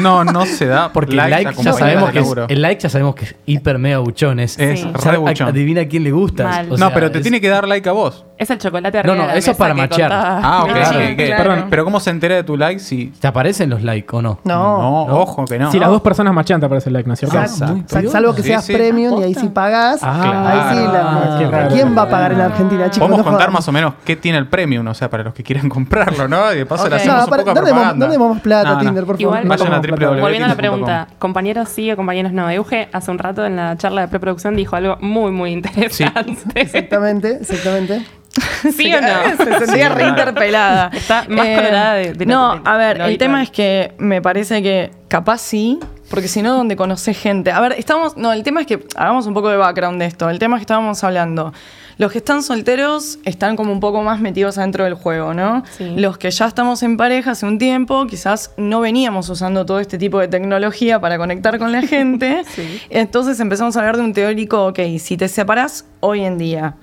No, 0.00 0.24
no 0.24 0.46
se 0.46 0.66
da. 0.66 0.92
Porque 0.92 1.12
el 1.12 1.18
like 1.18 1.52
ya 1.62 1.72
sabemos 1.72 2.10
que 2.10 2.18
es, 2.18 2.24
laburo. 2.24 2.46
el 2.48 2.62
like 2.62 2.82
ya 2.82 2.88
sabemos 2.88 3.14
que 3.14 3.24
es 3.26 3.36
hiper 3.46 3.78
mega 3.78 3.98
buchón. 3.98 4.40
Es, 4.40 4.58
Es 4.58 4.82
re 5.04 5.18
buchón. 5.18 5.48
adivina 5.48 5.82
a 5.82 5.86
quién 5.86 6.04
le 6.04 6.10
gusta. 6.10 6.44
Mal. 6.44 6.68
O 6.74 6.78
no, 6.78 6.86
sea, 6.86 6.94
pero 6.94 7.10
te 7.10 7.18
es- 7.18 7.22
tiene 7.22 7.40
que 7.40 7.48
dar 7.48 7.66
like 7.68 7.88
a 7.88 7.92
vos. 7.92 8.24
Es 8.36 8.50
el 8.50 8.58
chocolate 8.58 8.96
No, 8.98 9.00
arriba 9.00 9.14
no, 9.14 9.22
de 9.22 9.28
la 9.28 9.34
eso 9.36 9.50
es 9.52 9.56
para 9.56 9.74
machear. 9.74 10.10
contaba. 10.10 10.40
Ah, 10.42 10.64
ok. 10.64 10.70
Ah, 10.74 10.84
sí, 10.86 11.16
¿qué? 11.16 11.26
claro. 11.26 11.66
Pero 11.70 11.84
¿cómo 11.84 12.00
se 12.00 12.10
entera 12.10 12.34
de 12.34 12.42
tu 12.44 12.56
like 12.56 12.80
si... 12.80 13.06
¿Te 13.20 13.26
aparecen 13.28 13.70
los 13.70 13.82
likes 13.82 14.08
o 14.16 14.20
no? 14.22 14.40
No. 14.44 15.06
No, 15.06 15.16
ojo 15.20 15.44
que 15.44 15.58
no. 15.58 15.70
Si 15.70 15.78
las 15.78 15.88
dos 15.88 16.00
personas 16.02 16.34
machan 16.34 16.58
te 16.60 16.66
aparece 16.66 16.88
el 16.90 16.94
like, 16.94 17.06
¿no 17.06 17.14
es 17.14 17.20
cierto? 17.20 17.38
Exacto. 17.38 18.10
Salvo 18.10 18.34
que 18.34 18.42
Sí, 18.42 18.48
seas 18.48 18.64
sí. 18.64 18.72
premium 18.74 19.20
y 19.20 19.24
ahí 19.24 19.34
sí 19.34 19.48
pagás. 19.48 20.00
Ah, 20.02 20.70
ahí 20.70 20.76
sí, 20.76 20.84
la- 20.84 20.90
claro. 20.90 21.38
Qué 21.38 21.46
raro. 21.48 21.68
¿quién 21.74 21.96
va 21.96 22.02
a 22.02 22.08
pagar 22.08 22.32
en 22.32 22.40
Argentina, 22.40 22.84
chicos? 22.90 22.98
Podemos 23.08 23.24
No 23.24 23.30
contar 23.30 23.50
más 23.50 23.66
o 23.68 23.72
menos 23.72 23.94
qué 24.04 24.16
tiene 24.16 24.38
el 24.38 24.48
premium, 24.48 24.86
o 24.88 24.94
sea, 24.94 25.08
para 25.08 25.22
los 25.22 25.32
que 25.34 25.42
quieran 25.42 25.68
comprarlo, 25.68 26.26
¿no? 26.28 26.52
Y 26.52 26.56
de 26.58 26.66
paso 26.66 26.88
le 26.88 26.96
Ok. 26.96 27.00
hacemos 27.00 27.16
No, 27.18 27.24
un 27.24 27.30
para- 27.30 27.42
poco 27.44 27.54
de 27.54 27.60
no 27.60 27.66
demos- 27.66 27.80
propaganda. 27.80 28.06
no 28.06 28.12
demos 28.12 28.40
plata, 28.40 28.68
No, 28.70 28.74
no. 28.74 28.80
Tinder, 28.80 29.04
por 29.04 29.16
favor. 29.16 29.20
Igual- 29.20 29.44
No 29.44 29.48
Vayan 29.48 29.72
a. 29.72 30.20
Volviendo 30.20 30.44
a 30.46 30.48
la 30.48 30.56
pregunta, 30.56 31.06
compañeros 31.18 31.68
sí 31.68 31.90
o 31.92 31.96
compañeros 31.96 32.32
no. 32.32 32.50
Euge 32.50 32.88
hace 32.92 33.10
un 33.10 33.18
rato 33.18 33.44
en 33.46 33.56
la 33.56 33.76
charla 33.76 34.02
de 34.02 34.08
preproducción 34.08 34.56
dijo 34.56 34.76
algo 34.76 34.96
muy, 35.00 35.30
muy 35.30 35.50
interesante. 35.52 36.63
Exactamente, 36.64 37.38
exactamente. 37.40 38.04
¿Sí 38.76 38.92
o 38.92 39.00
no? 39.00 39.36
Se 39.36 39.44
sentía 39.44 39.66
Sí, 39.66 39.74
claro. 39.78 39.94
reinterpelada. 39.94 40.90
Está 40.92 41.24
más 41.28 41.46
colorada 41.46 41.94
de- 41.94 42.12
de 42.14 42.26
No, 42.26 42.60
a 42.64 42.76
ver, 42.76 43.00
el 43.00 43.18
tema 43.18 43.42
es 43.42 43.50
que 43.50 43.92
me 43.98 44.20
parece 44.22 44.62
que 44.62 44.90
capaz 45.08 45.38
sí, 45.40 45.78
porque 46.10 46.28
si 46.28 46.42
no, 46.42 46.54
donde 46.54 46.76
conoces 46.76 47.18
gente. 47.18 47.50
A 47.52 47.60
ver, 47.60 47.72
estamos. 47.78 48.16
No, 48.16 48.32
el 48.32 48.42
tema 48.42 48.60
es 48.60 48.66
que. 48.66 48.84
Hagamos 48.96 49.26
un 49.26 49.34
poco 49.34 49.48
de 49.48 49.56
background 49.56 49.98
de 50.00 50.06
esto. 50.06 50.28
El 50.30 50.38
tema 50.38 50.56
es 50.56 50.60
que 50.60 50.64
estábamos 50.64 51.02
hablando. 51.04 51.52
Los 51.96 52.10
que 52.10 52.18
están 52.18 52.42
solteros 52.42 53.20
están 53.24 53.54
como 53.54 53.70
un 53.72 53.78
poco 53.78 54.02
más 54.02 54.20
metidos 54.20 54.58
adentro 54.58 54.82
del 54.82 54.94
juego, 54.94 55.32
¿no? 55.32 55.62
Sí. 55.78 55.94
Los 55.96 56.18
que 56.18 56.28
ya 56.32 56.46
estamos 56.46 56.82
en 56.82 56.96
pareja 56.96 57.30
hace 57.32 57.46
un 57.46 57.56
tiempo, 57.58 58.06
quizás 58.08 58.50
no 58.56 58.80
veníamos 58.80 59.28
usando 59.28 59.64
todo 59.64 59.78
este 59.78 59.96
tipo 59.96 60.18
de 60.18 60.26
tecnología 60.26 61.00
para 61.00 61.18
conectar 61.18 61.56
con 61.58 61.70
la 61.70 61.82
gente. 61.82 62.42
Sí. 62.54 62.80
Entonces 62.90 63.38
empezamos 63.38 63.76
a 63.76 63.80
hablar 63.80 63.96
de 63.96 64.02
un 64.02 64.12
teórico, 64.12 64.66
ok, 64.66 64.80
si 64.98 65.16
te 65.16 65.28
separás 65.28 65.84
hoy 66.00 66.24
en 66.24 66.36
día, 66.36 66.74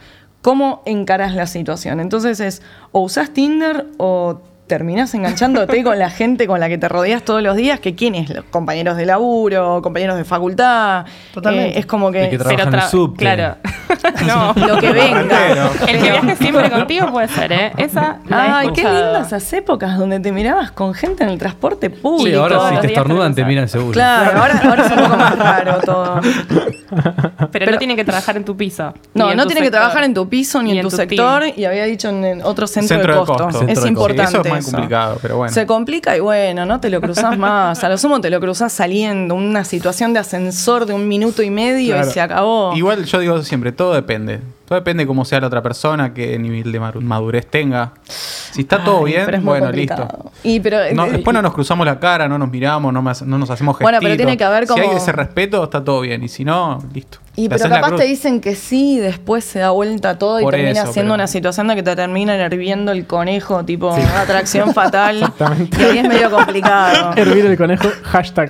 ¿cómo 0.42 0.82
encaras 0.86 1.36
la 1.36 1.48
situación? 1.48 2.00
Entonces 2.00 2.40
es, 2.40 2.62
o 2.92 3.02
usás 3.02 3.32
Tinder 3.32 3.88
o 3.98 4.42
terminás 4.72 5.14
enganchándote 5.14 5.84
con 5.84 6.00
la 6.00 6.10
gente 6.10 6.48
con 6.48 6.62
la 6.62 6.70
que 6.70 6.78
te 6.78 6.88
rodeas 6.88 7.24
todos 7.24 7.44
los 7.44 7.58
días, 7.58 7.82
que 7.82 7.94
quiénes, 7.94 8.30
los 8.30 8.46
compañeros 8.46 8.96
de 8.96 9.06
laburo, 9.06 9.82
compañeros 9.82 10.16
de 10.16 10.24
facultad. 10.24 11.06
Totalmente. 11.34 11.76
Eh, 11.76 11.80
es 11.80 11.86
como 11.86 12.08
El 12.08 12.14
que... 12.14 12.30
que 12.30 12.38
trabaja 12.38 12.56
Pero 12.56 12.70
en 12.70 12.76
el 12.76 12.90
subte. 12.90 13.18
Claro. 13.18 13.58
no. 14.26 14.54
Lo 14.68 14.80
que 14.80 14.94
venga. 14.94 15.72
El 15.88 16.02
que 16.02 16.12
viaje 16.12 16.36
siempre 16.38 16.72
contigo 16.72 17.12
puede 17.12 17.28
ser, 17.28 17.52
¿eh? 17.52 17.74
Esa 17.76 18.20
la 18.30 18.48
he 18.48 18.52
Ay, 18.52 18.70
qué 18.74 18.84
lindas 18.84 19.28
esas 19.28 19.52
épocas 19.52 19.98
donde 19.98 20.22
te 20.22 20.32
mirabas 20.32 20.72
con 20.72 20.94
gente 20.94 21.26
en 21.26 21.32
el 21.32 21.38
transporte 21.38 21.90
público. 21.90 22.30
Sí, 22.30 22.34
ahora 22.34 22.70
si 22.70 22.78
te 22.80 22.88
estornudan 22.88 23.36
te 23.36 23.44
miran 23.44 23.68
seguro. 23.68 23.92
Claro, 23.92 24.40
ahora, 24.40 24.62
ahora 24.64 24.86
es 24.86 24.92
un 24.92 24.98
poco 25.00 25.18
más 25.18 25.38
raro 25.38 25.80
todo. 25.82 26.22
Pero, 26.92 27.50
Pero- 27.52 27.72
no 27.72 27.78
tiene 27.78 27.96
que 27.96 28.04
trabajar 28.06 28.38
en 28.38 28.46
tu 28.46 28.56
piso. 28.58 28.94
No, 29.14 29.34
no 29.34 29.46
tiene 29.48 29.62
que 29.62 29.72
trabajar 29.72 30.04
en 30.04 30.14
tu 30.14 30.28
piso 30.28 30.62
ni, 30.62 30.72
en, 30.78 30.82
tu, 30.84 30.90
tu 30.90 30.96
sector 30.98 31.42
team. 31.44 31.54
y 31.58 31.66
había 31.66 31.86
dicho 31.86 32.10
en, 32.10 32.24
en 32.26 32.42
otro 32.44 32.68
centro, 32.68 32.98
Centro 32.98 33.14
de 33.14 33.20
de 33.20 33.26
costo. 33.26 33.44
Centro 33.52 33.60
Es 33.62 33.68
de 33.68 33.74
costo. 33.76 33.88
importante. 33.88 34.24
Eso 34.24 34.42
es 34.42 34.50
más 34.52 34.66
complicado, 34.72 35.18
pero 35.22 35.38
bueno. 35.38 35.54
Se 35.54 35.66
complica 35.66 36.16
y 36.18 36.20
bueno, 36.20 36.66
no 36.66 36.80
te 36.80 36.90
lo 36.90 37.02
cruzas 37.02 37.38
más. 37.38 37.84
A 37.84 37.90
lo 37.90 37.98
sumo 37.98 38.20
te 38.22 38.30
lo 38.30 38.40
cruzas 38.40 38.72
saliendo, 38.74 39.36
una 39.36 39.64
situación 39.64 40.14
de 40.14 40.20
ascensor 40.20 40.86
de 40.86 40.94
un 40.94 41.08
minuto 41.08 41.42
y 41.44 41.50
medio 41.50 41.94
Claro. 41.96 42.10
y 42.10 42.12
se 42.12 42.22
acabó. 42.22 42.74
Igual 42.76 43.06
yo 43.06 43.20
digo 43.20 43.42
siempre, 43.44 43.72
todo 43.72 43.94
depende. 43.94 44.40
Todo 44.72 44.80
depende 44.80 45.04
de 45.04 45.08
cómo 45.08 45.26
sea 45.26 45.42
la 45.42 45.48
otra 45.48 45.62
persona, 45.62 46.14
qué 46.14 46.40
nivel 46.40 46.72
de 46.72 46.80
madurez 46.80 47.46
tenga. 47.46 47.92
Si 48.08 48.62
está 48.62 48.82
todo 48.82 49.00
Ay, 49.06 49.12
bien, 49.12 49.26
pero 49.26 49.36
es 49.36 49.44
muy 49.44 49.50
bueno, 49.50 49.66
complicado. 49.66 50.08
listo. 50.24 50.32
Y 50.44 50.60
pero 50.62 50.78
No, 50.94 51.08
eh, 51.08 51.12
después 51.12 51.34
no 51.34 51.42
nos 51.42 51.54
cruzamos 51.54 51.86
la 51.86 52.00
cara, 52.00 52.30
no 52.30 52.38
nos 52.38 52.50
miramos, 52.50 52.94
no, 52.94 53.02
me- 53.02 53.12
no 53.26 53.38
nos 53.38 53.50
hacemos 53.50 53.76
gestitos. 53.76 53.86
Bueno, 53.92 53.98
pero 54.02 54.16
tiene 54.16 54.38
que 54.38 54.46
haber 54.46 54.68
Si 54.68 54.80
hay 54.80 54.86
como- 54.86 54.98
ese 54.98 55.12
respeto, 55.12 55.62
está 55.66 55.84
todo 55.84 56.00
bien. 56.00 56.24
Y 56.24 56.30
si 56.30 56.46
no, 56.46 56.82
listo. 56.94 57.18
Y 57.36 57.50
pero 57.50 57.68
capaz 57.68 57.98
te 57.98 58.06
dicen 58.06 58.40
que 58.40 58.56
sí, 58.56 58.94
y 58.94 59.00
después 59.00 59.44
se 59.44 59.60
da 59.60 59.72
vuelta 59.72 60.18
todo 60.18 60.40
y 60.40 60.44
Por 60.44 60.54
termina 60.54 60.84
eso, 60.84 60.94
siendo 60.94 61.10
pero- 61.10 61.16
una 61.16 61.28
situación 61.28 61.68
de 61.68 61.76
que 61.76 61.84
te 61.84 61.94
termina 61.98 62.38
hirviendo 62.38 62.94
el 62.94 63.06
conejo, 63.06 63.66
tipo 63.66 63.92
atracción 63.94 64.74
fatal. 64.74 65.18
Exactamente. 65.18 65.78
Y 65.82 65.84
ahí 65.84 65.98
es 65.98 66.08
medio 66.08 66.32
complicado. 66.32 67.12
Hervir 67.18 67.46
el 67.46 67.58
conejo, 67.58 67.90
hashtag. 68.04 68.50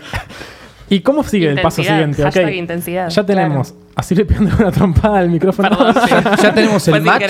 ¿Y 0.94 1.00
cómo 1.00 1.24
sigue 1.24 1.50
el 1.50 1.62
paso 1.62 1.82
Intensidad, 1.82 1.96
siguiente? 1.98 2.24
hashtag 2.24 2.46
Ok, 2.46 2.52
intensidad, 2.54 3.10
Ya 3.10 3.24
tenemos 3.26 3.74
así 3.96 4.14
le 4.16 4.26
pegando 4.26 4.56
una 4.60 4.72
trompada 4.72 5.20
al 5.20 5.30
micrófono. 5.30 5.70
Perdón, 5.70 5.96
sí. 6.08 6.16
Ya 6.44 6.54
tenemos 6.54 6.88
el 6.88 7.02
match. 7.02 7.22
Ya 7.22 7.28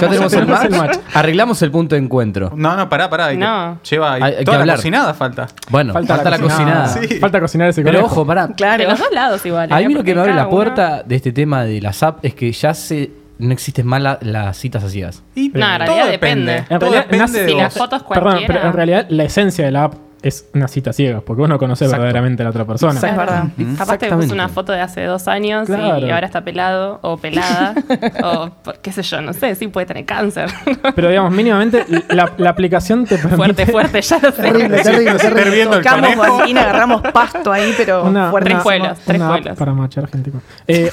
tenemos 0.00 0.32
el 0.32 0.40
tenemos 0.40 0.64
el 0.64 0.70
match. 0.70 0.70
match. 0.96 0.98
Arreglamos 1.14 1.62
el 1.62 1.70
punto 1.70 1.94
de 1.96 2.00
encuentro. 2.02 2.52
No, 2.54 2.76
no, 2.76 2.88
pará, 2.88 3.10
pará. 3.10 3.26
hay 3.26 3.36
que- 3.36 3.44
No. 3.44 3.80
Lleva 3.82 4.12
ahí 4.14 4.22
Hay- 4.22 4.32
hay 4.32 4.38
que 4.38 4.44
toda 4.44 4.56
la 4.58 4.62
hablar. 4.62 4.76
cocinada 4.76 5.14
falta. 5.14 5.48
Bueno, 5.70 5.92
falta, 5.92 6.30
la 6.30 6.38
cocinada. 6.38 6.86
Sí. 6.88 7.18
Falta 7.18 7.40
cocinar 7.40 7.68
ese 7.70 7.82
Pero 7.82 7.98
conejo. 7.98 8.14
ojo, 8.14 8.26
pará. 8.26 8.48
Claro. 8.56 8.82
De 8.84 8.88
los 8.88 8.98
dos 8.98 9.08
lados 9.12 9.44
igual. 9.44 9.72
A 9.72 9.78
mí 9.80 9.92
lo 9.92 10.04
que 10.04 10.14
me 10.14 10.20
abre 10.20 10.34
la 10.34 10.42
uno- 10.42 10.50
puerta 10.50 11.02
de 11.04 11.16
este 11.16 11.32
tema 11.32 11.64
de 11.64 11.80
las 11.80 12.02
apps 12.02 12.20
es 12.22 12.34
que 12.34 12.52
ya 12.52 12.74
se 12.74 13.10
no 13.38 13.52
existen 13.52 13.86
más 13.86 14.02
la- 14.02 14.18
las 14.20 14.56
citas 14.58 14.84
a 14.84 14.88
ciegas. 14.90 15.22
Y 15.34 15.48
No, 15.48 15.66
en 15.66 15.78
todo 15.78 15.86
realidad 15.96 16.10
depende. 16.10 16.56
En 16.58 16.64
Todo 16.66 16.78
realidad, 16.80 17.02
depende 17.04 17.24
nace- 17.24 17.40
de 17.40 17.46
Si 17.48 17.52
vos. 17.54 17.62
las 17.62 17.74
fotos 17.74 18.02
Perdón, 18.02 18.22
cualquiera. 18.22 18.54
pero 18.54 18.66
en 18.68 18.72
realidad 18.74 19.06
la 19.08 19.24
esencia 19.24 19.64
de 19.64 19.70
la 19.70 19.84
app 19.84 19.94
es 20.22 20.46
una 20.54 20.68
cita 20.68 20.92
ciega, 20.92 21.20
porque 21.20 21.40
vos 21.40 21.48
no 21.48 21.58
conocés 21.58 21.86
Exacto. 21.86 22.02
verdaderamente 22.02 22.42
a 22.42 22.44
la 22.44 22.50
otra 22.50 22.64
persona. 22.66 22.94
Es 22.94 23.00
verdad. 23.00 23.44
Capaz 23.46 23.56
te 23.56 23.66
puso 23.66 23.82
Exactamente. 23.94 24.34
una 24.34 24.48
foto 24.48 24.72
de 24.72 24.80
hace 24.80 25.04
dos 25.04 25.28
años 25.28 25.66
Claro. 25.66 26.06
y 26.06 26.10
ahora 26.10 26.26
está 26.26 26.42
pelado 26.42 26.98
o 27.02 27.16
pelada 27.16 27.74
o 28.24 28.50
por- 28.62 28.78
qué 28.78 28.92
sé 28.92 29.02
yo, 29.02 29.20
no 29.22 29.32
sé, 29.32 29.54
sí 29.54 29.68
puede 29.68 29.86
tener 29.86 30.04
cáncer. 30.04 30.50
Pero 30.94 31.08
digamos, 31.08 31.32
mínimamente 31.32 31.84
la, 32.10 32.32
la 32.36 32.50
aplicación 32.50 33.04
te 33.06 33.16
permite 33.18 33.64
fuerte, 33.66 33.66
fuerte, 33.66 34.02
ya 34.02 34.18
lo 34.18 34.30
sé. 34.32 34.42
Terrible, 34.42 34.82
terrible, 34.82 35.14
terrible. 35.18 35.66
Tocamos 35.66 36.16
bocina, 36.16 36.62
agarramos 36.62 37.02
pasto 37.12 37.52
ahí, 37.52 37.72
pero 37.76 38.04
Una-. 38.04 38.30
Tres 38.40 38.58
pueblos, 38.62 38.98
tres 39.04 39.22
pueblos. 39.22 39.58
para 39.58 39.72
machar 39.72 40.08
gente. 40.08 40.30
Eh, 40.66 40.90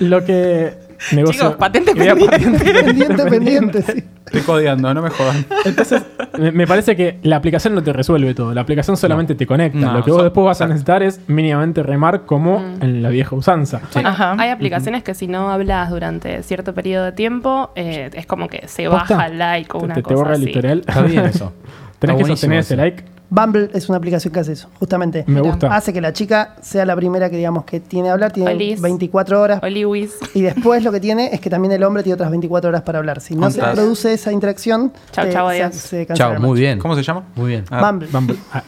lo 0.00 0.24
que 0.24 0.87
negocio 1.12 1.42
Chicos, 1.42 1.56
patente 1.56 1.94
pendiente. 1.94 2.38
Pendiente, 2.84 3.24
pendiente, 3.26 3.82
sí. 3.82 4.04
Estoy 4.26 4.42
codeando, 4.42 4.92
no 4.92 5.00
me 5.00 5.08
jodan. 5.10 5.46
Entonces, 5.64 6.02
me, 6.38 6.52
me 6.52 6.66
parece 6.66 6.94
que 6.96 7.18
la 7.22 7.36
aplicación 7.36 7.74
no 7.74 7.82
te 7.82 7.92
resuelve 7.94 8.34
todo. 8.34 8.52
La 8.52 8.60
aplicación 8.60 8.96
solamente 8.98 9.34
te 9.34 9.46
conecta. 9.46 9.78
No, 9.78 9.92
lo 9.94 10.04
que 10.04 10.10
vos 10.10 10.18
so- 10.20 10.24
después 10.24 10.44
vas 10.44 10.60
a 10.60 10.66
necesitar 10.66 11.02
es 11.02 11.20
mínimamente 11.28 11.82
remar 11.82 12.26
como 12.26 12.58
en 12.80 13.02
la 13.02 13.08
vieja 13.08 13.34
usanza. 13.34 13.80
Bueno, 13.94 14.10
Ajá. 14.10 14.34
hay 14.38 14.50
aplicaciones 14.50 15.02
que 15.02 15.14
si 15.14 15.28
no 15.28 15.50
hablas 15.50 15.88
durante 15.90 16.42
cierto 16.42 16.74
periodo 16.74 17.06
de 17.06 17.12
tiempo, 17.12 17.70
eh, 17.74 18.10
es 18.12 18.26
como 18.26 18.48
que 18.48 18.68
se 18.68 18.86
baja 18.88 19.26
el 19.26 19.38
like 19.38 19.70
o 19.74 19.78
Te- 19.78 19.84
una 19.86 19.94
te, 19.94 20.00
te 20.02 20.04
cosa 20.04 20.16
borra 20.16 20.34
el 20.34 20.42
así. 20.42 20.50
historial. 20.50 20.80
Está 20.86 21.02
bien 21.02 21.24
eso. 21.24 21.52
Tenés 21.98 22.14
Está 22.16 22.24
que 22.24 22.30
sostener 22.32 22.58
ese 22.58 22.76
like. 22.76 23.04
Bumble 23.30 23.68
es 23.74 23.88
una 23.90 23.98
aplicación 23.98 24.32
que 24.32 24.40
hace 24.40 24.52
eso, 24.52 24.68
justamente. 24.78 25.24
Me 25.26 25.40
gusta. 25.42 25.74
Hace 25.74 25.92
que 25.92 26.00
la 26.00 26.12
chica 26.14 26.56
sea 26.62 26.86
la 26.86 26.96
primera 26.96 27.28
que 27.28 27.36
digamos 27.36 27.64
que 27.64 27.78
tiene 27.80 28.08
a 28.08 28.14
hablar, 28.14 28.32
tiene 28.32 28.50
Olis. 28.52 28.80
24 28.80 29.40
horas. 29.40 29.60
O 29.62 29.66
Lewis. 29.68 30.16
Y 30.34 30.40
después 30.42 30.82
lo 30.82 30.90
que 30.92 31.00
tiene 31.00 31.30
es 31.32 31.40
que 31.40 31.50
también 31.50 31.72
el 31.72 31.82
hombre 31.84 32.02
tiene 32.02 32.14
otras 32.14 32.30
24 32.30 32.68
horas 32.70 32.82
para 32.82 32.98
hablar. 32.98 33.20
Si 33.20 33.34
no 33.34 33.50
se 33.50 33.60
produce 33.62 34.14
esa 34.14 34.32
interacción, 34.32 34.92
Chau, 35.12 35.26
eh, 35.26 35.30
chau, 35.32 35.50
se- 35.50 35.62
adiós. 35.62 35.74
se 35.74 36.06
cancela 36.06 36.30
Chao, 36.36 36.40
muy 36.40 36.58
bien. 36.58 36.78
¿Cómo 36.78 36.94
se 36.96 37.02
llama? 37.02 37.24
Muy 37.36 37.48
bien. 37.50 37.64
Ah, 37.70 37.90
Bumble. 37.90 38.08
Bumble. 38.10 38.36
Ah. 38.52 38.62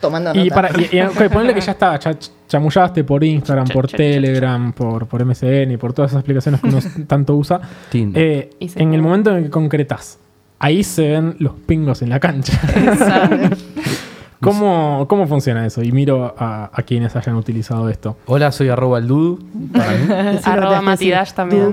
Tomando 0.00 0.32
Y, 0.34 0.44
nota. 0.50 0.54
para, 0.54 0.70
y, 0.80 0.90
y, 0.92 1.28
ponle 1.32 1.54
que 1.54 1.60
ya 1.62 1.72
está, 1.72 1.98
ya 1.98 2.10
ch- 2.12 2.30
chamullaste 2.46 3.02
por 3.04 3.24
Instagram, 3.24 3.66
Ch- 3.66 3.72
por 3.72 3.88
Telegram, 3.88 4.72
por, 4.74 5.06
por 5.08 5.24
MSN 5.24 5.72
y 5.72 5.76
por 5.78 5.92
todas 5.94 6.10
esas 6.12 6.20
aplicaciones 6.22 6.60
que 6.60 6.68
uno 6.68 6.78
tanto 7.08 7.34
usa. 7.34 7.60
Tinder. 7.90 8.22
Eh, 8.22 8.50
Y 8.60 8.70
en 8.80 8.92
el 8.94 9.00
momento 9.02 9.30
en 9.30 9.36
el 9.38 9.42
que 9.44 9.50
concretás, 9.50 10.18
ahí 10.58 10.84
se 10.84 11.08
ven 11.08 11.36
los 11.38 11.54
pingos 11.54 12.02
en 12.02 12.10
la 12.10 12.20
cancha. 12.20 12.52
¿Cómo, 14.44 15.06
¿Cómo 15.08 15.26
funciona 15.26 15.66
eso? 15.66 15.82
Y 15.82 15.90
miro 15.92 16.34
a, 16.38 16.70
a 16.72 16.82
quienes 16.82 17.16
hayan 17.16 17.36
utilizado 17.36 17.88
esto. 17.88 18.16
Hola, 18.26 18.52
soy 18.52 18.68
arroba 18.68 18.98
el 18.98 19.08
dudu. 19.08 19.38
Para 19.72 19.92
mí. 19.92 20.38
Arroba. 20.44 20.80
Matidash 20.82 21.32
también. 21.32 21.72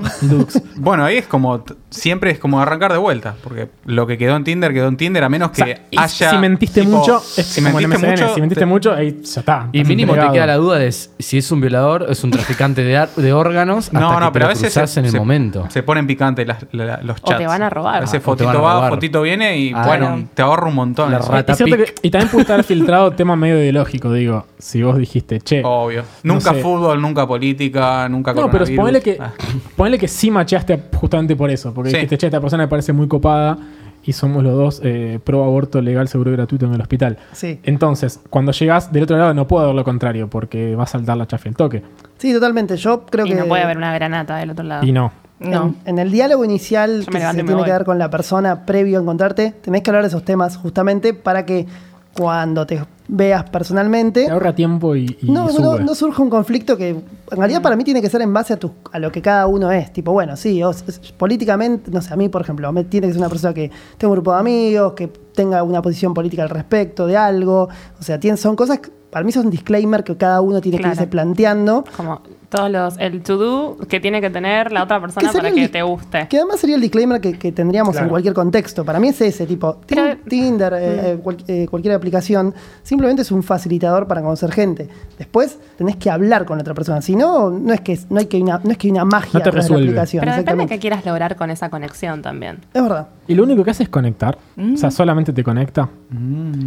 Bueno, 0.76 1.04
ahí 1.04 1.18
es 1.18 1.26
como, 1.26 1.62
siempre 1.92 2.30
es 2.32 2.38
como 2.38 2.60
arrancar 2.60 2.90
de 2.92 2.98
vuelta, 2.98 3.34
porque 3.44 3.68
lo 3.84 4.06
que 4.06 4.18
quedó 4.18 4.34
en 4.36 4.44
Tinder 4.44 4.72
quedó 4.72 4.88
en 4.88 4.96
Tinder, 4.96 5.22
a 5.22 5.28
menos 5.28 5.50
que 5.52 5.62
O 5.62 5.66
sea, 5.66 5.80
haya... 5.96 6.30
si 6.30 6.36
mentiste 6.38 6.80
tipo, 6.82 6.98
mucho, 6.98 7.18
es 7.18 7.46
si 7.46 7.62
como 7.62 7.78
en 7.78 7.88
mentiste 7.88 8.06
MSN, 8.16 8.22
mucho, 8.22 8.34
si 8.34 8.40
mentiste 8.40 8.60
te- 8.60 8.66
mucho, 8.66 8.92
ahí 8.94 9.20
ya 9.22 9.40
está. 9.40 9.68
Y 9.72 9.84
mínimo 9.84 10.14
te 10.14 10.30
queda 10.32 10.46
la 10.46 10.56
duda 10.56 10.78
de 10.78 10.90
si 10.92 11.38
es 11.38 11.52
un 11.52 11.60
violador 11.60 12.02
o 12.02 12.10
es 12.10 12.24
un 12.24 12.30
traficante 12.30 12.82
de, 12.82 13.32
órganos 13.32 13.86
hasta 13.86 14.00
No, 14.00 14.14
que 14.14 14.20
no, 14.20 14.26
te 14.26 14.32
pero 14.32 14.46
a 14.46 14.48
veces 14.48 14.72
se, 14.72 15.00
en 15.00 15.06
el 15.06 15.12
se- 15.12 15.18
momento. 15.18 15.66
se 15.68 15.82
ponen 15.82 16.06
picantes 16.06 16.46
las- 16.46 16.66
la- 16.72 17.00
los 17.02 17.18
O 17.22 17.26
chats. 17.28 17.38
te 17.38 17.46
van 17.46 17.62
a 17.62 17.70
robar. 17.70 17.96
A 17.96 18.00
veces 18.00 18.14
Ah, 18.16 18.18
o 18.18 18.20
fotito 18.22 18.46
van 18.46 18.56
a 18.56 18.60
va, 18.60 18.88
fotito 18.88 19.22
viene 19.22 19.58
y 19.58 19.72
Ah, 19.74 19.84
bueno, 19.86 20.16
no. 20.16 20.28
te 20.34 20.42
ahorra 20.42 20.68
un 20.68 20.74
montón. 20.74 21.12
Que- 21.12 21.94
y 22.02 22.10
también 22.10 22.30
puede 22.30 22.42
estar 22.42 22.62
filtrado 22.64 23.10
tema 23.16 23.36
medio 23.36 23.58
ideológico, 23.58 24.12
digo. 24.12 24.46
Si 24.58 24.82
vos 24.82 24.96
dijiste, 24.96 25.40
che. 25.40 25.62
Obvio. 25.64 26.04
No 26.22 26.34
Nunca 26.34 26.54
sé. 26.54 26.60
fútbol, 26.62 27.00
nunca 27.02 27.26
política, 27.26 28.08
nunca 28.08 28.32
No, 28.32 28.50
pero 28.50 28.64
ponele 28.76 29.00
que, 29.00 29.18
Ah. 29.20 29.32
ponele 29.76 29.98
que 29.98 30.08
sí 30.08 30.30
macheaste 30.30 30.80
justamente 30.94 31.34
por 31.36 31.50
eso. 31.50 31.74
Porque 31.82 31.90
Sí. 31.90 31.96
dijiste, 31.96 32.18
che, 32.18 32.26
esta 32.26 32.40
persona 32.40 32.64
me 32.64 32.68
parece 32.68 32.92
muy 32.92 33.08
copada. 33.08 33.58
y 34.04 34.14
somos 34.14 34.42
los 34.42 34.56
dos 34.56 34.80
eh, 34.82 35.20
pro 35.22 35.44
aborto 35.44 35.80
legal, 35.80 36.08
seguro 36.08 36.30
y 36.32 36.34
gratuito 36.34 36.66
en 36.66 36.74
el 36.74 36.80
hospital. 36.80 37.18
Sí. 37.34 37.60
Entonces, 37.62 38.18
cuando 38.30 38.50
llegas 38.50 38.92
del 38.92 39.04
otro 39.04 39.16
lado 39.16 39.32
no 39.32 39.46
puedo 39.46 39.62
hacer 39.66 39.76
lo 39.76 39.84
contrario 39.84 40.28
porque 40.28 40.74
va 40.74 40.82
a 40.82 40.86
saltar 40.88 41.16
la 41.16 41.26
chafa 41.28 41.48
y 41.48 41.50
el 41.50 41.54
toque. 41.56 41.82
Sí, 42.18 42.32
totalmente. 42.32 42.76
Yo 42.76 43.06
creo 43.06 43.26
y 43.26 43.28
que. 43.28 43.34
no 43.36 43.44
puede 43.46 43.62
haber 43.62 43.76
una 43.76 43.94
granata 43.94 44.38
del 44.38 44.50
otro 44.50 44.64
lado. 44.64 44.84
Y 44.84 44.90
no. 44.90 45.12
No. 45.38 45.66
En, 45.66 45.76
en 45.86 45.98
el 46.00 46.10
diálogo 46.10 46.44
inicial 46.44 47.06
que 47.08 47.20
se 47.20 47.30
tiene 47.34 47.54
voy. 47.54 47.62
que 47.62 47.70
dar 47.70 47.84
con 47.84 47.96
la 48.00 48.10
persona 48.10 48.66
previo 48.66 48.98
a 48.98 49.02
encontrarte, 49.02 49.54
tenés 49.62 49.82
que 49.82 49.90
hablar 49.90 50.02
de 50.02 50.08
esos 50.08 50.24
temas 50.24 50.56
justamente 50.56 51.14
para 51.14 51.46
que 51.46 51.66
cuando 52.14 52.66
te 52.66 52.80
veas 53.14 53.48
personalmente 53.50 54.24
Te 54.24 54.30
ahorra 54.30 54.54
tiempo 54.54 54.96
y, 54.96 55.18
y 55.20 55.30
no, 55.30 55.44
no, 55.44 55.50
sube. 55.52 55.84
no 55.84 55.94
surja 55.94 56.22
un 56.22 56.30
conflicto 56.30 56.78
que 56.78 56.88
en 56.88 57.04
realidad 57.30 57.60
para 57.60 57.76
mí 57.76 57.84
tiene 57.84 58.00
que 58.00 58.08
ser 58.08 58.22
en 58.22 58.32
base 58.32 58.54
a, 58.54 58.56
tu- 58.58 58.72
a 58.90 58.98
lo 58.98 59.12
que 59.12 59.20
cada 59.20 59.46
uno 59.46 59.70
es. 59.70 59.92
Tipo, 59.92 60.12
bueno, 60.12 60.34
sí, 60.36 60.62
o 60.62 60.72
políticamente, 61.18 61.90
no 61.90 62.00
sé, 62.00 62.12
a 62.12 62.16
mí, 62.16 62.28
por 62.28 62.40
ejemplo, 62.42 62.72
me 62.72 62.84
tiene 62.84 63.06
que 63.08 63.12
ser 63.12 63.20
una 63.20 63.28
persona 63.28 63.52
que 63.52 63.70
tenga 63.98 64.08
un 64.10 64.16
grupo 64.16 64.32
de 64.32 64.38
amigos, 64.40 64.92
que 64.94 65.08
tenga 65.34 65.62
una 65.62 65.82
posición 65.82 66.14
política 66.14 66.42
al 66.42 66.48
respecto 66.50 67.06
de 67.06 67.16
algo. 67.16 67.68
O 68.00 68.02
sea, 68.02 68.18
tiene, 68.18 68.36
son 68.38 68.56
cosas, 68.56 68.78
que 68.80 68.90
para 69.10 69.24
mí 69.24 69.32
son 69.32 69.50
disclaimer 69.50 70.04
que 70.04 70.16
cada 70.16 70.40
uno 70.40 70.60
tiene 70.62 70.78
Claro. 70.78 70.92
que 70.94 71.00
irse 71.02 71.06
planteando. 71.10 71.84
Como 71.96 72.22
todos 72.52 72.70
los. 72.70 72.98
El 72.98 73.22
to-do 73.22 73.76
que 73.88 73.98
tiene 73.98 74.20
que 74.20 74.30
tener 74.30 74.70
la 74.70 74.84
otra 74.84 75.00
persona 75.00 75.32
para 75.32 75.48
el 75.48 75.54
que 75.54 75.68
te 75.68 75.82
guste. 75.82 76.28
Que 76.28 76.36
además 76.36 76.60
sería 76.60 76.76
el 76.76 76.82
disclaimer 76.82 77.20
que, 77.20 77.38
que 77.38 77.50
tendríamos 77.50 77.92
Claro. 77.92 78.06
en 78.06 78.10
cualquier 78.10 78.34
contexto. 78.34 78.84
Para 78.84 79.00
mí 79.00 79.08
es 79.08 79.20
ese, 79.22 79.46
tipo, 79.46 79.78
Pero- 79.86 80.16
Tinder, 80.28 80.72
eh, 80.74 80.78
eh, 81.12 81.18
cual- 81.22 81.38
eh, 81.48 81.66
cualquier 81.68 81.94
aplicación, 81.94 82.54
simplemente 82.82 83.22
es 83.22 83.32
un 83.32 83.42
facilitador 83.42 84.06
para 84.06 84.20
conocer 84.22 84.52
gente. 84.52 84.88
Después 85.18 85.58
tenés 85.78 85.96
que 85.96 86.10
hablar 86.10 86.44
con 86.44 86.60
otra 86.60 86.74
persona. 86.74 87.00
Si 87.02 87.16
no, 87.16 87.50
no 87.50 87.72
es 87.72 87.80
que 87.80 87.98
no 88.10 88.18
hay 88.20 88.26
que 88.26 88.40
una, 88.40 88.60
no 88.62 88.70
es 88.70 88.78
que 88.78 88.86
hay 88.88 88.92
una 88.92 89.04
magia 89.04 89.30
No 89.34 89.40
te 89.42 89.48
atrás 89.48 89.68
de 89.68 89.74
la 89.74 89.78
aplicación. 89.80 90.20
Pero 90.24 90.36
depende 90.36 90.64
de 90.64 90.68
qué 90.68 90.78
quieras 90.78 91.04
lograr 91.06 91.34
con 91.36 91.50
esa 91.50 91.70
conexión 91.70 92.22
también. 92.22 92.58
Es 92.74 92.82
verdad. 92.82 93.08
Y 93.26 93.34
lo 93.34 93.44
único 93.44 93.64
que 93.64 93.70
hace 93.70 93.84
es 93.84 93.88
conectar. 93.88 94.36
Mm. 94.56 94.74
O 94.74 94.76
sea, 94.76 94.90
solamente 94.90 95.32
te 95.32 95.42
conecta. 95.42 95.88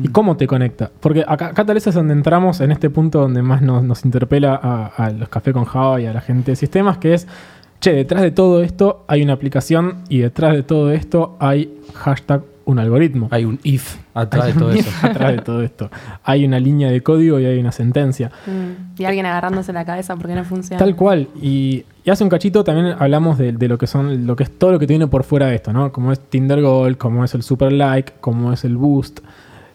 ¿Y 0.04 0.08
cómo 0.08 0.36
te 0.38 0.48
conecta? 0.48 0.90
Porque 1.00 1.24
acá, 1.28 1.48
acá 1.48 1.66
tal 1.66 1.76
vez 1.76 1.86
es 1.86 1.94
donde 1.94 2.14
entramos 2.14 2.60
en 2.62 2.72
este 2.72 2.90
punto 2.90 3.20
donde 3.20 3.42
más 3.44 3.62
nos, 3.62 3.84
nos 3.84 4.04
interpela 4.06 4.60
a, 4.62 4.86
a 4.88 5.10
los 5.12 5.30
café 5.30 5.54
con 5.54 5.66
Java 5.76 6.02
y 6.02 6.06
a 6.06 6.14
la 6.14 6.22
gente 6.22 6.52
de 6.52 6.56
sistemas, 6.56 6.98
que 6.98 7.14
es, 7.14 7.28
che, 7.80 7.94
detrás 7.94 8.22
de 8.22 8.32
todo 8.32 8.64
esto 8.64 9.06
hay 9.08 9.22
una 9.22 9.34
aplicación 9.34 10.04
y 10.10 10.20
detrás 10.20 10.54
de 10.54 10.64
todo 10.64 10.92
esto 10.92 11.38
hay 11.40 11.80
hashtag 11.94 12.42
un 12.66 12.80
algoritmo. 12.80 13.28
Hay 13.32 13.46
un 13.46 13.60
if 13.64 13.98
atrás 14.14 14.46
Hay 14.46 14.54
de 14.54 14.60
todo 14.60 14.72
eso. 14.72 14.90
atrás 15.04 15.32
de 15.34 15.42
todo 15.42 15.62
esto. 15.62 15.90
Hay 16.24 16.46
una 16.46 16.60
línea 16.60 16.90
de 16.90 17.02
código 17.02 17.40
y 17.40 17.46
hay 17.46 17.60
una 17.60 17.72
sentencia. 17.72 18.32
Mm. 18.46 19.02
Y 19.02 19.06
alguien 19.06 19.26
agarrándose 19.26 19.72
la 19.72 19.86
cabeza 19.86 20.16
porque 20.16 20.36
no 20.36 20.44
funciona. 20.44 20.80
Tal 20.80 20.96
cual. 20.96 21.28
Y, 21.42 21.86
y 22.04 22.10
hace 22.10 22.24
un 22.24 22.30
cachito 22.30 22.64
también 22.64 22.96
hablamos 22.98 23.38
de, 23.38 23.52
de 23.52 23.68
lo 23.68 23.78
que 23.78 23.88
son, 23.88 24.26
lo 24.26 24.36
que 24.36 24.44
es 24.44 24.58
todo 24.58 24.72
lo 24.72 24.80
que 24.80 24.88
tiene 24.88 25.08
por 25.08 25.24
fuera 25.24 25.48
de 25.48 25.56
esto, 25.56 25.72
¿no? 25.72 25.92
Como 25.92 26.12
es 26.12 26.20
Tinder 26.20 26.62
Gold, 26.62 26.98
como 26.98 27.24
es 27.24 27.34
el 27.36 27.44
Super 27.44 27.72
Like, 27.72 28.14
como 28.20 28.52
es 28.52 28.66
el 28.66 28.78
Boost. 28.78 29.20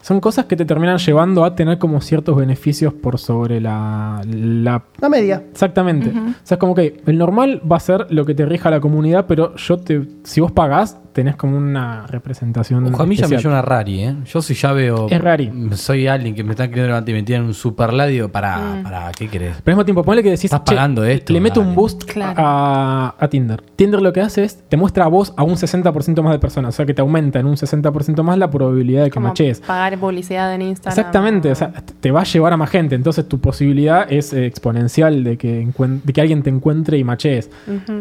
Son 0.03 0.19
cosas 0.21 0.47
que 0.47 0.57
te 0.57 0.65
terminan 0.65 0.97
llevando 0.99 1.45
a 1.45 1.55
tener 1.55 1.79
como 1.79 2.01
ciertos 2.01 2.35
beneficios 2.35 2.95
por 2.95 3.19
sobre 3.19 3.61
la. 3.61 4.23
la 4.27 4.83
La 4.99 5.09
media. 5.11 5.43
exactamente. 5.51 6.09
O 6.11 6.33
sea, 6.43 6.55
es 6.55 6.59
como 6.59 6.75
que 6.75 7.03
el 7.07 7.19
normal 7.19 7.61
va 7.71 7.77
a 7.77 7.81
ser 7.81 8.07
lo 8.11 8.25
que 8.25 8.35
te 8.35 8.47
rija 8.47 8.71
la 8.71 8.81
comunidad, 8.81 9.27
pero 9.27 9.55
yo 9.57 9.77
te. 9.79 10.09
Si 10.25 10.41
vos 10.41 10.53
pagás, 10.53 10.99
tenés 11.13 11.37
como 11.37 11.59
una 11.59 12.07
representación. 12.07 12.87
Ojo, 12.95 13.03
a 13.03 13.07
mí 13.07 13.15
ya 13.17 13.23
me 13.29 13.35
especial. 13.35 13.43
lleva 13.43 13.55
una 13.55 13.63
rari, 13.63 14.01
¿eh? 14.05 14.17
Yo 14.25 14.41
si 14.41 14.55
ya 14.55 14.73
veo... 14.73 15.09
Es 15.11 15.21
rari. 15.21 15.51
Soy 15.73 16.07
alguien 16.07 16.35
que 16.35 16.45
me 16.45 16.53
está 16.53 16.69
queriendo 16.69 16.89
levantar 16.89 17.11
y 17.11 17.13
me 17.15 17.23
tiran 17.25 17.43
un 17.45 17.53
super 17.55 17.93
ladio 17.93 18.31
para... 18.31 18.81
para 18.83 19.11
¿Qué 19.13 19.29
querés? 19.29 19.57
Pero 19.65 19.75
al 19.75 19.77
mismo 19.79 19.85
tiempo, 19.85 20.03
ponle 20.05 20.23
que 20.23 20.31
decís. 20.31 20.45
Estás 20.45 20.63
"Che, 20.65 20.75
pagando 20.75 21.05
esto, 21.05 21.33
Le 21.33 21.41
meto 21.41 21.61
un 21.61 21.67
dale". 21.67 21.77
boost 21.77 22.05
Claro. 22.05 22.35
a, 22.39 23.15
a 23.19 23.29
Tinder. 23.29 23.61
Tinder 23.77 24.01
lo 24.01 24.13
que 24.13 24.21
hace 24.21 24.45
es. 24.45 24.63
Te 24.69 24.77
muestra 24.77 25.05
a 25.05 25.09
vos 25.09 25.35
a 25.37 25.43
un 25.43 25.57
60% 25.57 26.23
más 26.23 26.33
de 26.33 26.39
personas. 26.39 26.75
O 26.75 26.77
sea 26.77 26.87
que 26.87 26.95
te 26.95 27.03
aumenta 27.03 27.39
en 27.41 27.47
un 27.47 27.57
60% 27.57 28.23
más 28.23 28.39
la 28.39 28.49
probabilidad 28.51 29.03
de 29.03 29.11
que 29.11 29.15
Como 29.15 29.29
machees. 29.29 29.61
pagar 29.61 29.90
publicidad 29.99 30.55
en 30.55 30.63
Instagram. 30.63 30.99
Exactamente, 30.99 31.51
o 31.51 31.55
sea, 31.55 31.73
te 31.73 32.11
va 32.11 32.21
a 32.21 32.25
llevar 32.25 32.53
a 32.53 32.57
más 32.57 32.71
gente, 32.71 32.95
entonces 32.95 33.29
tu 33.29 33.41
posibilidad 33.41 34.11
es 34.11 34.33
exponencial 34.33 35.25
de 35.25 35.37
que, 35.37 35.69
de 36.05 36.13
que 36.13 36.21
alguien 36.21 36.43
te 36.43 36.51
encuentre 36.51 36.99
y 36.99 37.05
machees. 37.05 37.51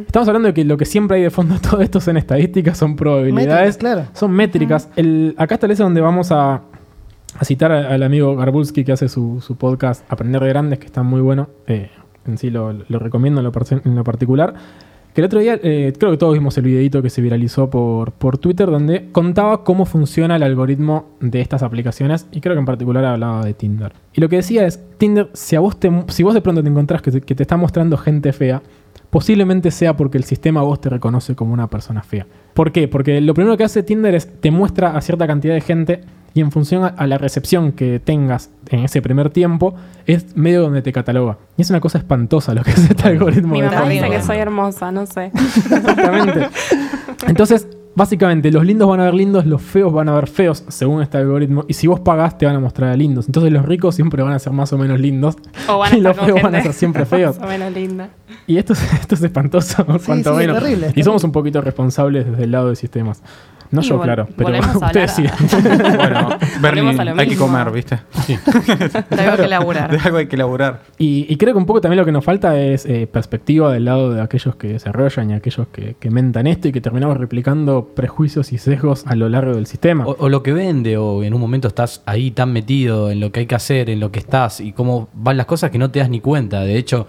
Estamos 0.05 0.27
hablando 0.27 0.47
de 0.47 0.53
que 0.53 0.65
lo 0.65 0.77
que 0.77 0.85
siempre 0.85 1.17
hay 1.17 1.23
de 1.23 1.29
fondo 1.29 1.55
de 1.55 1.59
todo 1.69 1.81
esto 1.81 1.99
son 1.99 2.17
estadísticas, 2.17 2.77
son 2.77 2.95
probabilidades, 2.95 3.75
Métricas, 3.75 3.77
claro. 3.77 4.05
son 4.13 4.31
métricas. 4.31 4.89
El, 4.95 5.35
acá 5.37 5.55
está 5.55 5.67
es 5.67 5.77
donde 5.77 6.01
vamos 6.01 6.31
a, 6.31 6.55
a 7.37 7.45
citar 7.45 7.71
al 7.71 8.03
amigo 8.03 8.35
Garbulski 8.35 8.83
que 8.83 8.91
hace 8.91 9.07
su, 9.07 9.41
su 9.41 9.55
podcast 9.55 10.03
Aprender 10.11 10.41
de 10.41 10.49
Grandes, 10.49 10.79
que 10.79 10.85
está 10.87 11.03
muy 11.03 11.21
bueno. 11.21 11.49
eh, 11.67 11.89
en 12.25 12.37
sí 12.37 12.49
lo, 12.49 12.73
lo 12.73 12.99
recomiendo 12.99 13.41
en 13.41 13.45
lo, 13.45 13.51
en 13.85 13.95
lo 13.95 14.03
particular. 14.03 14.53
El 15.20 15.26
otro 15.26 15.41
día, 15.41 15.59
eh, 15.61 15.91
creo 15.99 16.11
que 16.11 16.17
todos 16.17 16.34
vimos 16.34 16.57
el 16.57 16.63
videito 16.63 17.01
que 17.01 17.09
se 17.09 17.22
viralizó 17.22 17.70
por, 17.70 18.13
por 18.13 18.38
Twitter, 18.38 18.72
donde 18.72 19.09
contaba 19.11 19.65
cómo 19.65 19.86
funciona 19.86 20.38
el 20.38 20.43
algoritmo 20.43 21.09
de 21.20 21.41
estas 21.41 21.61
aplicaciones, 21.61 22.26
y 22.32 22.39
creo 22.39 22.55
que 22.55 22.59
en 22.59 22.65
particular 22.65 23.03
hablaba 23.03 23.43
de 23.43 23.53
Tinder. 23.53 23.91
Y 24.13 24.22
lo 24.22 24.30
que 24.30 24.38
decía 24.38 24.65
es, 24.65 24.80
Tinder, 24.97 25.30
si, 25.34 25.57
vos, 25.57 25.78
te, 25.78 25.91
si 26.07 26.24
vos 26.24 26.34
de 26.34 26.39
pronto 26.39 26.63
te 26.63 26.70
encontrás 26.70 27.01
que 27.01 27.11
te 27.11 27.43
está 27.43 27.57
mostrando 27.57 27.97
gente 27.97 28.32
fea, 28.32 28.61
posiblemente 29.09 29.71
sea 29.71 29.95
porque 29.95 30.17
el 30.17 30.23
sistema 30.23 30.61
vos 30.61 30.79
te 30.81 30.89
reconoce 30.89 31.35
como 31.35 31.53
una 31.53 31.67
persona 31.67 32.03
fea. 32.03 32.27
¿Por 32.53 32.71
qué? 32.71 32.87
Porque 32.87 33.21
lo 33.21 33.33
primero 33.33 33.57
que 33.57 33.63
hace 33.63 33.83
Tinder 33.83 34.15
es 34.15 34.41
te 34.41 34.51
muestra 34.51 34.95
a 34.95 35.01
cierta 35.01 35.27
cantidad 35.27 35.53
de 35.53 35.61
gente 35.61 36.01
y 36.33 36.41
en 36.41 36.51
función 36.51 36.93
a, 36.95 37.07
la 37.07 37.17
recepción 37.17 37.71
que 37.71 37.99
tengas 37.99 38.51
en 38.69 38.81
ese 38.81 39.01
primer 39.01 39.31
tiempo, 39.31 39.73
es 40.05 40.35
medio 40.37 40.61
donde 40.61 40.81
te 40.81 40.91
cataloga. 40.91 41.37
Y 41.57 41.63
es 41.63 41.69
una 41.69 41.79
cosa 41.79 41.97
espantosa 41.97 42.53
lo 42.53 42.63
que 42.63 42.71
hace 42.71 42.93
este 42.93 43.07
algoritmo. 43.07 43.53
Mi 43.53 43.61
de 43.61 43.69
mamá 43.69 43.89
dice 43.89 44.09
que 44.09 44.21
soy 44.21 44.37
hermosa, 44.37 44.91
no 44.91 45.05
sé. 45.05 45.31
Exactamente. 45.35 46.47
Entonces, 47.27 47.67
básicamente, 48.00 48.50
los 48.50 48.66
lindos 48.66 48.88
van 48.88 49.02
a 49.02 49.04
ver 49.04 49.14
lindos, 49.14 49.45
los 49.45 49.62
feos 49.62 49.91
van 49.91 50.08
a 50.10 50.16
ver 50.16 50.28
feos, 50.28 50.64
según 50.70 51.04
este 51.04 51.18
algoritmo. 51.18 51.66
Y 51.68 51.74
si 51.74 51.86
vos 51.86 52.00
pagás, 52.00 52.38
te 52.38 52.45
van 52.45 52.56
a 52.56 52.60
mostrar 52.60 52.89
a 52.89 52.95
lindos. 52.95 53.28
Entonces, 53.28 53.52
los 53.52 53.66
ricos 53.66 53.93
siempre 53.93 54.24
van 54.24 54.34
a 54.34 54.39
ser 54.39 54.54
más 54.54 54.72
o 54.74 54.78
menos 54.78 55.00
lindos. 55.00 55.36
O 55.68 55.78
van 55.78 55.93
a 55.93 55.97
y 55.97 56.02
los 56.02 56.18
feos 56.18 56.41
van 56.41 56.56
a 56.56 56.64
ser 56.64 56.74
siempre 56.74 57.06
feos. 57.06 57.38
Más 57.38 57.45
o 57.45 57.52
menos 57.52 57.74
linda. 57.74 58.10
Y 58.47 58.58
esto 58.58 58.74
es, 58.74 58.93
esto 59.02 59.16
es 59.16 59.24
espantoso, 59.24 59.86
cuanto 59.86 60.32
sí, 60.32 60.38
menos. 60.38 60.58
es 60.58 60.64
terrible, 60.64 60.88
es 60.88 60.97
y 60.97 61.04
somos 61.04 61.24
un 61.26 61.32
poquito 61.32 61.62
responsables 61.62 62.26
desde 62.26 62.45
el 62.45 62.52
lado 62.52 62.70
de 62.70 62.78
sistemas. 62.78 63.22
No 63.72 63.82
Y 63.82 63.84
yo, 63.84 63.99
vol- 63.99 64.03
claro, 64.03 64.28
pero 64.36 64.49
ustedes 64.86 65.11
sí. 65.11 65.24
Bueno, 66.61 66.91
lo 67.13 67.22
hay 67.22 67.28
que 67.28 67.36
comer, 67.36 67.72
¿viste? 67.72 67.99
Tengo 69.09 69.36
que 69.38 69.47
laburar. 69.47 69.91
De 69.91 69.97
algo 69.97 70.17
hay 70.17 70.28
que 70.28 70.38
laburar. 70.38 70.82
Y, 70.97 71.26
y 71.32 71.38
creo 71.38 71.53
que 71.53 71.59
un 71.59 71.65
poco 71.65 71.82
también 71.82 71.99
lo 71.99 72.05
que 72.05 72.11
nos 72.11 72.26
falta 72.26 72.59
es 72.59 72.86
eh, 72.86 73.07
perspectiva 73.07 73.72
del 73.72 73.86
lado 73.86 74.11
de 74.13 74.22
aquellos 74.22 74.55
que 74.55 74.70
desarrollan 74.70 75.30
y 75.30 75.34
aquellos 75.34 75.67
que, 75.67 75.95
que 75.99 76.09
mentan 76.09 76.47
esto 76.47 76.67
y 76.67 76.72
que 76.72 76.82
terminamos 76.82 77.17
replicando 77.17 77.89
prejuicios 77.95 78.51
y 78.53 78.57
sesgos 78.57 79.05
a 79.05 79.15
lo 79.15 79.30
largo 79.30 79.53
del 79.53 79.65
sistema. 79.67 80.05
O, 80.07 80.15
o 80.20 80.30
lo 80.30 80.41
que 80.43 80.53
vende, 80.53 80.97
o 80.97 81.24
en 81.24 81.34
un 81.34 81.41
momento 81.41 81.67
estás 81.67 82.01
ahí 82.05 82.32
tan 82.32 82.51
metido 82.51 83.11
en 83.11 83.20
lo 83.20 83.32
que 83.32 83.41
hay 83.41 83.45
que 83.45 83.55
hacer, 83.55 83.89
en 83.89 83.99
lo 83.99 84.11
que 84.11 84.20
estás 84.20 84.59
y 84.61 84.72
cómo 84.74 85.09
van 85.13 85.38
las 85.38 85.45
cosas 85.45 85.70
que 85.72 85.78
no 85.78 85.91
te 85.91 85.99
das 85.99 86.09
ni 86.09 86.20
cuenta. 86.22 86.61
De 86.61 86.78
hecho, 86.78 87.07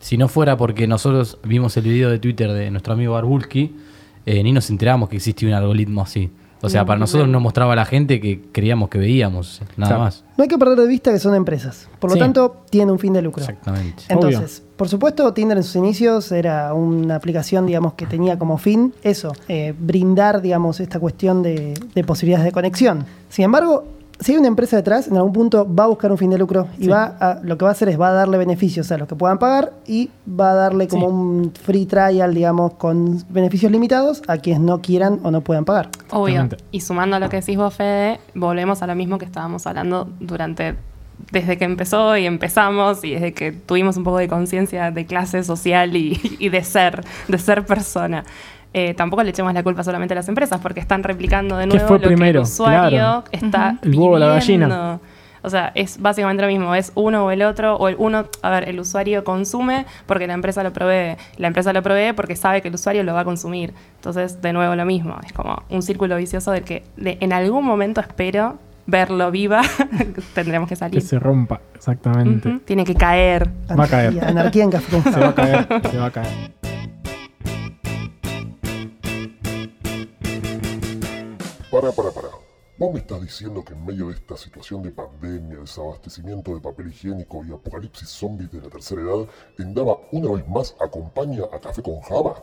si 0.00 0.16
no 0.16 0.28
fuera 0.28 0.56
porque 0.56 0.86
nosotros 0.86 1.38
vimos 1.44 1.76
el 1.76 1.84
video 1.84 2.08
de 2.10 2.18
Twitter 2.18 2.50
de 2.52 2.70
nuestro 2.70 2.92
amigo 2.94 3.12
Barbulski, 3.14 3.74
eh, 4.30 4.42
ni 4.42 4.52
nos 4.52 4.68
enterábamos 4.70 5.08
que 5.08 5.16
existía 5.16 5.48
un 5.48 5.54
algoritmo 5.54 6.02
así. 6.02 6.30
O 6.60 6.68
sea, 6.68 6.84
para 6.84 6.98
nosotros 6.98 7.28
nos 7.28 7.40
mostraba 7.40 7.74
a 7.74 7.76
la 7.76 7.84
gente 7.84 8.20
que 8.20 8.40
creíamos 8.50 8.88
que 8.88 8.98
veíamos, 8.98 9.62
nada 9.76 9.90
Claro. 9.90 10.02
más. 10.02 10.24
No 10.36 10.42
hay 10.42 10.48
que 10.48 10.58
perder 10.58 10.76
de 10.78 10.88
vista 10.88 11.12
que 11.12 11.20
son 11.20 11.36
empresas. 11.36 11.88
Por 12.00 12.10
lo 12.10 12.14
Sí. 12.14 12.18
tanto, 12.20 12.64
tienen 12.68 12.90
un 12.90 12.98
fin 12.98 13.12
de 13.12 13.22
lucro. 13.22 13.44
Exactamente. 13.44 14.02
Entonces, 14.08 14.64
por 14.76 14.88
supuesto, 14.88 15.32
Tinder 15.32 15.56
en 15.56 15.62
sus 15.62 15.76
inicios 15.76 16.32
era 16.32 16.74
una 16.74 17.14
aplicación, 17.14 17.64
digamos, 17.64 17.94
que 17.94 18.06
tenía 18.06 18.36
como 18.40 18.58
fin 18.58 18.92
eso, 19.04 19.32
eh, 19.46 19.72
brindar, 19.78 20.42
digamos, 20.42 20.80
esta 20.80 20.98
cuestión 20.98 21.44
de, 21.44 21.74
de 21.94 22.02
posibilidades 22.04 22.44
de 22.46 22.50
conexión. 22.52 23.06
Sin 23.28 23.44
embargo, 23.44 23.84
si 24.20 24.32
hay 24.32 24.38
una 24.38 24.48
empresa 24.48 24.76
detrás, 24.76 25.06
en 25.08 25.16
algún 25.16 25.32
punto 25.32 25.66
va 25.72 25.84
a 25.84 25.86
buscar 25.86 26.10
un 26.10 26.18
fin 26.18 26.30
de 26.30 26.38
lucro 26.38 26.66
y 26.78 26.84
Sí. 26.84 26.88
va 26.88 27.16
a, 27.20 27.38
lo 27.42 27.56
que 27.56 27.64
va 27.64 27.70
a 27.70 27.72
hacer 27.72 27.88
es 27.88 28.00
va 28.00 28.08
a 28.08 28.12
darle 28.12 28.36
beneficios 28.38 28.90
a 28.90 28.98
los 28.98 29.06
que 29.08 29.14
puedan 29.14 29.38
pagar 29.38 29.72
y 29.86 30.10
va 30.28 30.50
a 30.50 30.54
darle 30.54 30.88
como 30.88 31.06
Sí. 31.08 31.12
un 31.12 31.52
free 31.62 31.86
trial, 31.86 32.34
digamos, 32.34 32.74
con 32.74 33.22
beneficios 33.28 33.70
limitados 33.70 34.22
a 34.26 34.38
quienes 34.38 34.60
no 34.62 34.80
quieran 34.80 35.20
o 35.22 35.30
no 35.30 35.40
puedan 35.42 35.64
pagar. 35.64 35.90
Obvio. 36.10 36.48
Y 36.72 36.80
sumando 36.80 37.16
a 37.16 37.20
lo 37.20 37.28
que 37.28 37.36
decís 37.36 37.56
vos, 37.56 37.74
Fede, 37.74 38.18
volvemos 38.34 38.82
a 38.82 38.86
lo 38.86 38.94
mismo 38.94 39.18
que 39.18 39.24
estábamos 39.24 39.66
hablando 39.66 40.08
durante. 40.20 40.74
Desde 41.32 41.58
que 41.58 41.64
empezó 41.64 42.16
y 42.16 42.26
empezamos 42.26 43.02
y 43.02 43.10
desde 43.14 43.34
que 43.34 43.50
tuvimos 43.50 43.96
un 43.96 44.04
poco 44.04 44.18
de 44.18 44.28
conciencia 44.28 44.92
de 44.92 45.04
clase 45.04 45.42
social 45.42 45.96
y, 45.96 46.18
y 46.38 46.48
de 46.48 46.62
ser, 46.62 47.04
de 47.26 47.38
ser 47.38 47.66
persona. 47.66 48.24
Eh, 48.74 48.94
tampoco 48.94 49.22
le 49.22 49.30
echemos 49.30 49.52
la 49.54 49.62
culpa 49.62 49.82
solamente 49.82 50.12
a 50.14 50.16
las 50.16 50.28
empresas 50.28 50.60
porque 50.60 50.80
están 50.80 51.02
replicando 51.02 51.56
de 51.56 51.64
¿Qué 51.68 51.74
nuevo 51.74 51.88
fue 51.88 51.96
lo 51.98 52.02
que 52.02 52.06
primero? 52.08 52.40
el 52.40 52.44
usuario 52.44 52.88
Claro. 52.98 53.24
está 53.32 53.78
El 53.82 53.94
huevo 53.94 54.14
o 54.14 54.18
la 54.18 54.26
gallina. 54.28 55.00
O 55.40 55.50
sea, 55.50 55.70
es 55.76 56.02
básicamente 56.02 56.42
lo 56.42 56.48
mismo, 56.48 56.74
es 56.74 56.90
uno 56.96 57.24
o 57.26 57.30
el 57.30 57.42
otro, 57.42 57.76
o 57.76 57.86
el 57.88 57.94
uno, 57.98 58.26
a 58.42 58.50
ver, 58.50 58.68
el 58.68 58.80
usuario 58.80 59.22
consume 59.22 59.86
porque 60.04 60.26
la 60.26 60.34
empresa 60.34 60.64
lo 60.64 60.72
provee, 60.72 61.16
la 61.36 61.46
empresa 61.46 61.72
lo 61.72 61.80
provee 61.80 62.12
porque 62.12 62.34
sabe 62.34 62.60
que 62.60 62.66
el 62.68 62.74
usuario 62.74 63.04
lo 63.04 63.14
va 63.14 63.20
a 63.20 63.24
consumir. 63.24 63.72
Entonces, 63.94 64.42
de 64.42 64.52
nuevo 64.52 64.74
lo 64.74 64.84
mismo, 64.84 65.16
es 65.24 65.32
como 65.32 65.62
un 65.70 65.80
círculo 65.82 66.16
vicioso 66.16 66.50
del 66.50 66.64
que 66.64 66.82
de- 66.96 67.18
en 67.20 67.32
algún 67.32 67.64
momento 67.64 68.00
espero 68.00 68.58
verlo 68.86 69.30
viva, 69.30 69.62
tendremos 70.34 70.68
que 70.68 70.74
Que 70.74 70.76
salir. 70.76 71.02
se 71.02 71.18
rompa, 71.20 71.60
exactamente. 71.74 72.58
Tiene 72.64 72.84
que 72.84 72.94
caer. 72.96 73.48
Va 73.78 73.84
a 73.84 73.88
caer. 73.88 74.24
Anarquía, 74.24 74.64
en 74.64 74.70
Café 74.70 75.00
Se 75.02 75.20
va 75.20 75.28
a 75.28 75.34
caer, 75.34 75.66
se 75.90 75.98
va 75.98 76.06
a 76.06 76.10
caer. 76.10 76.57
Para, 81.80 81.92
para, 81.92 82.10
para. 82.10 82.28
¿Vos 82.76 82.92
me 82.92 82.98
estás 82.98 83.22
diciendo 83.22 83.64
que 83.64 83.72
en 83.72 83.86
medio 83.86 84.08
de 84.08 84.14
esta 84.14 84.36
situación 84.36 84.82
de 84.82 84.90
pandemia, 84.90 85.60
desabastecimiento 85.60 86.52
de 86.52 86.60
papel 86.60 86.88
higiénico 86.88 87.44
y 87.44 87.52
apocalipsis 87.52 88.08
zombies 88.08 88.50
de 88.50 88.60
la 88.60 88.68
tercera 88.68 89.02
edad, 89.02 89.28
Endava 89.58 89.96
una 90.10 90.32
vez 90.32 90.48
más 90.48 90.74
acompaña 90.80 91.44
a 91.52 91.60
Café 91.60 91.80
con 91.80 92.00
Java? 92.00 92.42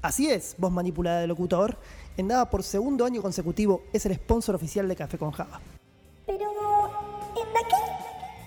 Así 0.00 0.30
es, 0.30 0.54
voz 0.56 0.72
manipulada 0.72 1.20
de 1.20 1.26
locutor. 1.26 1.76
Endava 2.16 2.48
por 2.48 2.62
segundo 2.62 3.04
año 3.04 3.20
consecutivo 3.20 3.82
es 3.92 4.06
el 4.06 4.14
sponsor 4.14 4.54
oficial 4.54 4.88
de 4.88 4.96
Café 4.96 5.18
con 5.18 5.30
Java. 5.30 5.60
Pero. 6.24 6.59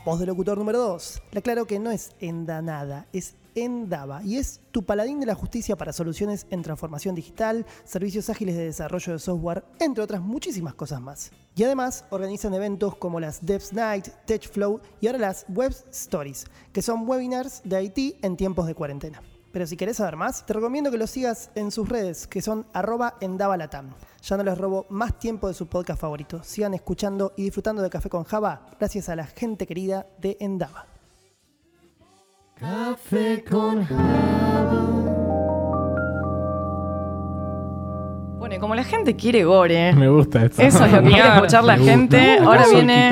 Voz 0.05 0.19
de 0.19 0.25
locutor 0.25 0.57
número 0.57 0.79
2. 0.79 1.21
Le 1.31 1.39
aclaro 1.39 1.65
que 1.65 1.79
no 1.79 1.89
es 1.89 2.11
Enda 2.19 2.61
nada, 2.61 3.07
es 3.13 3.35
Endava 3.55 4.21
y 4.21 4.35
es 4.35 4.59
tu 4.71 4.83
paladín 4.83 5.21
de 5.21 5.25
la 5.25 5.33
justicia 5.33 5.77
para 5.77 5.93
soluciones 5.93 6.45
en 6.49 6.61
transformación 6.61 7.15
digital, 7.15 7.65
servicios 7.85 8.29
ágiles 8.29 8.57
de 8.57 8.65
desarrollo 8.65 9.13
de 9.13 9.19
software, 9.19 9.63
entre 9.79 10.03
otras 10.03 10.21
muchísimas 10.21 10.73
cosas 10.73 10.99
más. 10.99 11.31
Y 11.55 11.63
además 11.63 12.03
organizan 12.09 12.53
eventos 12.53 12.97
como 12.97 13.21
las 13.21 13.45
Devs 13.45 13.71
Night, 13.71 14.09
TechFlow 14.25 14.81
y 14.99 15.07
ahora 15.07 15.19
las 15.19 15.45
Web 15.47 15.73
Stories, 15.91 16.47
que 16.73 16.81
son 16.81 17.07
webinars 17.07 17.61
de 17.63 17.83
IT 17.83 18.17
en 18.25 18.35
tiempos 18.35 18.67
de 18.67 18.75
cuarentena. 18.75 19.21
Pero 19.53 19.67
si 19.67 19.77
querés 19.77 19.97
saber 19.97 20.15
más, 20.15 20.43
te 20.47 20.53
recomiendo 20.53 20.89
que 20.89 20.97
lo 20.97 21.05
sigas 21.05 21.51
en 21.53 21.69
sus 21.69 21.87
redes, 21.87 22.25
que 22.25 22.41
son 22.41 22.65
arroba. 22.73 23.17
Ya 23.21 24.37
no 24.37 24.43
les 24.43 24.57
robo 24.57 24.87
más 24.89 25.19
tiempo 25.19 25.47
de 25.47 25.53
su 25.53 25.67
podcast 25.67 26.01
favorito. 26.01 26.43
Sigan 26.43 26.73
escuchando 26.73 27.33
y 27.37 27.43
disfrutando 27.43 27.83
de 27.83 27.91
Café 27.91 28.09
con 28.09 28.23
Java 28.23 28.65
gracias 28.79 29.09
a 29.09 29.15
la 29.15 29.27
gente 29.27 29.67
querida 29.67 30.07
de 30.17 30.37
Endava. 30.39 30.87
Café 32.55 33.43
con 33.43 33.85
Bueno, 38.43 38.57
y 38.57 38.59
como 38.59 38.75
la 38.75 38.83
gente 38.83 39.15
quiere 39.15 39.45
gore, 39.45 39.93
Me 39.95 40.09
gusta 40.09 40.43
esto. 40.43 40.61
eso 40.61 40.83
es 40.83 40.91
lo 40.91 41.01
que 41.01 41.11
quiere 41.11 41.29
escuchar 41.35 41.63
la 41.63 41.77
gente. 41.77 42.39
Ahora 42.39 42.65
viene. 42.69 43.07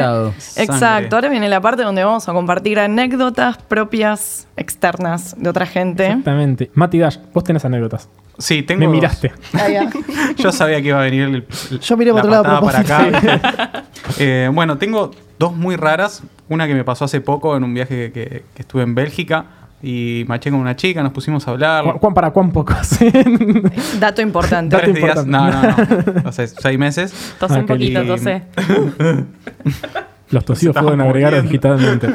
Exacto, 0.58 1.16
ahora 1.16 1.30
viene 1.30 1.48
la 1.48 1.62
parte 1.62 1.84
donde 1.84 2.04
vamos 2.04 2.28
a 2.28 2.34
compartir 2.34 2.78
anécdotas 2.80 3.58
propias 3.60 4.50
externas 4.58 5.34
de 5.42 5.50
otra 5.50 5.66
gente. 5.66 6.08
Exactamente. 6.08 6.70
Mati 6.74 7.00
Dash, 7.00 7.16
vos 7.34 7.46
tenés 7.46 7.64
anécdotas. 7.64 8.10
Sí, 8.40 8.62
tengo. 8.64 8.80
Me 8.82 8.86
dos. 8.88 8.94
miraste. 8.96 9.32
Ah, 9.54 9.70
ya. 9.70 9.90
Yo 10.36 10.52
sabía 10.52 10.82
que 10.82 10.90
iba 10.90 11.00
a 11.00 11.04
venir 11.04 11.22
el, 11.22 11.36
el- 11.36 11.80
Yo 11.80 11.96
miré 11.96 12.12
la 12.12 12.18
otro 12.20 12.30
lado 12.30 12.60
para 12.66 12.80
acá. 12.80 13.86
Eh, 14.20 14.50
bueno, 14.54 14.78
tengo 14.78 15.12
dos 15.40 15.56
muy 15.56 15.78
raras. 15.78 16.24
Una 16.50 16.68
que 16.68 16.74
me 16.76 16.84
pasó 16.84 17.06
hace 17.06 17.22
poco 17.22 17.56
en 17.56 17.64
un 17.64 17.74
viaje 17.74 18.12
que, 18.12 18.12
que- 18.12 18.44
que 18.54 18.62
estuve 18.64 18.84
en 18.84 18.96
Bélgica 18.96 19.46
y 19.84 20.24
maché 20.28 20.52
con 20.52 20.60
una 20.60 20.76
chica, 20.76 21.02
nos 21.04 21.12
pusimos 21.12 21.48
a 21.48 21.52
hablar. 21.52 21.84
¿Cu- 21.84 22.00
¿Cuán 22.00 22.14
para 22.14 22.32
cuán 22.32 22.52
pocos? 22.52 22.76
Dato 24.00 24.22
importante. 24.22 24.76
Dato 24.76 24.92
Tres 24.92 24.96
días, 25.04 25.26
importante. 25.26 25.32
no, 25.32 26.04
no, 26.14 26.14
no. 26.24 26.24
O 26.30 26.32
sea, 26.32 26.48
seis 26.48 26.78
meses. 26.78 27.36
Tose 27.40 27.56
un 27.56 27.60
Ah, 27.62 27.66
poquito, 27.68 28.04
tose. 28.06 28.44
Los 30.32 30.46
tosidos 30.46 30.76
pueden 30.82 31.02
agregar 31.02 31.44
muriendo. 31.44 32.08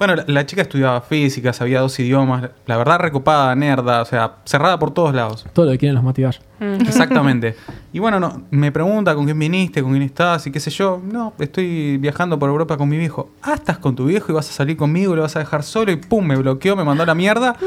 Bueno, 0.00 0.16
la, 0.16 0.24
la 0.26 0.46
chica 0.46 0.62
estudiaba 0.62 1.02
física, 1.02 1.52
sabía 1.52 1.82
dos 1.82 2.00
idiomas. 2.00 2.48
La 2.64 2.78
verdad, 2.78 2.98
recopada, 3.00 3.54
nerda, 3.54 4.00
o 4.00 4.04
sea, 4.06 4.36
cerrada 4.46 4.78
por 4.78 4.94
todos 4.94 5.14
lados. 5.14 5.44
Todo 5.52 5.66
lo 5.66 5.72
que 5.72 5.78
quieren 5.78 5.94
los 5.94 6.02
Mati 6.02 6.22
Dash. 6.22 6.38
Exactamente. 6.58 7.54
Y 7.92 7.98
bueno, 7.98 8.20
no, 8.20 8.42
me 8.52 8.70
pregunta 8.70 9.16
con 9.16 9.24
quién 9.24 9.36
viniste, 9.36 9.82
con 9.82 9.90
quién 9.90 10.04
estás 10.04 10.46
y 10.46 10.52
qué 10.52 10.60
sé 10.60 10.70
yo. 10.70 11.02
No, 11.04 11.32
estoy 11.40 11.96
viajando 11.96 12.38
por 12.38 12.48
Europa 12.48 12.76
con 12.76 12.88
mi 12.88 12.96
viejo. 12.96 13.30
Ah, 13.42 13.54
estás 13.54 13.78
con 13.78 13.96
tu 13.96 14.04
viejo 14.06 14.30
y 14.30 14.34
vas 14.34 14.48
a 14.48 14.52
salir 14.52 14.76
conmigo, 14.76 15.16
lo 15.16 15.22
vas 15.22 15.34
a 15.34 15.40
dejar 15.40 15.64
solo 15.64 15.90
y 15.90 15.96
pum, 15.96 16.24
me 16.24 16.36
bloqueó, 16.36 16.76
me 16.76 16.84
mandó 16.84 17.02
a 17.02 17.06
la 17.06 17.16
mierda. 17.16 17.56
Y 17.60 17.64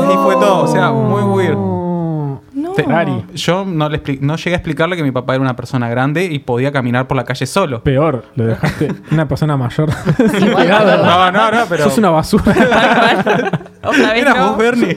ahí 0.00 0.16
fue 0.24 0.34
todo. 0.34 0.64
O 0.64 0.66
sea, 0.66 0.90
muy 0.90 1.22
weird. 1.22 1.89
No. 2.82 2.88
Ferrari. 2.88 3.24
Yo 3.34 3.64
no, 3.64 3.88
le 3.88 4.02
expli- 4.02 4.20
no 4.20 4.36
llegué 4.36 4.52
a 4.52 4.56
explicarle 4.56 4.96
que 4.96 5.02
mi 5.02 5.10
papá 5.12 5.34
era 5.34 5.42
una 5.42 5.56
persona 5.56 5.88
grande 5.88 6.24
y 6.24 6.38
podía 6.40 6.72
caminar 6.72 7.06
por 7.06 7.16
la 7.16 7.24
calle 7.24 7.46
solo. 7.46 7.82
Peor, 7.82 8.24
lo 8.36 8.46
dejaste 8.46 8.92
una 9.10 9.26
persona 9.28 9.56
mayor. 9.56 9.90
No, 10.40 11.30
no, 11.32 11.50
no, 11.50 11.58
pero. 11.68 11.84
Sos 11.84 11.98
una 11.98 12.10
basura. 12.10 12.52
Otra 13.82 14.12
vez 14.12 14.24
no. 14.36 14.48
vos, 14.50 14.58
Bernie. 14.58 14.94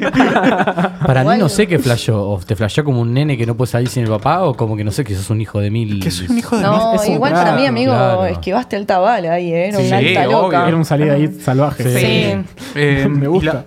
Para 1.06 1.24
mí 1.24 1.38
no 1.38 1.50
sé 1.50 1.68
qué 1.68 1.80
flashó. 1.80 2.30
¿O 2.30 2.40
te 2.40 2.56
flashó 2.56 2.84
como 2.84 3.02
un 3.02 3.14
nene 3.14 3.38
que 3.38 3.46
no 3.46 3.56
puede 3.56 3.72
salir 3.72 3.88
sin 3.90 4.04
el 4.04 4.10
papá? 4.10 4.44
¿O 4.44 4.54
como 4.56 4.76
que 4.76 4.84
no 4.84 4.92
sé 4.92 5.04
que 5.04 5.16
sos 5.16 5.30
un 5.30 5.42
hijo 5.42 5.60
de 5.60 5.70
mil? 5.72 6.02
que 6.02 6.12
soy 6.12 6.28
un 6.30 6.38
hijo 6.38 6.58
de 6.58 6.64
No, 6.64 6.94
Es 6.96 7.08
un 7.08 7.14
igual 7.14 7.34
para 7.34 7.54
mí, 7.56 7.66
amigo, 7.66 7.92
claro. 7.94 8.26
esquivaste 8.26 8.76
el 8.76 8.86
tabal 8.86 9.26
ahí, 9.26 9.54
¿eh? 9.54 9.70
Era 9.70 9.78
Sí, 9.80 9.88
una 9.88 9.98
alta 9.98 10.26
loca. 10.26 10.68
Era 10.68 10.78
un 10.78 10.86
salida 10.86 11.14
ahí 11.14 11.28
salvaje. 11.42 11.84
Sí. 12.00 12.46
Eh, 12.76 13.08
Me 13.10 13.28
gusta. 13.28 13.66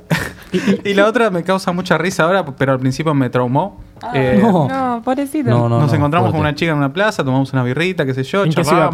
Y 0.53 0.59
la, 0.59 0.77
y 0.91 0.95
la 0.95 1.07
otra 1.07 1.31
me 1.31 1.43
causa 1.43 1.73
mucha 1.73 1.99
risa 1.99 2.25
ahora, 2.25 2.45
pero 2.45 2.73
al 2.73 2.79
principio 2.79 3.15
me 3.15 3.29
traumó. 3.31 3.81
Eh, 4.15 4.39
No. 4.41 4.69
No, 4.69 5.03
pobrecito. 5.03 5.51
No, 5.51 5.69
no, 5.69 5.81
Nos 5.81 5.91
no, 5.91 5.97
encontramos 5.97 6.31
con 6.31 6.41
una 6.41 6.55
chica 6.55 6.73
en 6.73 6.79
una 6.79 6.93
plaza, 6.93 7.25
tomamos 7.25 7.53
una 7.53 7.63
birrita, 7.63 8.05
qué 8.05 8.15
sé 8.15 8.23
yo, 8.25 8.45
¿En 8.45 8.53
qué 8.53 8.65
ciudad? 8.65 8.91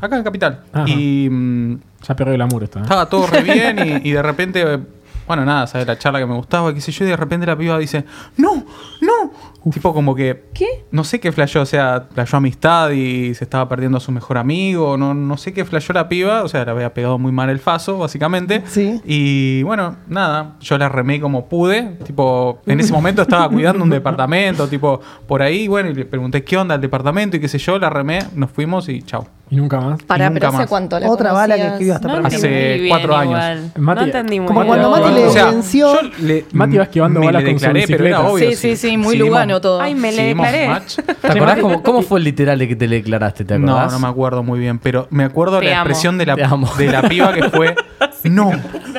Acá 0.00 0.16
en 0.16 0.24
Capital. 0.24 0.60
Ajá. 0.72 0.88
Y 0.88 1.28
mm, 1.30 1.78
Ya 2.06 2.16
pegó 2.16 2.30
el 2.30 2.40
esto. 2.62 2.78
¿eh? 2.78 2.82
estaba 2.82 3.06
todo 3.06 3.26
re 3.26 3.42
bien 3.42 3.78
y, 3.78 4.00
y 4.08 4.12
de 4.12 4.22
repente, 4.22 4.62
eh, 4.62 4.78
bueno, 5.26 5.44
nada, 5.44 5.66
¿sabes? 5.66 5.86
La 5.86 5.98
charla 5.98 6.18
que 6.18 6.26
me 6.26 6.34
gustaba, 6.34 6.74
qué 6.74 6.80
sé 6.80 6.92
yo, 6.92 7.04
y 7.04 7.08
de 7.08 7.16
repente 7.16 7.46
la 7.46 7.56
piba 7.56 7.78
dice, 7.78 8.04
no, 8.36 8.64
no. 9.00 9.32
Tipo 9.72 9.94
como 9.94 10.14
que... 10.14 10.44
¿Qué? 10.52 10.84
No 10.90 11.04
sé 11.04 11.20
qué 11.20 11.32
flashó, 11.32 11.62
o 11.62 11.66
sea, 11.66 12.06
flashó 12.12 12.36
amistad 12.36 12.90
y 12.90 13.34
se 13.34 13.44
estaba 13.44 13.68
perdiendo 13.68 13.98
a 13.98 14.00
su 14.00 14.12
mejor 14.12 14.36
amigo, 14.38 14.96
no, 14.96 15.14
no 15.14 15.36
sé 15.36 15.52
qué 15.54 15.64
flashó 15.64 15.92
la 15.94 16.08
piba, 16.08 16.42
o 16.42 16.48
sea, 16.48 16.64
le 16.64 16.70
había 16.70 16.92
pegado 16.92 17.18
muy 17.18 17.32
mal 17.32 17.48
el 17.50 17.58
faso, 17.58 17.96
básicamente. 17.98 18.62
Sí. 18.66 19.00
Y 19.04 19.62
bueno, 19.62 19.96
nada, 20.08 20.56
yo 20.60 20.76
la 20.76 20.88
remé 20.88 21.20
como 21.20 21.48
pude, 21.48 21.96
tipo, 22.04 22.60
en 22.66 22.80
ese 22.80 22.92
momento 22.92 23.22
estaba 23.22 23.48
cuidando 23.48 23.82
un 23.84 23.90
departamento, 23.90 24.68
tipo, 24.68 25.00
por 25.26 25.40
ahí, 25.42 25.66
bueno, 25.68 25.90
y 25.90 25.94
le 25.94 26.04
pregunté 26.04 26.44
qué 26.44 26.56
onda 26.56 26.74
el 26.74 26.80
departamento 26.80 27.36
y 27.36 27.40
qué 27.40 27.48
sé 27.48 27.58
yo, 27.58 27.78
la 27.78 27.88
remé, 27.90 28.18
nos 28.34 28.50
fuimos 28.50 28.88
y 28.88 29.02
chau. 29.02 29.24
Y 29.50 29.56
nunca 29.56 29.78
más. 29.80 30.02
Pará, 30.02 30.28
nunca 30.30 30.40
pero 30.40 30.48
¿hace 30.48 30.58
más. 30.58 30.66
cuánto 30.68 30.98
la 30.98 31.10
Otra 31.10 31.32
bala 31.32 31.54
que 31.56 31.66
escribió 31.66 31.94
hasta 31.94 32.08
No 32.08 32.14
para 32.22 32.28
Hace 32.28 32.48
bien 32.78 32.88
cuatro 32.88 33.14
años. 33.14 33.38
Mati- 33.76 33.94
no 33.94 34.02
entendí 34.02 34.40
muy 34.40 34.46
como 34.48 34.60
bien. 34.60 34.68
cuando 34.68 34.90
Mati 34.90 35.12
le 35.14 35.26
O 35.26 35.30
sea, 35.30 35.50
venció. 35.50 35.94
yo 36.00 36.08
le, 36.22 36.46
Mati 36.52 36.76
va 36.78 36.84
esquivando 36.84 37.20
me 37.20 37.26
balas 37.26 37.42
le 37.44 37.50
con 37.50 37.58
su 37.60 37.66
pero 37.66 37.76
era 37.78 37.86
bicicleta. 37.86 38.20
obvio. 38.22 38.50
Sí, 38.50 38.56
sí, 38.56 38.76
sí, 38.76 38.96
muy 38.96 39.12
seguimos- 39.18 39.30
todo. 39.60 39.80
Ay, 39.80 39.94
me 39.94 40.10
le 40.10 40.16
seguimos 40.18 40.46
declaré. 40.46 40.68
match. 40.68 40.96
¿Te 41.20 41.26
acordás 41.28 41.58
cómo, 41.60 41.82
cómo 41.82 42.02
fue 42.02 42.18
el 42.18 42.24
literal 42.24 42.58
de 42.58 42.68
que 42.68 42.76
te 42.76 42.86
le 42.86 42.96
declaraste? 42.96 43.44
¿Te 43.44 43.58
No, 43.58 43.72
acordás? 43.72 43.92
no 43.92 43.98
me 44.00 44.08
acuerdo 44.08 44.42
muy 44.42 44.58
bien, 44.58 44.78
pero 44.78 45.06
me 45.10 45.24
acuerdo 45.24 45.58
Te 45.60 45.66
la 45.66 45.80
amo. 45.80 45.88
expresión 45.90 46.18
de 46.18 46.26
la, 46.26 46.34
Te 46.36 46.44
amo. 46.44 46.70
de 46.76 46.86
la 46.86 47.02
piba 47.02 47.32
que 47.32 47.44
fue 47.50 47.74
no, 48.24 48.50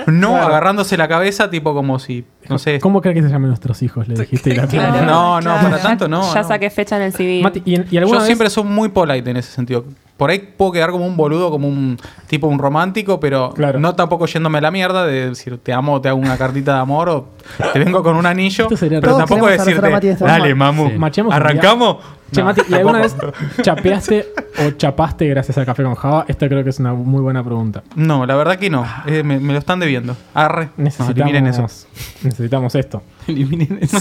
no, 0.08 0.36
agarrándose 0.38 0.98
la 0.98 1.08
cabeza, 1.08 1.50
tipo 1.50 1.74
como 1.74 2.00
si, 2.00 2.26
no 2.50 2.58
sé. 2.60 2.80
¿Cómo 2.80 3.02
crees 3.02 3.16
que 3.18 3.24
se 3.24 3.30
llaman 3.30 3.50
nuestros 3.50 3.82
hijos? 3.82 4.08
Le 4.08 4.16
dijiste. 4.16 4.52
y 4.52 4.56
la 4.56 4.68
Claro. 4.68 5.06
No, 5.06 5.42
no, 5.42 5.56
para 5.62 5.80
tanto 5.80 6.08
no. 6.08 6.34
Ya 6.34 6.42
no. 6.42 6.48
saqué 6.48 6.70
fecha 6.70 6.96
en 6.98 7.02
el 7.04 7.14
civil. 7.14 7.42
Mati, 7.44 7.62
¿y, 7.66 7.76
en- 7.76 7.88
y 7.90 7.96
Yo 7.96 8.08
vez- 8.10 8.24
siempre 8.26 8.50
soy 8.50 8.64
muy 8.64 8.90
polite 8.90 9.30
en 9.30 9.38
ese 9.38 9.52
sentido. 9.52 9.86
Por 10.18 10.30
ahí 10.30 10.40
puedo 10.56 10.72
quedar 10.72 10.92
como 10.92 11.06
un 11.06 11.18
boludo, 11.18 11.52
como 11.52 11.68
un 11.68 11.98
tipo 12.28 12.48
un 12.48 12.58
romántico, 12.58 13.20
pero 13.20 13.52
Claro. 13.54 13.80
no 13.80 13.96
tampoco 13.96 14.26
yéndome 14.28 14.60
a 14.60 14.62
la 14.62 14.72
mierda 14.72 15.06
de 15.06 15.30
decir 15.30 15.58
te 15.62 15.74
amo, 15.74 16.00
te 16.00 16.08
hago 16.08 16.20
una 16.20 16.38
cartita 16.38 16.76
de 16.76 16.80
amor 16.80 17.10
o 17.10 17.26
te 17.74 17.80
vengo 17.80 18.02
con 18.02 18.16
un 18.16 18.26
anillo. 18.26 18.68
Pero 18.70 19.18
tampoco 19.18 19.48
a 19.48 19.52
decirte, 19.52 19.82
dale, 20.20 20.56
momento". 20.56 20.98
mamu, 21.00 21.12
Sí. 21.14 21.22
¿arrancamos? 21.32 21.98
Che, 22.32 22.40
No, 22.42 22.46
Mati, 22.48 22.62
¿y 22.70 22.74
alguna 22.74 23.00
vez 23.02 23.16
chapeaste 23.62 24.28
o 24.66 24.72
chapaste 24.72 25.28
gracias 25.28 25.58
al 25.58 25.66
café 25.66 25.84
con 25.84 25.96
Java? 25.96 26.26
Esta 26.28 26.48
creo 26.48 26.64
que 26.64 26.70
es 26.70 26.80
una 26.80 26.94
muy 26.94 27.22
buena 27.22 27.44
pregunta. 27.44 27.84
No, 27.96 28.26
la 28.26 28.36
verdad 28.36 28.56
que 28.58 28.70
no. 28.70 28.86
Eh, 29.06 29.22
me, 29.22 29.40
me 29.40 29.52
lo 29.54 29.60
están 29.60 29.80
debiendo. 29.80 30.16
Arre. 30.34 30.70
No, 30.78 30.90
eliminen 31.10 31.48
eso. 31.48 31.62
Necesitamos, 31.64 31.88
necesitamos 32.24 32.76
esto. 32.76 33.04
Eliminen 33.28 33.80
eso. 33.82 33.98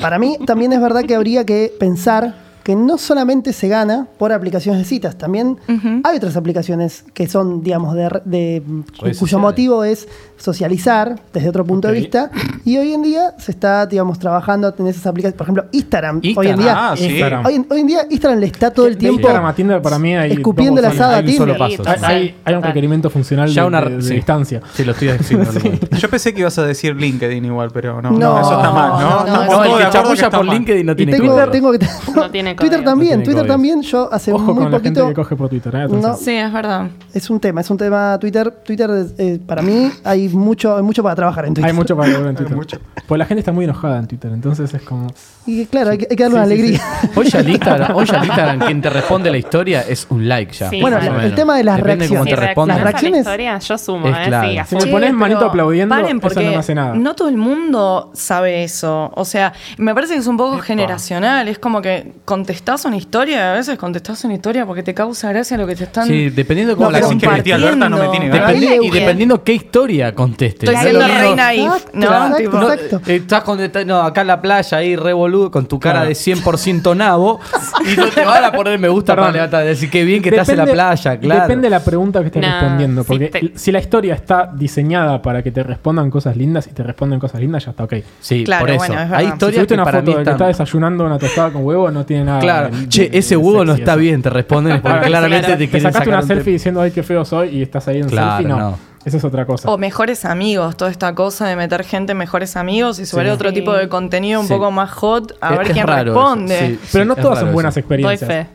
Para 0.00 0.18
mí 0.18 0.36
también 0.44 0.72
es 0.72 0.80
verdad 0.80 1.04
que 1.04 1.14
habría 1.14 1.44
que 1.46 1.72
pensar 1.78 2.34
que 2.62 2.76
no 2.76 2.98
solamente 2.98 3.52
se 3.52 3.68
gana 3.68 4.06
por 4.18 4.32
aplicaciones 4.32 4.80
de 4.82 4.84
citas, 4.84 5.16
también 5.16 5.56
hay 6.04 6.16
otras 6.16 6.36
aplicaciones 6.36 7.04
que 7.14 7.26
son, 7.26 7.62
digamos, 7.62 7.94
de, 7.94 8.20
de- 8.24 8.62
cuyo 8.98 9.14
sociales. 9.14 9.40
motivo 9.42 9.84
es 9.84 10.08
socializar 10.36 11.20
desde 11.32 11.48
otro 11.48 11.64
punto 11.64 11.88
de 11.88 11.94
vista. 11.94 12.30
Y 12.64 12.76
hoy 12.78 12.92
en 12.92 13.02
día 13.02 13.34
se 13.38 13.52
está, 13.52 13.86
digamos, 13.86 14.18
trabajando 14.18 14.74
en 14.78 14.86
esas 14.86 15.06
aplicaciones. 15.06 15.36
Por 15.36 15.44
ejemplo, 15.46 15.64
Instagram. 15.72 16.20
Hoy 16.36 16.46
en 16.48 16.56
día, 16.58 16.74
Ah, 16.90 16.96
sí. 16.96 17.06
Instagram. 17.06 17.46
hoy, 17.46 17.54
en- 17.56 17.66
hoy 17.70 17.80
en 17.80 17.86
día 17.86 18.06
Instagram 18.10 18.40
le 18.40 18.46
está 18.46 18.70
todo 18.72 18.86
el 18.86 18.96
tiempo 18.96 19.20
Instagram 19.20 19.46
a 19.46 19.54
Tinder 19.54 19.82
para 19.82 19.98
mí 19.98 20.16
hay 20.16 20.32
escupiendo 20.32 20.80
la 20.80 20.88
asada 20.88 21.16
a 21.16 21.18
hay 21.18 21.26
un 21.28 21.32
solo 21.36 21.54
Tinder. 21.54 21.78
paso. 21.84 21.90
Hay, 21.90 21.98
sí. 21.98 22.04
hay- 22.04 22.34
hay 22.44 22.54
un 22.54 22.62
requerimiento 22.62 23.10
funcional 23.10 23.48
Ya 23.50 23.62
de, 23.62 23.68
una 23.68 23.80
de- 23.82 23.96
de 23.96 24.02
sí. 24.02 24.14
distancia. 24.14 24.60
Sí, 24.74 24.84
lo 24.84 24.92
estoy 24.92 25.12
diciendo. 25.12 25.50
Yo 25.98 26.08
pensé 26.10 26.32
que 26.34 26.40
ibas 26.40 26.58
a 26.58 26.64
decir 26.64 26.94
LinkedIn 26.96 27.44
igual, 27.44 27.70
pero 27.72 28.00
no. 28.00 28.10
No. 28.10 28.18
no, 28.18 28.40
eso 28.40 28.56
está 28.56 28.70
mal, 28.70 28.90
¿no? 28.92 28.98
No, 29.00 29.26
no, 29.26 29.64
no, 29.64 29.78
el 29.78 29.90
que 29.90 30.12
está 30.14 30.30
por 30.30 30.46
mal. 30.46 30.56
LinkedIn 30.56 30.86
no 30.86 30.96
tiene 30.96 31.12
tengo 31.12 31.72
que 31.72 31.86
No 32.14 32.30
tiene 32.30 32.49
Twitter 32.56 32.78
código. 32.78 32.90
también, 32.90 33.10
No 33.18 33.22
tiene 33.22 33.24
Twitter 33.24 33.46
también. 33.46 33.82
Yo 33.82 34.08
hace 34.12 34.32
Ojo 34.32 34.44
muy 34.44 34.54
con 34.54 34.72
la 34.72 34.80
gente 34.80 35.00
poquito 35.00 35.08
que 35.08 35.14
coge 35.14 35.36
por 35.36 35.48
Twitter. 35.48 35.74
¿eh? 35.74 35.86
No. 35.90 36.14
Sí, 36.16 36.32
es 36.36 36.52
verdad. 36.52 36.88
es 37.12 37.30
un 37.30 37.40
tema, 37.40 37.60
es 37.60 37.70
un 37.70 37.76
tema 37.76 38.18
Twitter. 38.20 38.50
Twitter 38.64 38.90
eh, 39.18 39.38
para 39.46 39.62
mí 39.62 39.90
hay 40.04 40.28
mucho, 40.28 40.76
hay 40.76 40.82
mucho 40.82 41.02
para 41.02 41.14
trabajar 41.16 41.46
en 41.46 41.54
Twitter. 41.54 41.70
Hay 41.70 41.76
mucho 41.76 41.96
para 41.96 42.08
ver 42.18 42.26
en 42.28 42.36
Twitter. 42.36 42.56
mucho. 42.56 42.78
Pues 43.06 43.18
la 43.18 43.26
gente 43.26 43.40
está 43.40 43.52
muy 43.52 43.64
enojada 43.64 43.98
en 43.98 44.06
Twitter, 44.06 44.30
entonces 44.32 44.72
es 44.72 44.82
como. 44.82 45.08
Y 45.46 45.66
claro, 45.66 45.90
hay 45.90 45.98
que, 45.98 46.06
hay 46.10 46.16
que 46.16 46.22
darle 46.22 46.38
una 46.38 46.46
Sí, 46.46 46.56
sí, 46.56 46.60
alegría. 46.60 46.80
Hoy 47.16 47.28
ya 47.28 47.40
Instagram, 47.40 47.96
hoy 47.96 48.06
ya 48.06 48.16
el 48.18 48.24
Instagram, 48.24 48.58
quien 48.60 48.80
te 48.82 48.90
responde 48.90 49.30
la 49.30 49.38
historia 49.38 49.80
es 49.82 50.06
un 50.10 50.28
like 50.28 50.52
ya. 50.52 50.70
Sí, 50.70 50.80
Bueno, 50.80 50.98
el 50.98 51.10
menos. 51.12 51.34
tema 51.34 51.56
de 51.56 51.64
las 51.64 51.76
Depende 51.78 52.06
cómo 52.08 52.24
reacciones. 52.24 52.34
te 52.40 52.40
Si 52.40 52.46
respondan. 52.46 52.76
Las 52.76 52.84
reaccionas 52.84 53.26
a 53.26 53.30
la 53.30 53.36
reacciones- 53.36 53.50
historia, 53.50 53.58
yo 53.58 53.78
sumo, 53.78 54.06
Es 54.08 54.14
¿eh? 54.60 54.64
Si 54.68 54.76
me 54.76 54.86
pones 54.92 55.12
manito 55.14 55.46
aplaudiendo, 55.46 55.96
eso 55.96 56.20
porque 56.20 56.50
no 56.50 56.58
hace 56.58 56.74
nada. 56.74 56.94
No 56.94 57.14
todo 57.14 57.28
el 57.28 57.36
mundo 57.36 58.10
sabe 58.14 58.62
eso. 58.64 59.10
O 59.14 59.24
sea, 59.24 59.52
me 59.78 59.94
parece 59.94 60.14
que 60.14 60.20
es 60.20 60.26
un 60.26 60.36
poco 60.36 60.58
generacional. 60.58 61.48
Es 61.48 61.58
como 61.58 61.80
que 61.82 62.12
con 62.24 62.39
contestás 62.40 62.86
una 62.86 62.96
historia, 62.96 63.52
a 63.52 63.54
veces 63.56 63.76
contestás 63.76 64.24
una 64.24 64.32
historia 64.34 64.64
porque 64.64 64.82
te 64.82 64.94
causa 64.94 65.28
gracia 65.28 65.58
lo 65.58 65.66
que 65.66 65.76
te 65.76 65.84
están 65.84 66.06
Sí, 66.06 66.30
dependiendo 66.30 66.72
de 66.72 66.76
cómo 66.76 66.90
No, 66.90 66.98
la 66.98 67.04
Así 67.06 67.18
que 67.18 67.28
mi 67.28 67.42
tía 67.42 67.56
Alberta 67.56 67.88
no 67.90 67.98
me 67.98 68.08
tiene 68.08 68.28
ganas. 68.30 68.54
Y 68.56 68.90
dependiendo 68.90 69.44
qué 69.44 69.52
historia 69.52 70.14
contestes. 70.14 70.68
Estoy 70.70 70.82
siendo 70.82 71.02
es 71.02 71.08
lo 71.08 71.14
re 71.14 71.20
mismo- 71.20 71.36
naif, 71.36 71.66
Exacto, 71.66 71.90
¿no? 71.92 72.06
exacto, 72.06 72.36
Tipo, 72.38 72.56
No, 72.58 72.72
exacto. 72.72 73.00
estás 73.12 73.42
contestando, 73.42 73.94
no, 73.94 74.02
acá 74.02 74.20
en 74.22 74.26
la 74.28 74.40
playa, 74.40 74.78
ahí 74.78 74.96
re 74.96 75.12
boludo, 75.12 75.50
con 75.50 75.66
tu 75.66 75.78
cara 75.78 75.96
Claro. 76.00 76.08
de 76.08 76.14
100% 76.14 76.94
nabo, 76.96 77.40
y 77.92 77.96
no 77.96 78.06
te 78.08 78.24
van 78.24 78.42
a 78.44 78.52
poner 78.52 78.78
me 78.78 78.88
gusta 78.88 79.12
Perdón. 79.14 79.24
para 79.32 79.32
levantar, 79.34 79.64
decir 79.66 79.90
que 79.90 80.02
bien 80.04 80.22
que 80.22 80.30
estás 80.30 80.48
en 80.48 80.56
la 80.56 80.64
Depende- 80.64 80.72
playa, 80.72 81.20
claro. 81.20 81.40
Depende 81.42 81.66
de 81.66 81.70
la 81.70 81.84
pregunta 81.84 82.20
que 82.20 82.26
estés 82.26 82.40
Nah, 82.42 82.60
respondiendo. 82.60 83.04
Porque 83.04 83.26
te- 83.28 83.52
si 83.56 83.70
la 83.70 83.80
historia 83.80 84.14
está 84.14 84.50
diseñada 84.54 85.20
para 85.20 85.42
que 85.42 85.50
te 85.50 85.62
respondan 85.62 86.10
cosas 86.10 86.36
lindas 86.38 86.66
y 86.68 86.72
te 86.72 86.82
responden 86.82 87.20
cosas 87.20 87.38
lindas, 87.42 87.66
ya 87.66 87.72
está 87.72 87.84
ok. 87.84 87.94
Sí, 88.20 88.44
Claro, 88.44 88.60
por 88.62 88.70
eso. 88.70 88.78
bueno, 88.78 88.94
es 88.94 89.00
verdad. 89.00 89.18
Hay 89.18 89.24
Si 89.26 89.28
Si 89.30 89.34
historias 89.34 89.54
subiste 89.56 89.68
que 89.68 89.74
una 89.74 89.84
para 89.84 89.98
foto 89.98 90.10
mí 90.12 90.16
de 90.18 90.24
que 90.24 90.30
está 90.30 90.46
desayunando 90.46 91.04
una 91.04 91.18
tostada 91.18 91.50
con 91.50 91.64
huevo, 91.66 91.90
no 91.90 92.06
tiene 92.06 92.24
nada. 92.30 92.40
Claro, 92.40 92.76
de- 92.76 92.88
che, 92.88 93.10
ese 93.12 93.36
huevo 93.36 93.64
no 93.64 93.74
está 93.74 93.92
eso. 93.92 94.00
bien, 94.00 94.22
te 94.22 94.30
responden 94.30 94.80
porque 94.82 95.06
claramente 95.06 95.48
te 95.48 95.56
Te 95.56 95.68
quieren 95.68 95.82
sacaste 95.82 95.98
sacar 95.98 96.08
una 96.08 96.20
un 96.22 96.26
selfie 96.28 96.52
diciendo, 96.54 96.80
ay, 96.80 96.90
qué 96.90 97.02
feo 97.02 97.24
soy, 97.24 97.48
y 97.50 97.62
estás 97.62 97.86
ahí 97.88 97.98
en 98.00 98.08
Claro, 98.08 98.36
selfie, 98.38 98.48
no. 98.48 98.58
no. 98.58 98.90
Esa 99.02 99.16
es 99.16 99.24
otra 99.24 99.46
cosa. 99.46 99.66
O 99.70 99.78
mejores 99.78 100.26
amigos, 100.26 100.76
toda 100.76 100.90
esta 100.90 101.14
cosa 101.14 101.46
de 101.48 101.56
meter 101.56 101.84
gente 101.84 102.12
en 102.12 102.18
mejores 102.18 102.54
amigos 102.56 102.98
y 102.98 103.06
subir 103.06 103.24
Sí. 103.28 103.30
otro 103.30 103.48
Sí. 103.48 103.54
tipo 103.54 103.72
de 103.72 103.88
contenido 103.88 104.40
un 104.42 104.46
Sí. 104.46 104.52
poco 104.52 104.70
más 104.70 104.90
hot 104.90 105.38
a 105.40 105.52
Es- 105.52 105.58
ver 105.58 105.66
es 105.68 105.72
quién 105.72 105.88
eso, 105.88 106.04
responde. 106.04 106.58
sí. 106.68 106.78
Pero 106.92 107.04
no 107.06 107.16
todas 107.16 107.40
son 107.40 107.52
buenas 107.54 107.74
eso. 107.78 107.86
Doy 107.88 107.96
experiencias. 108.12 108.28
fe. 108.28 108.46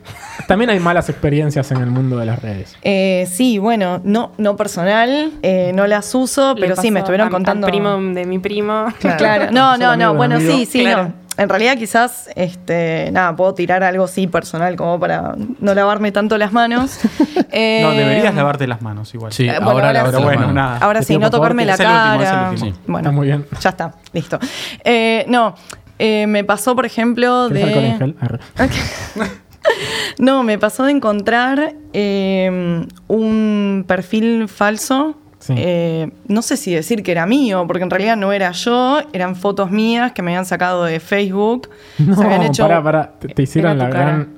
También 0.46 0.70
hay 0.70 0.78
malas 0.78 1.08
experiencias 1.08 1.68
en 1.72 1.78
el 1.78 1.86
mundo 1.90 2.16
de 2.18 2.26
las 2.26 2.40
redes. 2.40 2.76
Eh, 2.82 3.26
sí, 3.28 3.58
bueno, 3.58 4.00
no, 4.04 4.30
no 4.38 4.54
personal, 4.56 5.32
eh, 5.42 5.72
no 5.74 5.88
las 5.88 6.14
uso, 6.14 6.54
Le 6.54 6.60
pero 6.60 6.76
sí, 6.76 6.92
me 6.92 7.00
estuvieron 7.00 7.26
a- 7.26 7.30
contando. 7.32 7.66
Al 7.66 7.70
primo 7.72 7.96
de 8.14 8.24
mi 8.24 8.38
primo. 8.38 8.84
Claro, 9.18 9.50
no, 9.50 9.76
no, 9.76 9.96
no, 9.96 10.14
bueno, 10.14 10.38
sí, 10.38 10.64
sí, 10.64 10.82
Claro. 10.82 11.02
no. 11.08 11.25
En 11.38 11.48
realidad 11.50 11.76
quizás, 11.76 12.30
este, 12.34 13.10
nada, 13.12 13.36
puedo 13.36 13.52
tirar 13.54 13.82
algo 13.84 14.06
sí 14.08 14.26
personal 14.26 14.74
como 14.76 14.98
para 14.98 15.34
no 15.60 15.74
lavarme 15.74 16.10
tanto 16.12 16.38
las 16.38 16.52
manos. 16.52 16.98
Eh, 17.52 17.80
No, 17.82 17.92
deberías 17.92 18.34
lavarte 18.34 18.66
las 18.66 18.82
manos 18.82 19.14
igual. 19.14 19.32
Sí, 19.32 19.44
Eh, 19.48 19.52
bueno, 19.58 19.70
ahora, 19.70 19.88
ahora 19.88 20.02
la 20.12 20.18
sí. 20.18 20.22
Bueno, 20.24 20.52
nada. 20.52 20.78
Ahora 20.78 21.02
sí, 21.02 21.14
no 21.14 21.20
favor, 21.20 21.30
tocarme 21.38 21.64
la 21.64 21.74
es 21.74 21.80
el 21.80 21.86
último, 21.86 22.14
es 22.14 22.20
el 22.20 22.24
cara. 22.34 22.50
último. 22.50 22.66
Sí. 22.72 22.80
Bueno, 22.86 22.98
Está 23.08 23.10
muy 23.16 23.26
bien. 23.28 23.46
Ya 23.60 23.70
está, 23.70 23.94
listo. 24.12 24.38
Eh, 24.84 25.24
no, 25.28 25.54
eh, 25.98 26.26
me 26.26 26.44
pasó, 26.44 26.74
por 26.74 26.84
ejemplo, 26.84 27.46
¿Querés 27.48 27.64
alcohol 27.64 27.84
en 27.84 27.98
de. 27.98 27.98
gel? 28.58 29.30
No, 30.18 30.42
me 30.42 30.58
pasó 30.58 30.84
de 30.84 30.92
encontrar 30.92 31.74
eh, 31.92 32.86
un 33.08 33.84
perfil 33.86 34.48
falso. 34.48 35.16
Sí. 35.46 35.54
Eh, 35.56 36.10
no 36.28 36.42
sé 36.42 36.56
si 36.56 36.74
decir 36.74 37.02
que 37.02 37.12
era 37.12 37.26
mío, 37.26 37.64
porque 37.66 37.84
en 37.84 37.90
realidad 37.90 38.16
no 38.16 38.32
era 38.32 38.50
yo, 38.52 39.00
eran 39.12 39.36
fotos 39.36 39.70
mías 39.70 40.12
que 40.12 40.22
me 40.22 40.32
habían 40.32 40.46
sacado 40.46 40.84
de 40.84 40.98
Facebook. 41.00 41.68
No, 41.98 42.16
Se 42.18 42.24
habían 42.24 42.42
hecho. 42.42 42.64
pará, 42.64 42.82
pará. 42.82 43.12
Te, 43.18 43.28
te 43.28 43.42
hicieron 43.42 43.78
la 43.78 43.88
cara. 43.90 44.04
gran... 44.04 44.36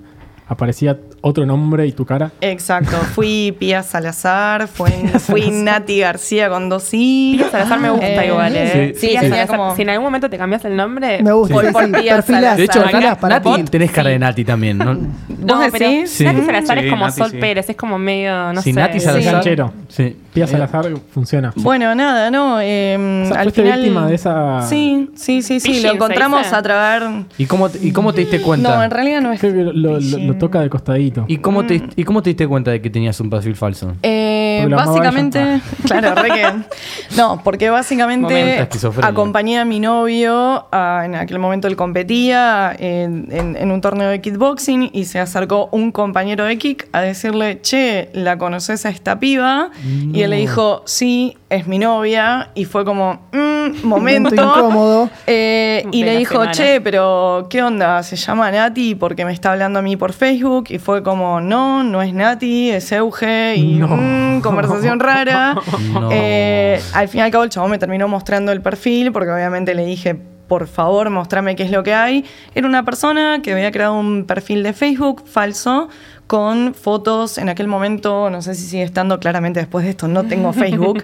Aparecía 0.50 0.96
otro 1.20 1.44
nombre 1.44 1.86
y 1.86 1.92
tu 1.92 2.06
cara. 2.06 2.30
Exacto, 2.40 2.96
fui 3.14 3.54
Pía 3.58 3.82
Salazar, 3.82 4.66
fui, 4.66 4.90
fui 5.18 5.50
Nati 5.50 5.98
García 6.00 6.48
con 6.48 6.70
dos 6.70 6.88
I. 6.94 7.34
Pía 7.36 7.50
Salazar 7.50 7.78
me 7.78 7.90
gusta 7.90 8.06
Eh, 8.24 8.28
igual, 8.28 8.56
¿eh? 8.56 8.94
Sí, 8.96 9.08
Pía 9.08 9.20
sí. 9.20 9.28
Salazar, 9.28 9.56
como- 9.58 9.76
Si 9.76 9.82
en 9.82 9.90
algún 9.90 10.04
momento 10.06 10.30
te 10.30 10.38
cambias 10.38 10.64
el 10.64 10.74
nombre. 10.74 11.22
Me 11.22 11.32
gusta, 11.32 11.52
Por- 11.54 11.66
sí, 11.66 11.72
por 11.72 11.84
sí. 11.84 11.92
Pía 12.00 12.14
Perfilas, 12.16 12.56
De 12.56 12.64
hecho, 12.64 12.80
Nati, 12.82 13.20
para 13.20 13.42
Pía. 13.42 13.64
tenés 13.66 13.90
cara 13.90 14.08
de 14.08 14.18
Nati 14.18 14.44
también, 14.46 14.78
¿no? 14.78 14.94
No, 15.38 15.56
¿Vos 15.58 15.66
pero. 15.70 15.84
Nati 15.86 16.06
Salazar 16.06 16.78
Sí, 16.78 16.84
es 16.86 16.90
como 16.90 17.04
Nati, 17.06 17.18
Sol 17.18 17.30
sí. 17.30 17.36
Pérez, 17.36 17.68
es 17.68 17.76
como 17.76 17.98
medio, 17.98 18.52
no 18.54 18.62
Si 18.62 18.72
sé. 18.72 18.80
Nati. 18.80 19.00
Salazar... 19.00 19.44
Sí. 19.88 20.16
Eh, 20.34 20.46
Salazar 20.46 20.86
funciona. 21.12 21.52
Bueno, 21.56 21.94
nada, 21.96 22.30
no. 22.30 22.60
eh, 22.60 23.24
O 23.24 23.28
sea, 23.32 23.40
al 23.40 23.50
final. 23.50 23.80
víctima 23.80 24.06
de 24.06 24.14
esa- 24.14 24.62
Sí, 24.68 25.10
sí, 25.16 25.42
sí, 25.42 25.58
sí. 25.58 25.80
Lo 25.82 25.92
encontramos 25.92 26.52
a 26.52 26.62
través. 26.62 26.78
¿Y 27.38 27.46
cómo, 27.46 27.68
te- 27.68 27.84
¿Y 27.84 27.90
cómo 27.92 28.12
te 28.12 28.20
diste 28.20 28.40
cuenta? 28.40 28.76
No, 28.76 28.82
en 28.84 28.90
realidad 28.90 29.20
no 29.20 29.32
es. 29.32 29.40
Creo 29.40 29.52
que 29.52 29.62
lo, 29.64 29.72
lo- 29.72 29.98
phishing. 29.98 30.26
lo 30.28 30.34
toca 30.36 30.60
de 30.60 30.70
costadito. 30.70 31.24
¿Y 31.26 31.38
cómo, 31.38 31.64
te, 31.66 31.82
¿Y 31.96 32.04
cómo 32.04 32.22
te 32.22 32.30
diste 32.30 32.46
cuenta 32.46 32.70
de 32.70 32.80
que 32.80 32.88
tenías 32.90 33.18
un 33.20 33.30
perfil 33.30 33.56
falso? 33.56 33.94
Eh, 34.02 34.66
básicamente, 34.70 35.60
claro, 35.86 36.14
re 36.14 36.28
que. 36.28 37.16
No, 37.16 37.40
porque 37.42 37.70
básicamente 37.70 38.60
acompañé 39.02 39.58
a 39.58 39.64
mi 39.64 39.80
novio, 39.80 40.66
a- 40.70 41.02
en 41.04 41.14
aquel 41.16 41.38
momento 41.40 41.66
él 41.68 41.74
competía 41.76 42.74
en, 42.78 43.28
en- 43.32 43.56
en 43.56 43.70
un 43.72 43.80
torneo 43.80 44.08
de 44.08 44.20
kickboxing 44.20 44.90
y 44.92 45.04
se 45.06 45.18
acercó 45.18 45.68
un 45.72 45.90
compañero 45.90 46.44
de 46.44 46.58
kick 46.58 46.88
a 46.92 47.00
decirle, 47.00 47.60
che, 47.62 48.10
¿la 48.12 48.38
conoces 48.38 48.86
a 48.86 48.90
esta 48.90 49.18
piba? 49.18 49.70
Y 50.18 50.22
él 50.22 50.30
le 50.30 50.36
dijo, 50.36 50.82
sí, 50.86 51.36
es 51.50 51.66
mi 51.66 51.78
novia. 51.78 52.50
Y 52.54 52.64
fue 52.64 52.84
como, 52.84 53.20
"Mm, 53.32 53.82
momento. 53.86 54.34
Incómodo. 54.34 55.10
Eh, 55.26 55.84
y 55.92 56.04
le 56.04 56.16
dijo, 56.18 56.32
semana. 56.34 56.52
che, 56.52 56.80
pero 56.80 57.46
¿qué 57.50 57.62
onda? 57.62 58.02
Se 58.02 58.16
llama 58.16 58.50
Nati 58.50 58.94
porque 58.94 59.24
me 59.24 59.32
está 59.32 59.52
hablando 59.52 59.78
a 59.78 59.82
mí 59.82 59.96
por 59.96 60.12
Facebook. 60.12 60.66
Y 60.70 60.78
fue 60.78 61.02
como, 61.02 61.40
no, 61.40 61.82
no 61.84 62.02
es 62.02 62.12
Nati, 62.14 62.70
es 62.70 62.90
Euge. 62.92 63.54
Y 63.56 63.74
No. 63.74 63.88
mm, 63.88 64.40
conversación 64.40 65.00
rara. 65.00 65.54
No. 65.92 66.08
Eh, 66.12 66.80
al 66.92 67.08
fin 67.08 67.20
y 67.20 67.22
al 67.22 67.30
cabo, 67.30 67.44
el 67.44 67.50
chabón 67.50 67.70
me 67.70 67.78
terminó 67.78 68.08
mostrando 68.08 68.52
el 68.52 68.60
perfil 68.60 69.12
porque 69.12 69.30
obviamente 69.30 69.74
le 69.74 69.84
dije. 69.84 70.16
Por 70.48 70.66
favor, 70.66 71.10
mostrame 71.10 71.56
qué 71.56 71.64
es 71.64 71.70
lo 71.70 71.82
que 71.82 71.92
hay. 71.92 72.24
Era 72.54 72.66
una 72.66 72.82
persona 72.82 73.40
que 73.42 73.52
había 73.52 73.70
creado 73.70 73.92
un 73.98 74.24
perfil 74.24 74.62
de 74.62 74.72
Facebook 74.72 75.24
falso 75.26 75.90
con 76.28 76.74
fotos 76.74 77.38
en 77.38 77.48
aquel 77.48 77.66
momento, 77.66 78.30
no 78.30 78.40
sé 78.42 78.54
si 78.54 78.66
sigue 78.66 78.82
estando 78.84 79.18
claramente 79.18 79.58
después 79.60 79.84
de 79.84 79.90
esto, 79.90 80.06
no 80.06 80.24
tengo 80.24 80.52
Facebook. 80.52 81.02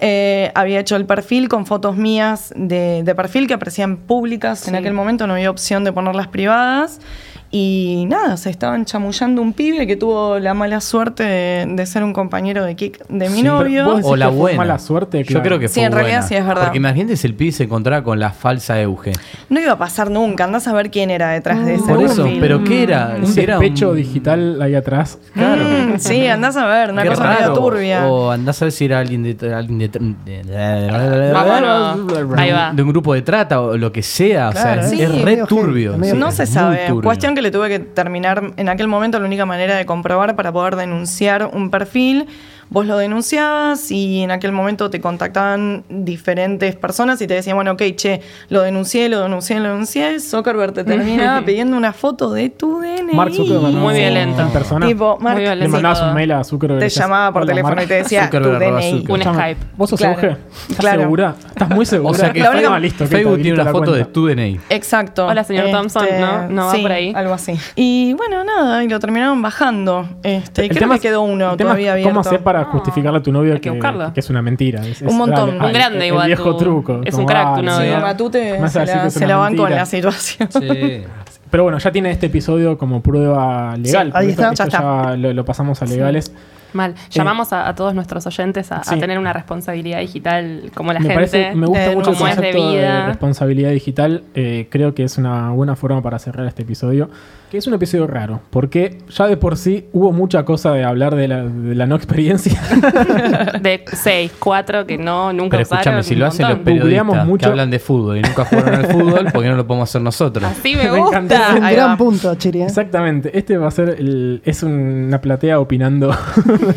Eh, 0.00 0.52
había 0.54 0.78
hecho 0.78 0.94
el 0.96 1.06
perfil 1.06 1.48
con 1.48 1.66
fotos 1.66 1.96
mías 1.96 2.52
de, 2.54 3.02
de 3.02 3.14
perfil 3.16 3.48
que 3.48 3.54
aparecían 3.54 3.96
públicas 3.96 4.68
en 4.68 4.74
Sí. 4.74 4.78
aquel 4.78 4.92
momento, 4.92 5.26
no 5.26 5.32
había 5.32 5.50
opción 5.50 5.82
de 5.82 5.92
ponerlas 5.92 6.28
privadas. 6.28 7.00
Y 7.48 8.06
nada, 8.08 8.36
se 8.36 8.50
estaban 8.50 8.84
chamullando 8.84 9.40
un 9.40 9.52
pibe 9.52 9.86
que 9.86 9.94
tuvo 9.96 10.40
la 10.40 10.52
mala 10.52 10.80
suerte 10.80 11.22
de, 11.22 11.64
de 11.66 11.86
ser 11.86 12.02
un 12.02 12.12
compañero 12.12 12.64
de 12.64 12.74
kick 12.74 13.06
de 13.08 13.30
mi 13.30 13.36
Sí, 13.36 13.42
novio. 13.44 14.00
O 14.02 14.16
la 14.16 14.28
buena. 14.28 14.58
mala 14.58 14.78
suerte, 14.80 15.22
Yo 15.22 15.40
creo 15.42 15.58
que 15.60 15.68
Sí, 15.68 15.74
fue 15.74 15.84
en 15.84 15.92
realidad 15.92 16.16
buena. 16.22 16.28
sí 16.28 16.34
es 16.34 16.44
verdad. 16.44 16.64
Porque 16.64 16.78
imagínate 16.78 17.16
si 17.16 17.26
el 17.28 17.34
pibe 17.34 17.52
se 17.52 17.62
encontraba 17.64 18.02
con 18.02 18.18
la 18.18 18.30
falsa 18.30 18.78
Euge. 18.82 19.12
No 19.48 19.60
iba 19.60 19.72
a 19.72 19.78
pasar 19.78 20.10
nunca, 20.10 20.42
andás 20.44 20.66
a 20.66 20.72
ver 20.72 20.90
quién 20.90 21.08
era 21.10 21.30
detrás 21.30 21.64
de 21.64 21.76
ese 21.76 21.84
Por 21.84 22.02
eso, 22.02 22.24
perfil. 22.24 22.40
pero 22.40 22.64
¿qué 22.64 22.82
era? 22.82 23.14
Un 23.20 23.26
Si 23.28 23.40
era 23.40 23.58
un- 23.60 23.94
digital 23.94 24.60
ahí 24.66 24.74
atrás. 24.74 25.18
Claro. 25.34 25.62
Mm, 25.64 25.98
sí, 25.98 26.26
andás 26.26 26.56
a 26.56 26.66
ver, 26.66 26.90
una 26.90 27.02
Qué 27.02 27.08
cosa 27.08 27.24
medio 27.24 27.40
raro. 27.40 27.54
turbia. 27.54 28.06
O 28.06 28.30
andás 28.30 28.60
a 28.62 28.66
ver 28.66 28.72
si 28.72 28.84
era 28.84 28.98
alguien 29.00 29.22
de, 29.22 29.54
alguien 29.54 29.78
de, 29.78 29.88
de- 29.88 31.32
Vámonos. 31.32 32.38
Ahí 32.38 32.52
va. 32.52 32.72
de 32.72 32.82
un 32.82 32.88
grupo 32.90 33.14
de 33.14 33.22
trata 33.22 33.60
o 33.60 33.76
lo 33.76 33.92
que 33.92 34.02
sea. 34.02 34.50
Claro, 34.50 34.80
o 34.80 34.84
sea, 34.84 34.90
sí. 34.90 35.02
es, 35.02 35.10
re 35.10 35.24
medio 35.24 35.46
turbio. 35.46 35.90
heavy, 35.92 36.00
medio 36.00 36.14
sí, 36.14 36.20
No 36.20 36.28
es 36.28 36.34
se 36.34 36.44
muy 36.44 36.52
sabe. 36.52 36.86
turbio. 36.88 37.02
Cuestión 37.02 37.34
que 37.34 37.42
le 37.42 37.50
tuve 37.50 37.68
que 37.68 37.78
terminar 37.78 38.52
en 38.56 38.68
aquel 38.68 38.88
momento 38.88 39.18
la 39.18 39.26
única 39.26 39.46
manera 39.46 39.76
de 39.76 39.86
comprobar 39.86 40.36
para 40.36 40.52
poder 40.52 40.76
denunciar 40.76 41.50
un 41.52 41.70
perfil. 41.70 42.26
Vos 42.68 42.84
lo 42.84 42.98
denunciabas 42.98 43.90
y 43.90 44.22
en 44.22 44.30
aquel 44.32 44.52
momento 44.52 44.90
te 44.90 45.00
contactaban 45.00 45.84
diferentes 45.88 46.74
personas 46.76 47.20
y 47.22 47.26
te 47.26 47.34
decían, 47.34 47.56
bueno, 47.56 47.72
ok, 47.72 47.82
che, 47.94 48.20
lo 48.48 48.62
denuncié, 48.62 49.08
lo 49.08 49.20
denuncié, 49.20 49.60
lo 49.60 49.68
denuncié. 49.70 50.18
Zuckerberg 50.20 50.72
te 50.72 50.84
termina 50.84 51.42
pidiendo 51.46 51.76
una 51.76 51.92
foto 51.92 52.32
de 52.32 52.50
tu 52.50 52.80
DNI. 52.80 53.14
Mark 53.14 53.32
Zuckerberg. 53.32 53.72
Muy 53.72 53.94
¿no? 53.94 53.98
violento. 54.00 54.42
En 54.42 54.50
persona. 54.50 54.86
Tipo, 54.86 55.16
Mark, 55.20 55.36
Muy 55.40 55.54
Le 55.56 55.68
mandabas 55.68 56.02
un 56.02 56.14
mail 56.14 56.32
a 56.32 56.44
Zuckerberg. 56.44 56.80
te 56.80 56.88
llamaba 56.88 57.32
por 57.32 57.42
"Hola, 57.42 57.50
teléfono 57.52 57.76
Mark". 57.76 57.84
y 57.84 57.88
te 57.88 57.94
decía 57.94 58.28
tu 58.30 58.38
DNI. 58.38 59.04
Un 59.08 59.22
Skype. 59.22 59.60
¿Vos 59.76 59.90
sos 59.90 60.00
Claro. 60.00 60.14
Euge? 60.20 60.36
¿Estás 60.62 60.76
Claro. 60.78 61.00
segura? 61.02 61.34
¿Estás 61.46 61.68
muy 61.70 61.86
segura? 61.86 62.10
O 62.10 62.14
sea 62.14 62.32
que 62.32 62.40
Facebook, 62.42 62.72
Ah, 62.72 62.78
listo, 62.80 63.06
Facebook 63.06 63.42
tiene 63.42 63.60
una 63.60 63.70
foto 63.70 63.92
de 63.92 64.04
tu 64.06 64.26
DNI. 64.26 64.60
Exacto. 64.70 65.26
Hola, 65.26 65.44
señor 65.44 65.70
Thompson, 65.70 66.06
¿no? 66.20 66.48
¿No 66.48 66.66
va 66.66 66.72
sí, 66.72 66.82
por 66.82 66.92
ahí? 66.92 67.12
Algo 67.14 67.32
así. 67.34 67.54
Y 67.76 68.14
bueno, 68.14 68.42
nada, 68.44 68.82
y 68.82 68.88
lo 68.88 68.98
terminaron 68.98 69.40
bajando. 69.42 70.08
Este, 70.22 70.62
y 70.62 70.64
El 70.64 70.70
creo 70.70 70.80
tema 70.80 70.94
que 70.96 71.00
quedó 71.02 71.22
uno 71.22 71.56
todavía 71.56 71.92
abierto. 71.92 72.10
¿Cómo 72.10 72.20
hacer 72.20 72.40
para 72.40 72.55
justificarle 72.64 73.18
a 73.18 73.22
tu 73.22 73.30
novio 73.32 73.54
que 73.60 73.60
que, 73.60 74.10
que 74.14 74.20
es 74.20 74.30
una 74.30 74.42
mentira? 74.42 74.84
Es- 74.86 75.02
Un 75.02 75.16
montón. 75.16 75.56
dale, 75.58 75.66
Un 75.66 75.72
grande 75.72 75.98
el, 75.98 76.06
igual 76.06 76.22
El 76.30 76.36
viejo 76.36 76.52
tu- 76.56 76.58
truco. 76.64 77.00
es 77.04 77.10
como, 77.12 77.22
un 77.24 77.28
crack 77.28 77.54
tu 77.54 77.60
ah, 77.60 77.62
novio. 77.62 78.00
Matute 78.00 78.58
vas 78.60 78.72
se 78.72 78.78
a 78.78 78.80
decir 78.82 78.96
la, 78.96 79.02
que 79.04 79.10
se 79.10 79.26
la 79.26 79.36
bancó 79.36 79.52
en 79.52 79.56
mentira. 79.62 79.76
la 79.80 79.86
situación. 79.86 80.48
Sí. 80.50 81.04
Pero 81.50 81.62
bueno, 81.62 81.78
ya 81.78 81.92
tiene 81.92 82.10
este 82.10 82.26
episodio 82.26 82.76
como 82.76 83.00
prueba 83.02 83.76
legal. 83.76 84.06
Sí, 84.08 84.12
porque 84.12 84.18
ahí 84.26 84.30
esto- 84.30 84.42
está. 84.50 84.52
esto 84.52 84.64
Ya 84.64 84.64
está. 84.78 85.10
ya 85.12 85.16
lo, 85.16 85.32
lo 85.32 85.44
pasamos 85.44 85.80
a 85.82 85.86
legales. 85.86 86.32
Mal. 86.72 86.94
Llamamos 87.10 87.52
a, 87.54 87.68
a 87.68 87.74
todos 87.74 87.94
nuestros 87.94 88.26
oyentes 88.26 88.70
a, 88.70 88.82
tener 88.82 89.18
una 89.18 89.32
responsabilidad 89.32 90.00
digital 90.00 90.70
como 90.74 90.92
la 90.92 90.98
me 90.98 91.04
gente. 91.06 91.14
parece, 91.14 91.54
me 91.54 91.66
gusta 91.66 91.88
de 91.88 91.96
mucho 91.96 92.10
el 92.10 92.16
de 92.16 92.20
concepto 92.22 92.72
de, 92.72 93.06
responsabilidad 93.06 93.70
digital. 93.70 94.22
Eh, 94.34 94.66
creo 94.68 94.92
que 94.94 95.04
es 95.04 95.16
una 95.16 95.50
buena 95.52 95.74
forma 95.76 96.02
para 96.02 96.18
cerrar 96.18 96.46
este 96.46 96.62
episodio. 96.62 97.08
Que 97.50 97.58
es 97.58 97.66
un 97.68 97.74
episodio 97.74 98.08
raro, 98.08 98.40
porque 98.50 98.98
ya 99.08 99.28
de 99.28 99.36
por 99.36 99.56
sí 99.56 99.86
hubo 99.92 100.10
mucha 100.12 100.44
cosa 100.44 100.72
de 100.72 100.82
hablar 100.82 101.14
de 101.14 101.28
la, 101.28 101.44
de 101.44 101.74
la 101.76 101.86
no 101.86 101.94
experiencia. 101.94 102.60
De 103.60 103.84
6, 103.90 104.32
4 104.38 104.84
que 104.86 104.98
no, 104.98 105.32
nunca 105.32 105.50
Pero 105.56 105.62
usaron. 105.62 105.78
escúchame, 105.80 106.02
si 106.02 106.14
lo 106.16 106.26
hacen 106.26 106.48
los 106.48 106.58
periodistas 106.58 107.24
mucho. 107.26 107.38
que 107.44 107.46
hablan 107.46 107.70
de 107.70 107.78
fútbol 107.78 108.18
y 108.18 108.22
nunca 108.22 108.44
jugaron 108.44 108.74
al 108.74 108.86
fútbol, 108.86 109.26
¿por 109.32 109.42
qué 109.42 109.48
no 109.48 109.56
lo 109.56 109.66
podemos 109.66 109.88
hacer 109.88 110.02
nosotros? 110.02 110.44
Así 110.44 110.74
me 110.74 110.84
Me 110.90 110.98
gusta. 110.98 111.18
encanta. 111.18 111.36
gusta. 111.38 111.56
Un 111.56 111.64
Ahí 111.64 111.74
gran 111.76 111.90
va. 111.92 111.96
punto, 111.96 112.34
Chiri. 112.34 112.62
¿eh? 112.62 112.64
Exactamente, 112.64 113.36
este 113.38 113.56
va 113.58 113.68
a 113.68 113.70
ser 113.70 113.90
el, 113.90 114.42
es 114.44 114.62
una 114.64 115.20
platea 115.20 115.60
opinando. 115.60 116.14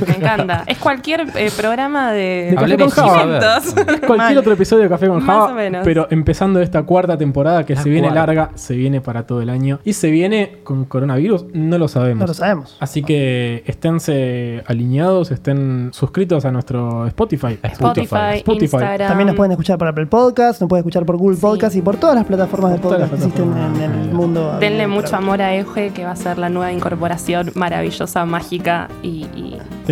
Me 0.07 0.15
encanta. 0.17 0.63
Es 0.67 0.78
cualquier 0.78 1.26
eh, 1.36 1.49
programa 1.57 2.11
de. 2.11 2.47
De 2.51 2.55
Café 2.55 2.78
con 2.78 2.89
Java. 2.89 3.39
Cualquier 4.05 4.17
Mal. 4.17 4.38
otro 4.38 4.53
episodio 4.53 4.84
de 4.84 4.89
Café 4.89 5.07
con 5.07 5.24
Más 5.24 5.26
Java, 5.26 5.51
o 5.51 5.55
menos. 5.55 5.82
pero 5.84 6.07
empezando 6.11 6.61
esta 6.61 6.84
cuarta 6.84 7.17
temporada 7.17 7.65
que 7.65 7.74
La 7.76 7.82
se 7.82 7.89
viene 7.89 8.07
cuarta. 8.09 8.20
larga, 8.28 8.49
se 8.55 8.76
viene 8.76 9.01
para 9.01 9.26
todo 9.26 9.41
el 9.41 9.49
año 9.49 9.80
y 9.84 9.93
se 9.93 10.11
viene 10.11 10.59
con 10.64 10.86
coronavirus, 10.86 11.45
no 11.53 11.78
lo 11.78 11.88
sabemos. 11.88 12.20
No 12.20 12.28
lo 12.28 12.34
sabemos. 12.34 12.78
Así 12.80 13.03
que 13.03 13.64
esténse 13.66 14.64
alineados, 14.68 15.32
estén 15.32 15.89
suscritos 15.93 16.45
a 16.45 16.51
nuestro 16.51 17.07
Spotify. 17.07 17.60
Spotify, 17.64 18.38
Spotify. 18.38 18.66
Instagram. 18.66 19.07
También 19.07 19.28
nos 19.28 19.36
pueden 19.36 19.51
escuchar 19.51 19.78
por 19.78 19.88
Apple 19.88 20.07
Podcast, 20.07 20.62
nos 20.62 20.70
pueden 20.70 20.82
escuchar 20.82 21.05
por 21.05 21.18
Google 21.18 21.36
Sí. 21.36 21.41
Podcast 21.41 21.76
y 21.76 21.82
por 21.82 21.97
todas 21.97 22.16
las 22.16 22.26
plataformas 22.26 22.74
de 22.74 22.80
podcast 22.80 23.10
que 23.10 23.16
existen 23.16 23.53
en, 23.57 23.82
el 23.82 24.14
mundo. 24.14 24.57
Denle 24.60 24.88
mucho 24.88 25.16
amor 25.16 25.41
a 25.41 25.55
Euge, 25.55 25.91
que 25.91 26.05
va 26.05 26.12
a 26.12 26.16
ser 26.16 26.38
la 26.38 26.49
nueva 26.49 26.72
incorporación 26.72 27.51
maravillosa, 27.55 28.26
mágica 28.26 28.89
y, 29.03 29.26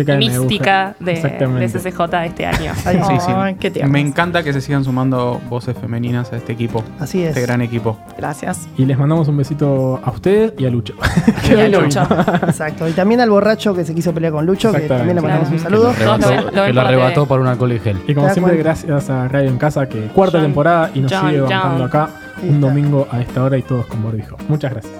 mística 0.04 0.94
de, 1.00 1.14
de 1.14 1.68
CCJ 1.68 2.00
este 2.24 2.46
año. 2.46 2.72
Sí, 3.08 3.14
sí. 3.20 3.32
Qué. 3.60 3.86
Me 3.86 4.00
encanta 4.00 4.42
que 4.42 4.52
se 4.52 4.60
sigan 4.60 4.84
sumando 4.84 5.40
voces 5.48 5.76
femeninas 5.76 6.32
a 6.32 6.36
este 6.36 6.52
equipo. 6.52 6.82
Así 6.98 7.22
es. 7.22 7.30
Este 7.30 7.42
gran 7.42 7.60
equipo. 7.60 7.98
Gracias. 8.16 8.68
Y 8.76 8.84
les 8.84 8.98
mandamos 8.98 9.28
un 9.28 9.36
besito 9.36 10.00
a 10.02 10.10
ustedes 10.10 10.52
y 10.58 10.66
a 10.66 10.70
Lucho. 10.70 10.94
Y 11.48 11.54
a 11.54 11.68
Lucho. 11.68 12.02
Exacto. 12.46 12.88
Y 12.88 12.92
también 12.92 13.20
al 13.20 13.30
borracho 13.30 13.74
que 13.74 13.84
se 13.84 13.94
quiso 13.94 14.12
pelear 14.12 14.32
con 14.32 14.44
Lucho, 14.46 14.72
que 14.72 14.80
también 14.80 15.16
le 15.16 15.22
mandamos 15.22 15.50
un 15.50 15.58
saludo. 15.58 15.92
Que 15.94 16.04
lo 16.04 16.12
arrebató, 16.12 16.30
lo 16.30 16.62
ven 16.62 16.66
que 16.66 16.72
lo 16.72 16.80
por 16.82 16.86
arrebató 16.86 17.26
un 17.36 17.46
alcohol 17.46 17.72
y 17.72 17.78
gel. 17.80 17.96
Y 18.06 18.14
como 18.14 18.26
¿Te 18.26 18.28
das 18.28 18.34
siempre, 18.34 18.54
cuenta? 18.54 18.82
gracias 18.82 19.10
a 19.10 19.28
Radio 19.28 19.48
en 19.48 19.58
Casa, 19.58 19.88
que 19.88 20.00
cuarta 20.08 20.38
John, 20.38 20.46
temporada 20.46 20.90
y 20.94 21.00
nos 21.00 21.12
John, 21.12 21.28
sigue 21.28 21.40
John. 21.40 21.48
bancando 21.50 21.84
acá 21.84 22.10
un 22.42 22.60
domingo 22.60 23.08
a 23.10 23.20
esta 23.20 23.42
hora 23.42 23.56
y 23.58 23.62
todos 23.62 23.86
con 23.86 24.02
bordijo. 24.02 24.36
Muchas 24.48 24.72
gracias. 24.72 24.94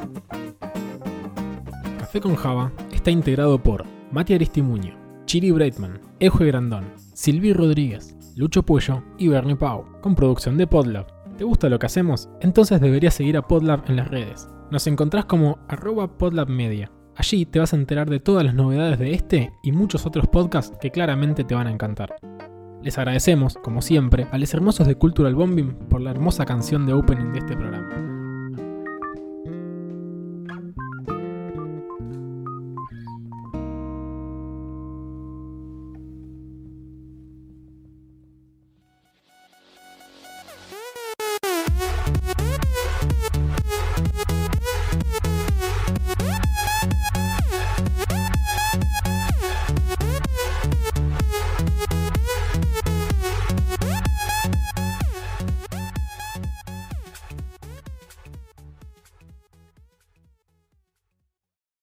Café 1.99 2.21
con 2.21 2.37
Java 2.37 2.71
está 2.93 3.11
integrado 3.11 3.59
por 3.59 3.85
Mati 4.11 4.33
Aristimuño, 4.33 4.97
Chiri 5.27 5.51
Breitman, 5.51 6.01
Euje 6.19 6.47
Grandón, 6.47 6.87
Silvi 7.13 7.53
Rodríguez, 7.53 8.17
Lucho 8.37 8.63
Puello 8.63 9.03
y 9.19 9.29
Bernie 9.29 9.57
Pau, 9.57 9.85
con 10.01 10.15
producción 10.15 10.57
de 10.57 10.67
Podlab. 10.67 11.07
¿Te 11.37 11.45
gusta 11.45 11.69
lo 11.69 11.79
que 11.79 11.87
hacemos? 11.87 12.31
Entonces 12.41 12.81
deberías 12.81 13.13
seguir 13.13 13.37
a 13.37 13.43
Podlab 13.43 13.83
en 13.87 13.97
las 13.97 14.09
redes. 14.09 14.49
Nos 14.71 14.87
encontrás 14.87 15.27
como 15.27 15.59
arroba 15.69 16.17
podlabmedia. 16.17 16.91
Allí 17.17 17.45
te 17.45 17.59
vas 17.59 17.75
a 17.75 17.77
enterar 17.77 18.09
de 18.09 18.21
todas 18.21 18.45
las 18.45 18.55
novedades 18.55 18.99
de 18.99 19.13
este 19.13 19.53
y 19.63 19.73
muchos 19.73 20.07
otros 20.07 20.27
podcasts 20.27 20.77
que 20.81 20.91
claramente 20.91 21.45
te 21.45 21.55
van 21.55 21.67
a 21.67 21.73
encantar. 21.73 22.17
Les 22.83 22.97
agradecemos, 22.97 23.59
como 23.63 23.83
siempre, 23.83 24.27
a 24.31 24.39
los 24.39 24.55
hermosos 24.55 24.87
de 24.87 24.95
Cultural 24.95 25.35
Bombing 25.35 25.75
por 25.91 26.01
la 26.01 26.13
hermosa 26.13 26.47
canción 26.47 26.87
de 26.87 26.95
opening 26.95 27.33
de 27.33 27.41
este 27.41 27.57
programa. 27.57 28.18